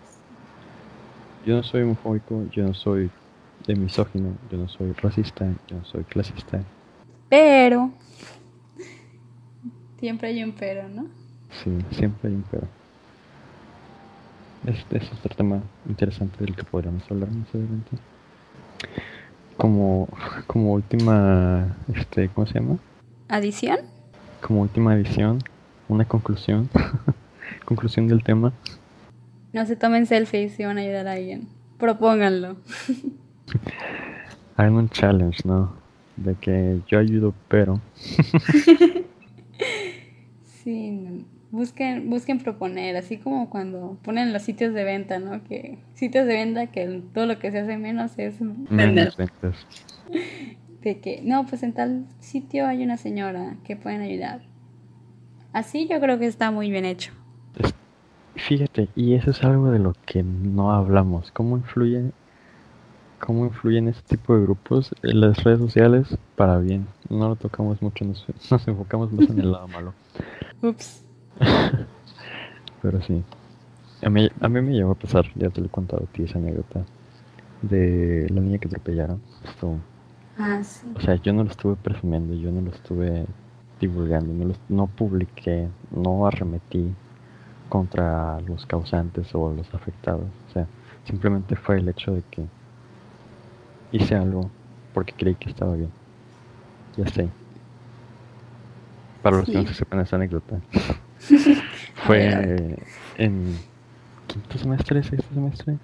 Yo 1.47 1.57
no 1.57 1.63
soy 1.63 1.83
homofóbico, 1.83 2.45
yo 2.51 2.65
no 2.65 2.75
soy 2.75 3.11
de 3.67 3.75
misógino, 3.75 4.35
yo 4.51 4.59
no 4.59 4.69
soy 4.69 4.93
racista, 4.93 5.47
yo 5.69 5.77
no 5.77 5.85
soy 5.85 6.05
clasista. 6.05 6.61
Pero 7.29 7.91
siempre 9.99 10.29
hay 10.29 10.43
un 10.43 10.53
pero, 10.53 10.89
¿no? 10.89 11.07
Sí, 11.63 11.71
siempre 11.93 12.29
hay 12.29 12.37
un 12.37 12.45
pero. 12.51 12.67
Este 14.67 14.99
es 14.99 15.13
otro 15.13 15.35
tema 15.37 15.63
interesante 15.89 16.45
del 16.45 16.57
que 16.57 16.65
podríamos 16.65 17.09
hablar 17.11 17.31
más 17.31 17.49
adelante. 17.55 17.97
Como, 19.57 20.09
como 20.47 20.73
última, 20.73 21.77
este, 21.95 22.29
¿cómo 22.29 22.47
se 22.47 22.55
llama? 22.55 22.79
¿Adición? 23.29 23.79
Como 24.41 24.63
última 24.63 24.93
adición, 24.93 25.39
una 25.89 26.05
conclusión. 26.05 26.69
conclusión 27.65 28.09
del 28.09 28.23
tema. 28.23 28.53
No 29.53 29.67
se 29.67 29.77
tomen 29.77 30.07
selfies 30.07 30.53
si 30.53 30.65
van 30.65 30.79
a 30.79 30.81
ayudar 30.81 31.07
a 31.09 31.13
alguien. 31.13 31.49
Propónganlo. 31.79 32.57
Hagan 34.57 34.75
un 34.75 34.89
challenge, 34.89 35.43
¿no? 35.45 35.75
De 36.17 36.35
que 36.35 36.81
yo 36.89 36.99
ayudo, 36.99 37.35
pero. 37.49 37.81
sí, 40.67 41.25
busquen, 41.53 42.11
busquen 42.11 42.41
proponer, 42.41 42.97
así 42.97 43.19
como 43.19 43.49
cuando 43.49 43.97
ponen 44.03 44.33
los 44.33 44.43
sitios 44.43 44.75
de 44.75 44.83
venta, 44.83 45.21
¿no? 45.21 45.45
Que 45.45 45.79
sitios 45.95 46.27
de 46.27 46.35
venta 46.35 46.67
que 46.67 47.03
todo 47.15 47.27
lo 47.27 47.39
que 47.39 47.53
se 47.53 47.61
hace 47.61 47.79
menos 47.79 48.19
es 48.19 48.41
menos 48.41 49.17
ventas. 49.17 49.67
De 50.83 51.01
que, 51.01 51.21
no, 51.25 51.47
pues 51.47 51.65
en 51.65 51.73
tal 51.73 52.07
sitio 52.21 52.65
hay 52.65 52.85
una 52.85 52.97
señora 52.97 53.57
que 53.65 53.75
pueden 53.75 54.03
ayudar. 54.03 54.43
Así 55.53 55.89
yo 55.89 55.99
creo 55.99 56.17
que 56.21 56.27
está 56.27 56.53
muy 56.53 56.71
bien 56.71 56.85
hecho. 56.85 57.13
Fíjate, 58.37 58.89
y 58.95 59.15
eso 59.15 59.31
es 59.31 59.43
algo 59.43 59.73
de 59.73 59.81
lo 59.81 59.95
que 60.05 60.23
no 60.23 60.71
hablamos. 60.71 61.33
¿Cómo 61.33 61.57
influye, 61.57 62.13
cómo 63.19 63.47
influyen 63.47 63.89
este 63.89 64.17
tipo 64.17 64.37
de 64.37 64.43
grupos 64.43 64.95
en 65.03 65.21
las 65.23 65.43
redes 65.43 65.59
sociales 65.59 66.17
para 66.37 66.59
bien? 66.59 66.87
No 67.09 67.31
lo 67.31 67.35
tocamos 67.35 67.83
mucho, 67.83 68.05
nos, 68.05 68.25
nos 68.51 68.69
enfocamos 68.69 69.13
más 69.13 69.29
en 69.29 69.41
el 69.41 69.51
lado 69.51 69.67
malo. 69.67 69.93
Ups. 70.63 71.03
Pero 72.83 73.03
sí. 73.03 73.23
A 74.03 74.11
mí, 74.11 74.29
a 74.41 74.49
mí 74.49 74.61
me 74.61 74.73
llegó 74.73 74.93
a 74.93 74.95
pasar, 74.95 75.27
ya 75.35 75.51
te 75.51 75.61
lo 75.61 75.67
he 75.67 75.71
contado 75.71 76.05
a 76.05 76.13
ti 76.13 76.25
esa 76.25 76.39
anécdota, 76.39 76.85
de 77.63 78.27
la 78.31 78.41
niña 78.41 78.59
que 78.59 78.69
atropellaron. 78.69 79.21
Esto, 79.45 79.77
ah, 80.39 80.63
sí. 80.63 80.87
O 80.95 81.01
sea, 81.01 81.17
yo 81.17 81.33
no 81.33 81.45
lo 81.45 81.51
estuve 81.51 81.77
presumiendo, 81.77 82.35
yo 82.35 82.53
no 82.53 82.61
lo 82.61 82.71
estuve 82.71 83.27
divulgando, 83.81 84.33
no, 84.33 84.45
lo, 84.47 84.55
no 84.69 84.87
publiqué, 84.87 85.69
no 85.91 86.27
arremetí 86.27 86.95
contra 87.69 88.41
los 88.41 88.67
causantes 88.67 89.35
o 89.35 89.53
los 89.53 89.73
afectados. 89.75 90.27
O 90.49 90.53
sea, 90.53 90.67
simplemente 91.05 91.57
fue 91.57 91.79
el 91.79 91.89
hecho 91.89 92.13
de 92.13 92.23
que 92.31 92.47
hice 93.93 94.15
algo 94.15 94.51
porque 94.95 95.15
creí 95.15 95.35
que 95.35 95.51
estaba 95.51 95.75
bien. 95.75 95.91
Ya 96.97 97.07
sé. 97.09 97.29
Para 99.27 99.39
los 99.39 99.47
que 99.47 99.55
no 99.55 99.67
se 99.67 99.75
sepan 99.75 99.99
esa 99.99 100.15
anécdota. 100.15 100.61
fue 102.07 102.77
en 103.19 103.57
quinto 104.29 104.57
semestre, 104.57 105.03
sexto 105.03 105.35
semestre. 105.35 105.79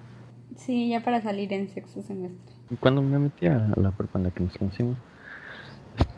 Sí, 0.55 0.87
ya 0.87 1.03
para 1.03 1.21
salir 1.21 1.51
en 1.51 1.67
sexto 1.67 2.01
semestre. 2.03 2.55
Cuando 2.79 3.01
me 3.01 3.19
metí 3.19 3.47
a 3.47 3.67
la 3.75 3.91
prepa 3.91 4.17
en 4.17 4.23
la 4.23 4.31
que 4.31 4.43
nos 4.45 4.57
conocimos, 4.57 4.95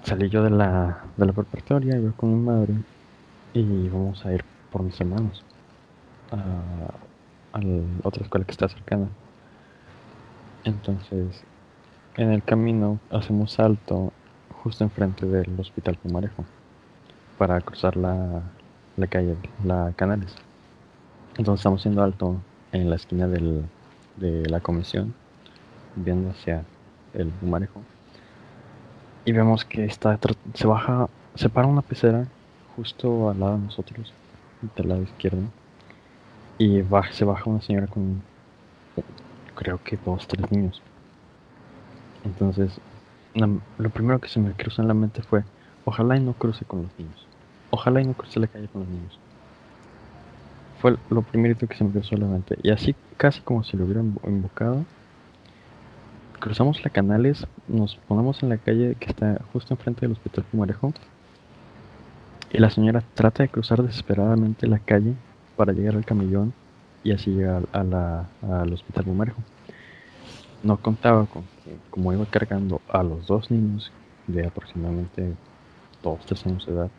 salí 0.04 0.30
yo 0.30 0.44
de 0.44 0.52
la, 0.52 1.04
de 1.18 1.26
la 1.26 1.34
preparatoria, 1.34 1.98
iba 1.98 2.12
con 2.12 2.32
mi 2.32 2.46
madre 2.46 2.76
y 3.56 3.62
íbamos 3.62 4.24
a 4.24 4.32
ir 4.32 4.46
por 4.72 4.84
mis 4.84 5.02
hermanos 5.02 5.44
a, 6.30 7.58
la 7.58 7.82
otra 8.04 8.22
escuela 8.22 8.46
que 8.46 8.52
está 8.52 8.70
cercana. 8.70 9.08
Entonces, 10.64 11.44
en 12.18 12.30
el 12.30 12.44
camino 12.44 13.00
hacemos 13.10 13.54
salto 13.54 14.14
justo 14.62 14.84
enfrente 14.84 15.26
del 15.26 15.60
hospital 15.60 15.96
Pumarejo 15.96 16.46
para 17.38 17.60
cruzar 17.62 17.98
la, 17.98 18.42
la 18.98 19.08
calle, 19.08 19.36
la 19.64 19.94
Canales. 19.96 20.36
Entonces 21.38 21.60
estamos 21.60 21.82
haciendo 21.82 22.04
alto 22.04 22.38
en 22.72 22.90
la 22.90 22.96
esquina 22.96 23.28
del, 23.28 23.66
de 24.18 24.48
la 24.50 24.60
comisión, 24.60 25.14
viendo 25.96 26.30
hacia 26.30 26.64
el 27.14 27.28
Pumarejo. 27.28 27.82
Y 29.26 29.32
vemos 29.32 29.66
que 29.66 29.86
está 29.86 30.20
se 30.54 30.68
baja, 30.68 31.10
se 31.36 31.50
para 31.50 31.68
una 31.68 31.82
pecera 31.82 32.28
justo 32.76 33.30
al 33.30 33.40
lado 33.40 33.54
de 33.54 33.64
nosotros, 33.64 34.14
del 34.76 34.90
lado 34.90 35.02
izquierdo 35.02 35.44
y 36.58 36.84
se 37.12 37.26
baja 37.26 37.50
una 37.50 37.62
señora 37.62 37.88
con, 37.88 38.22
creo 39.56 39.80
que 39.84 39.98
dos, 40.06 40.28
tres 40.28 40.50
niños. 40.52 40.82
Entonces, 42.24 42.80
lo 43.34 43.90
primero 43.90 44.20
que 44.20 44.30
se 44.30 44.40
me 44.40 44.52
cruzó 44.54 44.82
en 44.82 44.88
la 44.88 44.94
mente 44.94 45.22
fue, 45.22 45.44
ojalá 45.86 46.18
y 46.18 46.20
no 46.20 46.34
cruce 46.34 46.66
con 46.66 46.84
los 46.84 46.92
niños. 47.00 47.28
Ojalá 47.70 48.02
y 48.02 48.06
no 48.06 48.14
cruce 48.14 48.40
la 48.40 48.48
calle 48.48 48.68
con 48.68 48.82
los 48.82 48.90
niños. 48.90 49.20
Fue 50.82 50.98
lo 51.10 51.22
primerito 51.22 51.68
que 51.68 51.76
se 51.76 51.84
me 51.84 51.92
cruzó 51.92 52.18
la 52.18 52.28
mente. 52.28 52.58
Y 52.62 52.72
así, 52.72 52.96
casi 53.18 53.42
como 53.42 53.64
si 53.64 53.78
lo 53.78 53.86
hubieran 53.86 54.18
invocado, 54.26 54.84
cruzamos 56.40 56.84
la 56.84 56.90
Canales, 56.90 57.48
nos 57.68 57.96
ponemos 57.96 58.44
en 58.44 58.50
la 58.50 58.58
calle 58.58 58.96
que 59.00 59.10
está 59.10 59.42
justo 59.54 59.74
enfrente 59.74 60.02
del 60.02 60.12
Hospital 60.12 60.44
Pumarejo. 60.52 60.94
Y 62.52 62.60
la 62.60 62.70
señora 62.70 63.04
trata 63.14 63.44
de 63.44 63.50
cruzar 63.50 63.82
desesperadamente 63.82 64.68
la 64.68 64.80
calle 64.80 65.14
para 65.56 65.74
llegar 65.74 65.96
al 65.96 66.06
camellón 66.06 66.54
y 67.04 67.12
así 67.12 67.32
llegar 67.32 67.64
al 67.72 68.74
hospital 68.74 69.06
Bumarejo. 69.06 69.42
No 70.64 70.78
contaba 70.78 71.26
con 71.26 71.44
que, 71.64 71.78
como 71.90 72.14
iba 72.14 72.26
cargando 72.26 72.82
a 72.90 73.04
los 73.04 73.28
dos 73.28 73.52
niños 73.52 73.92
de 74.28 74.46
aproximadamente 74.48 75.36
2, 76.06 76.20
3 76.26 76.46
años 76.46 76.66
de 76.66 76.74
edad, 76.74 76.90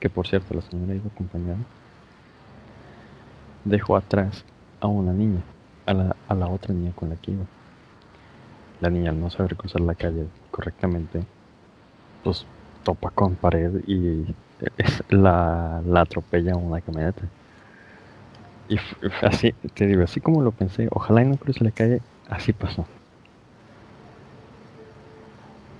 que 0.00 0.08
por 0.08 0.26
cierto 0.26 0.54
la 0.54 0.62
señora 0.62 0.94
iba 0.94 1.08
acompañada, 1.12 1.58
dejó 3.64 3.96
atrás 3.96 4.44
a 4.80 4.86
una 4.86 5.12
niña, 5.12 5.42
a 5.86 5.92
la, 5.92 6.16
a 6.28 6.34
la 6.34 6.48
otra 6.48 6.72
niña 6.72 6.92
con 6.94 7.10
la 7.10 7.16
que 7.16 7.32
iba. 7.32 7.44
La 8.80 8.90
niña 8.90 9.10
al 9.10 9.20
no 9.20 9.30
saber 9.30 9.56
cruzar 9.56 9.80
la 9.80 9.94
calle 9.94 10.26
correctamente, 10.50 11.24
pues 12.22 12.46
topa 12.84 13.10
con 13.10 13.34
pared 13.34 13.82
y 13.86 14.34
la, 15.10 15.82
la 15.84 16.00
atropella 16.00 16.56
una 16.56 16.80
camioneta. 16.80 17.22
Y 18.68 18.78
así, 19.22 19.52
te 19.74 19.86
digo, 19.86 20.04
así 20.04 20.20
como 20.20 20.42
lo 20.42 20.52
pensé, 20.52 20.88
ojalá 20.90 21.22
y 21.22 21.26
no 21.26 21.36
cruce 21.36 21.64
la 21.64 21.70
calle, 21.70 22.00
así 22.28 22.52
pasó. 22.52 22.86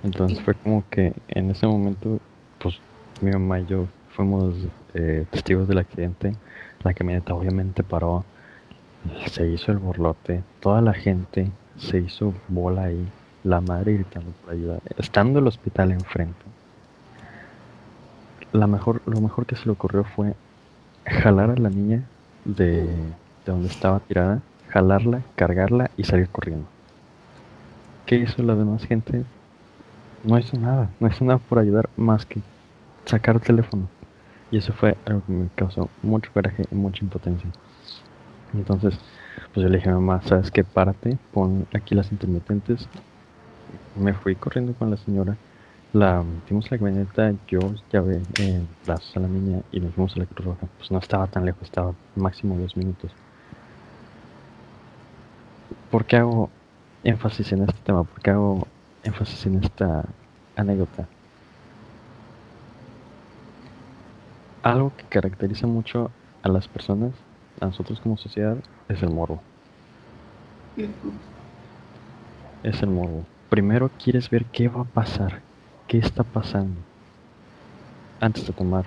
Entonces 0.03 0.39
fue 0.41 0.53
como 0.53 0.83
que 0.89 1.13
en 1.29 1.49
ese 1.49 1.65
momento, 1.65 2.19
pues 2.59 2.79
mi 3.21 3.31
mamá 3.31 3.59
y 3.59 3.65
yo 3.65 3.87
fuimos 4.15 4.55
eh, 4.93 5.25
testigos 5.31 5.67
del 5.67 5.79
accidente. 5.79 6.35
La 6.83 6.93
camioneta 6.93 7.33
obviamente 7.33 7.83
paró, 7.83 8.23
se 9.27 9.47
hizo 9.47 9.71
el 9.71 9.77
borlote, 9.77 10.43
toda 10.59 10.81
la 10.81 10.93
gente 10.93 11.51
se 11.77 11.99
hizo 11.99 12.33
bola 12.47 12.83
ahí, 12.85 13.07
la 13.43 13.61
madre 13.61 13.93
gritando 13.93 14.31
por 14.43 14.53
ayuda, 14.53 14.79
estando 14.97 15.39
el 15.39 15.47
hospital 15.47 15.91
enfrente. 15.91 16.45
La 18.51 18.67
mejor, 18.67 19.01
lo 19.05 19.19
mejor 19.19 19.45
que 19.45 19.55
se 19.55 19.65
le 19.65 19.71
ocurrió 19.71 20.03
fue 20.03 20.35
jalar 21.05 21.49
a 21.49 21.55
la 21.55 21.69
niña 21.69 22.03
de, 22.45 22.83
de 22.83 22.87
donde 23.45 23.67
estaba 23.67 23.99
tirada, 23.99 24.41
jalarla, 24.69 25.21
cargarla 25.35 25.91
y 25.97 26.03
salir 26.03 26.29
corriendo. 26.29 26.67
¿Qué 28.05 28.17
hizo 28.17 28.43
la 28.43 28.55
demás 28.55 28.85
gente? 28.85 29.23
No 30.25 30.39
hizo 30.39 30.57
nada, 30.57 30.89
no 30.99 31.07
hizo 31.07 31.23
nada 31.23 31.37
por 31.37 31.59
ayudar 31.59 31.87
más 31.95 32.25
que 32.25 32.41
sacar 33.05 33.35
el 33.35 33.41
teléfono. 33.41 33.87
Y 34.49 34.57
eso 34.57 34.73
fue 34.73 34.97
algo 35.05 35.23
que 35.25 35.31
me 35.31 35.49
causó 35.55 35.87
mucho 36.01 36.31
coraje 36.33 36.65
y 36.71 36.75
mucha 36.75 37.03
impotencia. 37.03 37.49
Entonces, 38.53 38.97
pues 39.53 39.63
yo 39.63 39.69
le 39.69 39.77
dije 39.77 39.89
a 39.89 39.93
mamá, 39.93 40.21
¿sabes 40.23 40.49
qué? 40.49 40.63
Párate, 40.63 41.19
pon 41.31 41.67
aquí 41.75 41.93
las 41.93 42.11
intermitentes. 42.11 42.87
Me 43.95 44.13
fui 44.13 44.35
corriendo 44.35 44.73
con 44.73 44.89
la 44.89 44.97
señora. 44.97 45.37
La 45.93 46.23
metimos 46.23 46.69
la 46.71 46.77
camioneta, 46.77 47.33
yo 47.47 47.59
llevé 47.91 48.21
en 48.39 48.67
brazos 48.85 49.15
a 49.15 49.19
la 49.19 49.27
niña 49.27 49.61
y 49.71 49.79
nos 49.79 49.93
fuimos 49.93 50.15
a 50.15 50.19
la 50.19 50.25
Cruz 50.25 50.45
Roja. 50.45 50.67
Pues 50.77 50.89
no 50.89 50.97
estaba 50.97 51.27
tan 51.27 51.45
lejos, 51.45 51.63
estaba 51.63 51.93
máximo 52.15 52.57
dos 52.57 52.75
minutos. 52.75 53.11
¿Por 55.91 56.05
qué 56.05 56.17
hago 56.17 56.49
énfasis 57.03 57.51
en 57.53 57.61
este 57.61 57.79
tema? 57.83 58.03
¿Por 58.03 58.21
qué 58.21 58.31
hago 58.31 58.67
énfasis 59.05 59.45
en 59.45 59.63
esta 59.63 60.05
anécdota? 60.55 61.07
Algo 64.63 64.91
que 64.97 65.03
caracteriza 65.05 65.67
mucho 65.67 66.11
a 66.41 66.49
las 66.49 66.67
personas, 66.67 67.13
a 67.61 67.65
nosotros 67.67 68.01
como 68.01 68.17
sociedad, 68.17 68.57
es 68.89 69.01
el 69.03 69.11
morbo. 69.11 69.41
Es 72.63 72.81
el 72.81 72.89
morbo. 72.89 73.23
Primero 73.49 73.89
quieres 74.03 74.29
ver 74.29 74.45
qué 74.45 74.67
va 74.67 74.81
a 74.81 74.85
pasar, 74.85 75.41
qué 75.87 75.99
está 75.99 76.23
pasando, 76.23 76.75
antes 78.19 78.47
de 78.47 78.53
tomar 78.53 78.85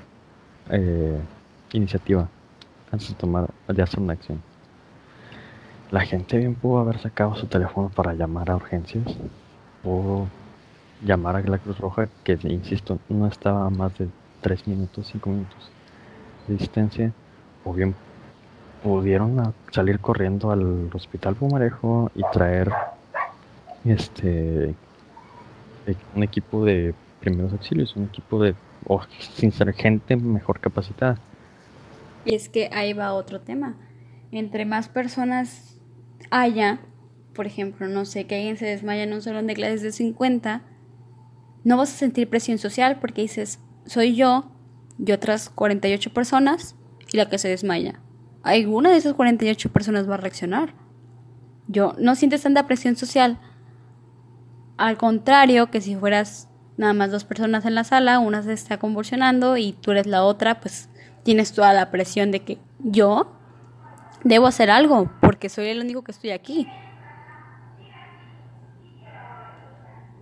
eh, 0.70 1.20
iniciativa, 1.72 2.28
antes 2.90 3.08
de 3.08 3.14
tomar, 3.14 3.48
de 3.68 3.82
hacer 3.82 4.00
una 4.00 4.14
acción. 4.14 4.42
La 5.90 6.00
gente 6.00 6.36
bien 6.38 6.54
pudo 6.54 6.80
haber 6.80 6.98
sacado 6.98 7.36
su 7.36 7.46
teléfono 7.46 7.88
para 7.88 8.14
llamar 8.14 8.50
a 8.50 8.56
urgencias 8.56 9.06
llamar 11.05 11.36
a 11.36 11.41
la 11.43 11.59
Cruz 11.59 11.78
Roja, 11.78 12.09
que 12.24 12.39
insisto, 12.43 12.99
no 13.09 13.26
estaba 13.26 13.66
a 13.66 13.70
más 13.70 13.97
de 13.99 14.09
3 14.41 14.68
minutos, 14.68 15.09
5 15.12 15.30
minutos 15.30 15.70
de 16.47 16.57
distancia, 16.57 17.12
o 17.64 17.72
bien 17.72 17.95
pudieron 18.82 19.55
salir 19.72 19.99
corriendo 19.99 20.51
al 20.51 20.91
hospital 20.93 21.34
Pumarejo 21.34 22.11
y 22.14 22.22
traer 22.32 22.72
este 23.84 24.74
un 26.14 26.22
equipo 26.22 26.64
de 26.64 26.95
primeros 27.20 27.53
auxilios, 27.53 27.97
un 27.97 28.05
equipo 28.05 28.43
de 28.43 28.55
o 28.86 29.01
sin 29.34 29.53
ser 29.53 29.72
gente 29.72 30.16
mejor 30.16 30.61
capacitada. 30.61 31.18
Es 32.24 32.49
que 32.49 32.70
ahí 32.72 32.93
va 32.93 33.14
otro 33.14 33.41
tema. 33.41 33.74
Entre 34.30 34.64
más 34.64 34.89
personas 34.89 35.78
haya, 36.30 36.80
por 37.39 37.47
ejemplo, 37.47 37.86
no 37.86 38.05
sé, 38.05 38.26
que 38.26 38.34
alguien 38.34 38.57
se 38.57 38.66
desmaya 38.66 39.05
en 39.05 39.12
un 39.12 39.22
salón 39.22 39.47
de 39.47 39.55
clases 39.55 39.80
de 39.80 39.93
50, 39.93 40.62
no 41.62 41.76
vas 41.76 41.95
a 41.95 41.97
sentir 41.97 42.28
presión 42.28 42.59
social 42.59 42.99
porque 42.99 43.22
dices, 43.22 43.61
soy 43.86 44.16
yo 44.16 44.51
y 44.99 45.12
otras 45.12 45.49
48 45.49 46.12
personas 46.12 46.74
y 47.12 47.16
la 47.16 47.28
que 47.28 47.39
se 47.39 47.47
desmaya. 47.47 48.01
Alguna 48.43 48.91
de 48.91 48.97
esas 48.97 49.14
48 49.14 49.70
personas 49.70 50.11
va 50.11 50.14
a 50.14 50.16
reaccionar. 50.16 50.74
Yo 51.68 51.95
no 52.01 52.16
sientes 52.16 52.43
tanta 52.43 52.66
presión 52.66 52.97
social. 52.97 53.39
Al 54.76 54.97
contrario, 54.97 55.70
que 55.70 55.80
si 55.80 55.95
fueras 55.95 56.49
nada 56.76 56.93
más 56.93 57.12
dos 57.12 57.22
personas 57.22 57.64
en 57.66 57.76
la 57.76 57.84
sala, 57.84 58.18
una 58.18 58.43
se 58.43 58.53
está 58.53 58.78
convulsionando 58.78 59.57
y 59.57 59.74
tú 59.74 59.93
eres 59.93 60.09
la 60.09 60.24
otra, 60.24 60.59
pues 60.59 60.89
tienes 61.22 61.53
toda 61.53 61.72
la 61.72 61.93
presión 61.93 62.32
de 62.32 62.41
que 62.41 62.59
yo 62.80 63.30
debo 64.24 64.49
hacer 64.49 64.72
algo 64.72 65.09
porque 65.20 65.49
soy 65.49 65.68
el 65.68 65.78
único 65.78 66.03
que 66.03 66.11
estoy 66.11 66.30
aquí. 66.30 66.66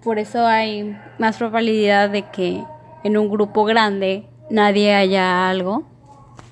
Por 0.07 0.21
eso 0.21 0.47
hay 0.47 0.97
más 1.19 1.37
probabilidad 1.37 2.09
de 2.09 2.31
que 2.31 2.63
en 3.03 3.17
un 3.17 3.29
grupo 3.29 3.65
grande 3.65 4.29
nadie 4.49 4.95
haya 4.95 5.51
algo. 5.51 5.83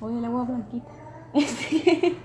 Oye, 0.01 0.19
el 0.19 0.25
agua 0.25 0.43
blanquita. 0.43 0.91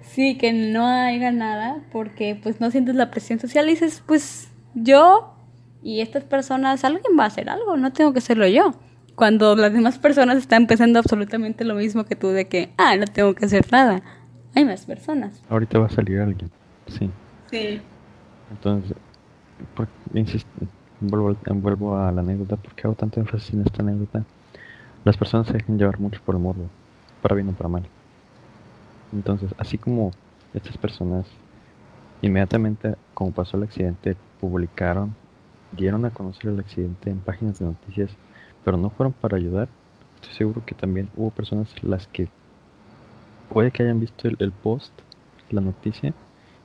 sí, 0.00 0.36
que 0.38 0.52
no 0.52 0.88
haya 0.88 1.30
nada 1.30 1.84
porque 1.92 2.36
pues 2.42 2.60
no 2.60 2.72
sientes 2.72 2.96
la 2.96 3.12
presión 3.12 3.38
social 3.38 3.68
y 3.68 3.74
dices, 3.74 4.02
pues 4.04 4.50
yo 4.74 5.36
y 5.84 6.00
estas 6.00 6.24
personas, 6.24 6.82
alguien 6.82 7.16
va 7.16 7.22
a 7.22 7.28
hacer 7.28 7.48
algo, 7.48 7.76
no 7.76 7.92
tengo 7.92 8.12
que 8.12 8.18
hacerlo 8.18 8.48
yo 8.48 8.74
cuando 9.14 9.54
las 9.54 9.72
demás 9.72 10.00
personas 10.00 10.36
están 10.36 10.66
pensando 10.66 10.98
absolutamente 10.98 11.62
lo 11.64 11.76
mismo 11.76 12.02
que 12.02 12.16
tú 12.16 12.30
de 12.30 12.48
que, 12.48 12.72
ah, 12.76 12.96
no 12.96 13.04
tengo 13.04 13.36
que 13.36 13.44
hacer 13.44 13.70
nada. 13.70 14.02
Hay 14.56 14.64
más 14.64 14.84
personas. 14.84 15.44
Ahorita 15.48 15.78
va 15.78 15.86
a 15.86 15.90
salir 15.90 16.18
alguien, 16.18 16.50
sí. 16.88 17.08
Sí. 17.52 17.80
Entonces, 18.50 18.96
insisto, 20.14 20.50
vuelvo, 21.00 21.96
a 21.96 22.12
la 22.12 22.20
anécdota, 22.20 22.56
porque 22.56 22.82
hago 22.84 22.94
tanto 22.94 23.20
énfasis 23.20 23.54
en 23.54 23.62
esta 23.62 23.82
anécdota? 23.82 24.24
Las 25.04 25.16
personas 25.16 25.46
se 25.46 25.54
dejan 25.54 25.78
llevar 25.78 25.98
mucho 25.98 26.20
por 26.24 26.34
el 26.34 26.40
morbo, 26.40 26.68
para 27.20 27.34
bien 27.34 27.48
o 27.48 27.52
para 27.52 27.68
mal. 27.68 27.82
Entonces, 29.12 29.54
así 29.58 29.78
como 29.78 30.10
estas 30.54 30.76
personas, 30.78 31.26
inmediatamente, 32.22 32.94
como 33.14 33.32
pasó 33.32 33.56
el 33.56 33.64
accidente, 33.64 34.16
publicaron, 34.40 35.14
dieron 35.72 36.04
a 36.04 36.10
conocer 36.10 36.50
el 36.50 36.60
accidente 36.60 37.10
en 37.10 37.18
páginas 37.20 37.58
de 37.58 37.66
noticias 37.66 38.10
pero 38.64 38.76
no 38.76 38.90
fueron 38.90 39.12
para 39.12 39.36
ayudar. 39.36 39.68
Estoy 40.16 40.34
seguro 40.34 40.64
que 40.64 40.74
también 40.74 41.10
hubo 41.16 41.30
personas 41.30 41.68
las 41.82 42.06
que 42.08 42.28
puede 43.48 43.70
que 43.70 43.82
hayan 43.82 44.00
visto 44.00 44.28
el, 44.28 44.52
post, 44.52 44.92
la 45.50 45.60
noticia, 45.60 46.14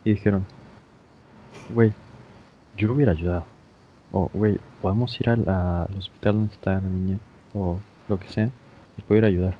y 0.03 0.11
dijeron, 0.11 0.45
güey, 1.69 1.93
yo 2.77 2.93
hubiera 2.93 3.11
ayudado. 3.11 3.45
O, 4.11 4.29
güey, 4.33 4.59
podemos 4.81 5.19
ir 5.19 5.29
al, 5.29 5.41
hospital 5.97 6.33
donde 6.35 6.53
está 6.53 6.73
la 6.75 6.81
niña, 6.81 7.17
o 7.53 7.79
lo 8.07 8.19
que 8.19 8.27
sea, 8.29 8.49
y 8.97 9.01
puedo 9.01 9.19
ir 9.19 9.25
a 9.25 9.27
ayudar. 9.27 9.55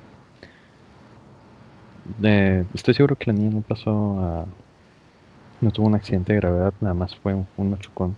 estoy 2.74 2.94
seguro 2.94 3.16
que 3.16 3.32
la 3.32 3.38
niña 3.38 3.50
no 3.50 3.60
pasó 3.62 4.20
a... 4.20 4.46
No 5.60 5.70
tuvo 5.72 5.88
un 5.88 5.96
accidente 5.96 6.32
de 6.32 6.40
gravedad, 6.40 6.72
nada 6.80 6.94
más 6.94 7.16
fue 7.16 7.34
un, 7.34 7.46
un 7.56 7.70
machucón. 7.70 8.16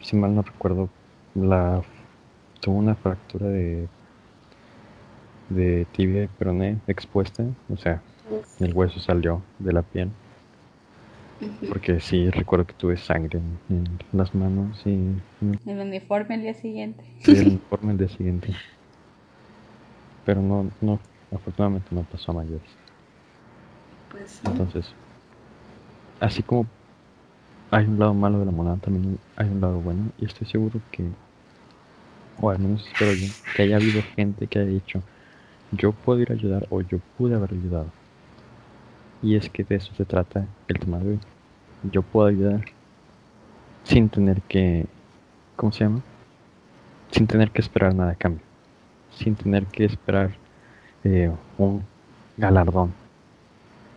Si 0.00 0.16
mal 0.16 0.34
no 0.34 0.42
recuerdo, 0.42 0.88
la 1.34 1.80
tuvo 2.60 2.76
una 2.78 2.96
fractura 2.96 3.46
de 3.46 3.88
de 5.52 5.86
tibia 5.92 6.24
y 6.24 6.28
peroné 6.28 6.78
expuesta, 6.86 7.44
o 7.72 7.76
sea, 7.76 8.02
el 8.60 8.74
hueso 8.74 9.00
salió 9.00 9.42
de 9.58 9.72
la 9.72 9.82
piel. 9.82 10.10
Porque 11.68 12.00
sí, 12.00 12.30
recuerdo 12.30 12.66
que 12.66 12.74
tuve 12.74 12.96
sangre 12.96 13.40
en, 13.68 13.98
las 14.12 14.34
manos 14.34 14.80
y... 14.86 15.14
El 15.66 15.78
uniforme 15.80 16.36
el 16.36 16.42
día 16.42 16.54
siguiente. 16.54 17.04
Sí, 17.20 17.32
el 17.32 17.46
uniforme 17.48 17.92
el 17.92 17.98
día 17.98 18.08
siguiente. 18.08 18.54
Pero 20.24 20.40
no, 20.40 20.70
no, 20.80 20.98
afortunadamente 21.32 21.88
no 21.90 22.02
pasó 22.02 22.32
a 22.32 22.36
mayores. 22.36 22.68
Pues 24.10 24.40
Entonces, 24.44 24.92
así 26.20 26.42
como 26.42 26.66
hay 27.70 27.86
un 27.86 27.98
lado 27.98 28.14
malo 28.14 28.38
de 28.38 28.46
la 28.46 28.52
moneda, 28.52 28.76
también 28.76 29.18
hay 29.36 29.48
un 29.48 29.60
lado 29.60 29.78
bueno. 29.80 30.10
Y 30.18 30.26
estoy 30.26 30.46
seguro 30.46 30.80
que 30.90 31.04
o 32.40 32.50
al 32.50 32.58
menos 32.58 32.86
espero 32.86 33.12
yo, 33.12 33.28
que 33.54 33.62
haya 33.62 33.76
habido 33.76 34.02
gente 34.16 34.46
que 34.46 34.58
haya 34.58 34.68
dicho, 34.68 35.02
yo 35.70 35.92
puedo 35.92 36.20
ir 36.20 36.30
a 36.30 36.34
ayudar 36.34 36.66
o 36.70 36.80
yo 36.82 36.98
pude 37.16 37.34
haber 37.34 37.52
ayudado. 37.52 37.86
Y 39.22 39.36
es 39.36 39.48
que 39.48 39.62
de 39.64 39.76
eso 39.76 39.94
se 39.94 40.04
trata 40.04 40.46
el 40.68 40.78
tema 40.78 40.98
de 40.98 41.10
hoy. 41.10 41.20
Yo 41.90 42.02
puedo 42.02 42.26
ayudar 42.26 42.64
sin 43.84 44.08
tener 44.08 44.42
que, 44.42 44.86
¿cómo 45.56 45.72
se 45.72 45.84
llama? 45.84 46.02
Sin 47.10 47.26
tener 47.26 47.50
que 47.50 47.60
esperar 47.60 47.94
nada 47.94 48.12
a 48.12 48.14
cambio. 48.16 48.44
Sin 49.16 49.34
tener 49.36 49.66
que 49.66 49.84
esperar 49.84 50.32
eh, 51.04 51.30
un 51.58 51.82
galardón. 52.36 52.92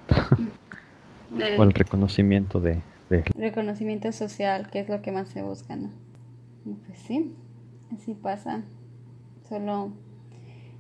o 1.57 1.63
el 1.63 1.73
reconocimiento 1.73 2.59
de, 2.59 2.81
de... 3.09 3.23
Reconocimiento 3.35 4.11
social, 4.11 4.69
que 4.69 4.79
es 4.79 4.89
lo 4.89 5.01
que 5.01 5.11
más 5.11 5.29
se 5.29 5.41
busca, 5.41 5.75
¿no? 5.75 5.89
Pues 6.85 6.99
sí. 6.99 7.35
Así 7.93 8.13
pasa. 8.13 8.63
Solo 9.47 9.91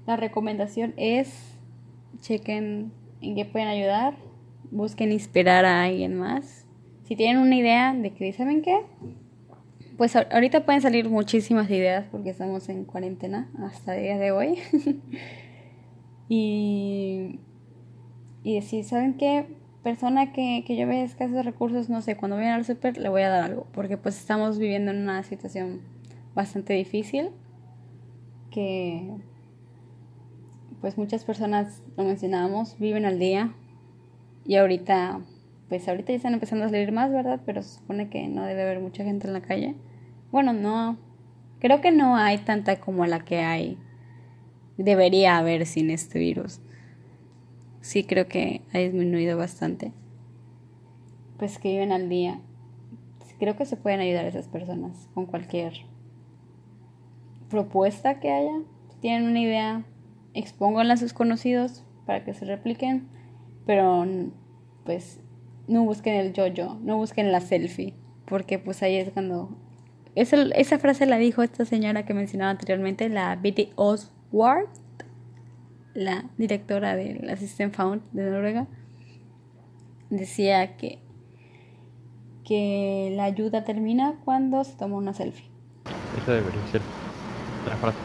la 0.05 0.17
recomendación 0.17 0.93
es 0.97 1.57
chequen 2.19 2.91
en 3.21 3.35
qué 3.35 3.45
pueden 3.45 3.67
ayudar, 3.67 4.15
busquen 4.75 5.11
inspirar 5.11 5.65
a 5.65 5.83
alguien 5.83 6.15
más. 6.15 6.65
Si 7.03 7.15
tienen 7.15 7.37
una 7.37 7.55
idea 7.55 7.93
de 7.93 8.11
que, 8.11 8.33
¿saben 8.33 8.61
qué? 8.61 8.79
pues 9.97 10.15
ahorita 10.15 10.65
pueden 10.65 10.81
salir 10.81 11.09
muchísimas 11.09 11.69
ideas 11.69 12.07
porque 12.11 12.29
estamos 12.29 12.67
en 12.69 12.83
cuarentena 12.83 13.49
hasta 13.59 13.95
el 13.95 14.03
día 14.03 14.17
de 14.17 14.31
hoy. 14.31 14.59
y, 16.29 17.39
y 18.43 18.55
decir, 18.55 18.83
¿saben 18.83 19.15
qué? 19.15 19.47
Persona 19.83 20.33
que, 20.33 20.63
que 20.65 20.75
yo 20.75 20.87
vea 20.87 21.03
escasos 21.03 21.45
recursos, 21.45 21.89
no 21.89 22.01
sé, 22.01 22.17
cuando 22.17 22.37
viene 22.37 22.51
al 22.51 22.65
super 22.65 22.97
le 22.97 23.07
voy 23.09 23.21
a 23.21 23.29
dar 23.29 23.43
algo. 23.43 23.67
Porque 23.71 23.97
pues 23.97 24.19
estamos 24.19 24.57
viviendo 24.57 24.91
en 24.91 25.01
una 25.01 25.23
situación 25.23 25.81
bastante 26.33 26.73
difícil. 26.73 27.29
Que 28.51 29.11
pues 30.81 30.97
muchas 30.97 31.23
personas, 31.23 31.83
lo 31.95 32.03
mencionábamos, 32.03 32.77
viven 32.79 33.05
al 33.05 33.19
día. 33.19 33.53
Y 34.45 34.55
ahorita 34.55 35.21
pues 35.69 35.87
ahorita 35.87 36.11
ya 36.11 36.17
están 36.17 36.33
empezando 36.33 36.65
a 36.65 36.69
salir 36.69 36.91
más, 36.91 37.11
¿verdad? 37.11 37.41
Pero 37.45 37.61
se 37.63 37.79
supone 37.79 38.09
que 38.09 38.27
no 38.27 38.43
debe 38.43 38.63
haber 38.63 38.79
mucha 38.79 39.03
gente 39.03 39.27
en 39.27 39.33
la 39.33 39.41
calle. 39.41 39.75
Bueno, 40.31 40.53
no, 40.53 40.97
creo 41.59 41.81
que 41.81 41.91
no 41.91 42.15
hay 42.15 42.37
tanta 42.37 42.79
como 42.79 43.05
la 43.05 43.25
que 43.25 43.39
hay, 43.39 43.77
debería 44.77 45.37
haber 45.37 45.65
sin 45.65 45.89
este 45.89 46.19
virus. 46.19 46.59
Sí, 47.81 48.03
creo 48.03 48.27
que 48.27 48.61
ha 48.73 48.79
disminuido 48.79 49.37
bastante. 49.37 49.91
Pues 51.37 51.57
que 51.57 51.69
viven 51.69 51.91
al 51.91 52.09
día. 52.09 52.39
Creo 53.39 53.57
que 53.57 53.65
se 53.65 53.75
pueden 53.75 53.99
ayudar 53.99 54.25
a 54.25 54.29
esas 54.29 54.47
personas 54.47 55.09
con 55.13 55.25
cualquier 55.25 55.73
propuesta 57.49 58.19
que 58.19 58.31
haya. 58.31 58.61
Si 58.89 58.97
tienen 59.01 59.29
una 59.29 59.41
idea, 59.41 59.83
expónganla 60.33 60.93
a 60.93 60.97
sus 60.97 61.13
conocidos 61.13 61.83
para 62.05 62.23
que 62.23 62.33
se 62.33 62.45
repliquen. 62.45 63.07
Pero 63.65 64.05
pues 64.83 65.19
no 65.67 65.83
busquen 65.83 66.15
el 66.15 66.33
yo-yo, 66.33 66.77
no 66.81 66.97
busquen 66.97 67.31
la 67.31 67.41
selfie, 67.41 67.93
porque 68.25 68.59
pues 68.59 68.83
ahí 68.83 68.95
es 68.95 69.09
cuando... 69.09 69.49
Esa, 70.15 70.79
frase 70.79 71.05
la 71.05 71.17
dijo 71.17 71.43
esta 71.43 71.65
señora 71.65 72.05
que 72.05 72.13
mencionaba 72.13 72.51
anteriormente, 72.51 73.09
la 73.09 73.35
Betty 73.35 73.71
Oswald, 73.75 74.69
la 75.93 76.25
directora 76.37 76.95
del 76.95 77.29
Assistant 77.29 77.73
Found 77.75 78.01
de 78.13 78.29
Noruega, 78.29 78.67
decía 80.09 80.77
que, 80.77 80.99
que 82.45 83.11
la 83.13 83.25
ayuda 83.25 83.65
termina 83.65 84.15
cuando 84.23 84.63
se 84.63 84.77
toma 84.77 84.95
una 84.95 85.13
selfie. 85.13 85.49
Esa 86.21 86.33
debería 86.33 86.65
ser 86.71 86.81
la 87.67 87.75
frase. 87.75 87.97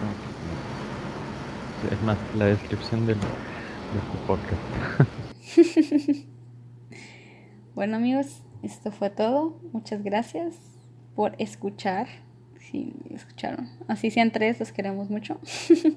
Es 1.92 2.02
más, 2.02 2.18
la 2.36 2.46
descripción 2.46 3.06
del, 3.06 3.18
del. 3.18 5.06
Bueno 7.74 7.96
amigos, 7.96 8.42
esto 8.62 8.90
fue 8.90 9.10
todo. 9.10 9.60
Muchas 9.72 10.02
gracias 10.02 10.56
por 11.14 11.34
escuchar. 11.38 12.08
Si 12.58 12.94
escucharon. 13.08 13.68
Así 13.88 14.10
sean 14.10 14.32
tres, 14.32 14.60
los 14.60 14.72
queremos 14.72 15.08
mucho. 15.08 15.40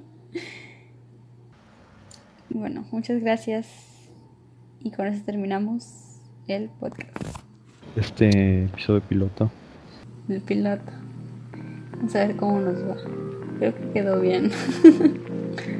bueno, 2.50 2.86
muchas 2.92 3.22
gracias. 3.22 3.68
Y 4.80 4.92
con 4.92 5.08
eso 5.08 5.24
terminamos 5.26 6.22
el 6.48 6.70
podcast. 6.70 7.18
Este 7.96 8.66
episodio 8.66 9.02
piloto. 9.02 9.52
El 10.30 10.42
piloto. 10.42 10.92
Vamos 11.98 12.16
a 12.16 12.28
ver 12.28 12.36
cómo 12.38 12.62
nos 12.62 12.88
va. 12.88 12.98
Creo 13.58 13.76
que 13.76 13.92
quedó 13.92 14.22
bien. 14.22 14.52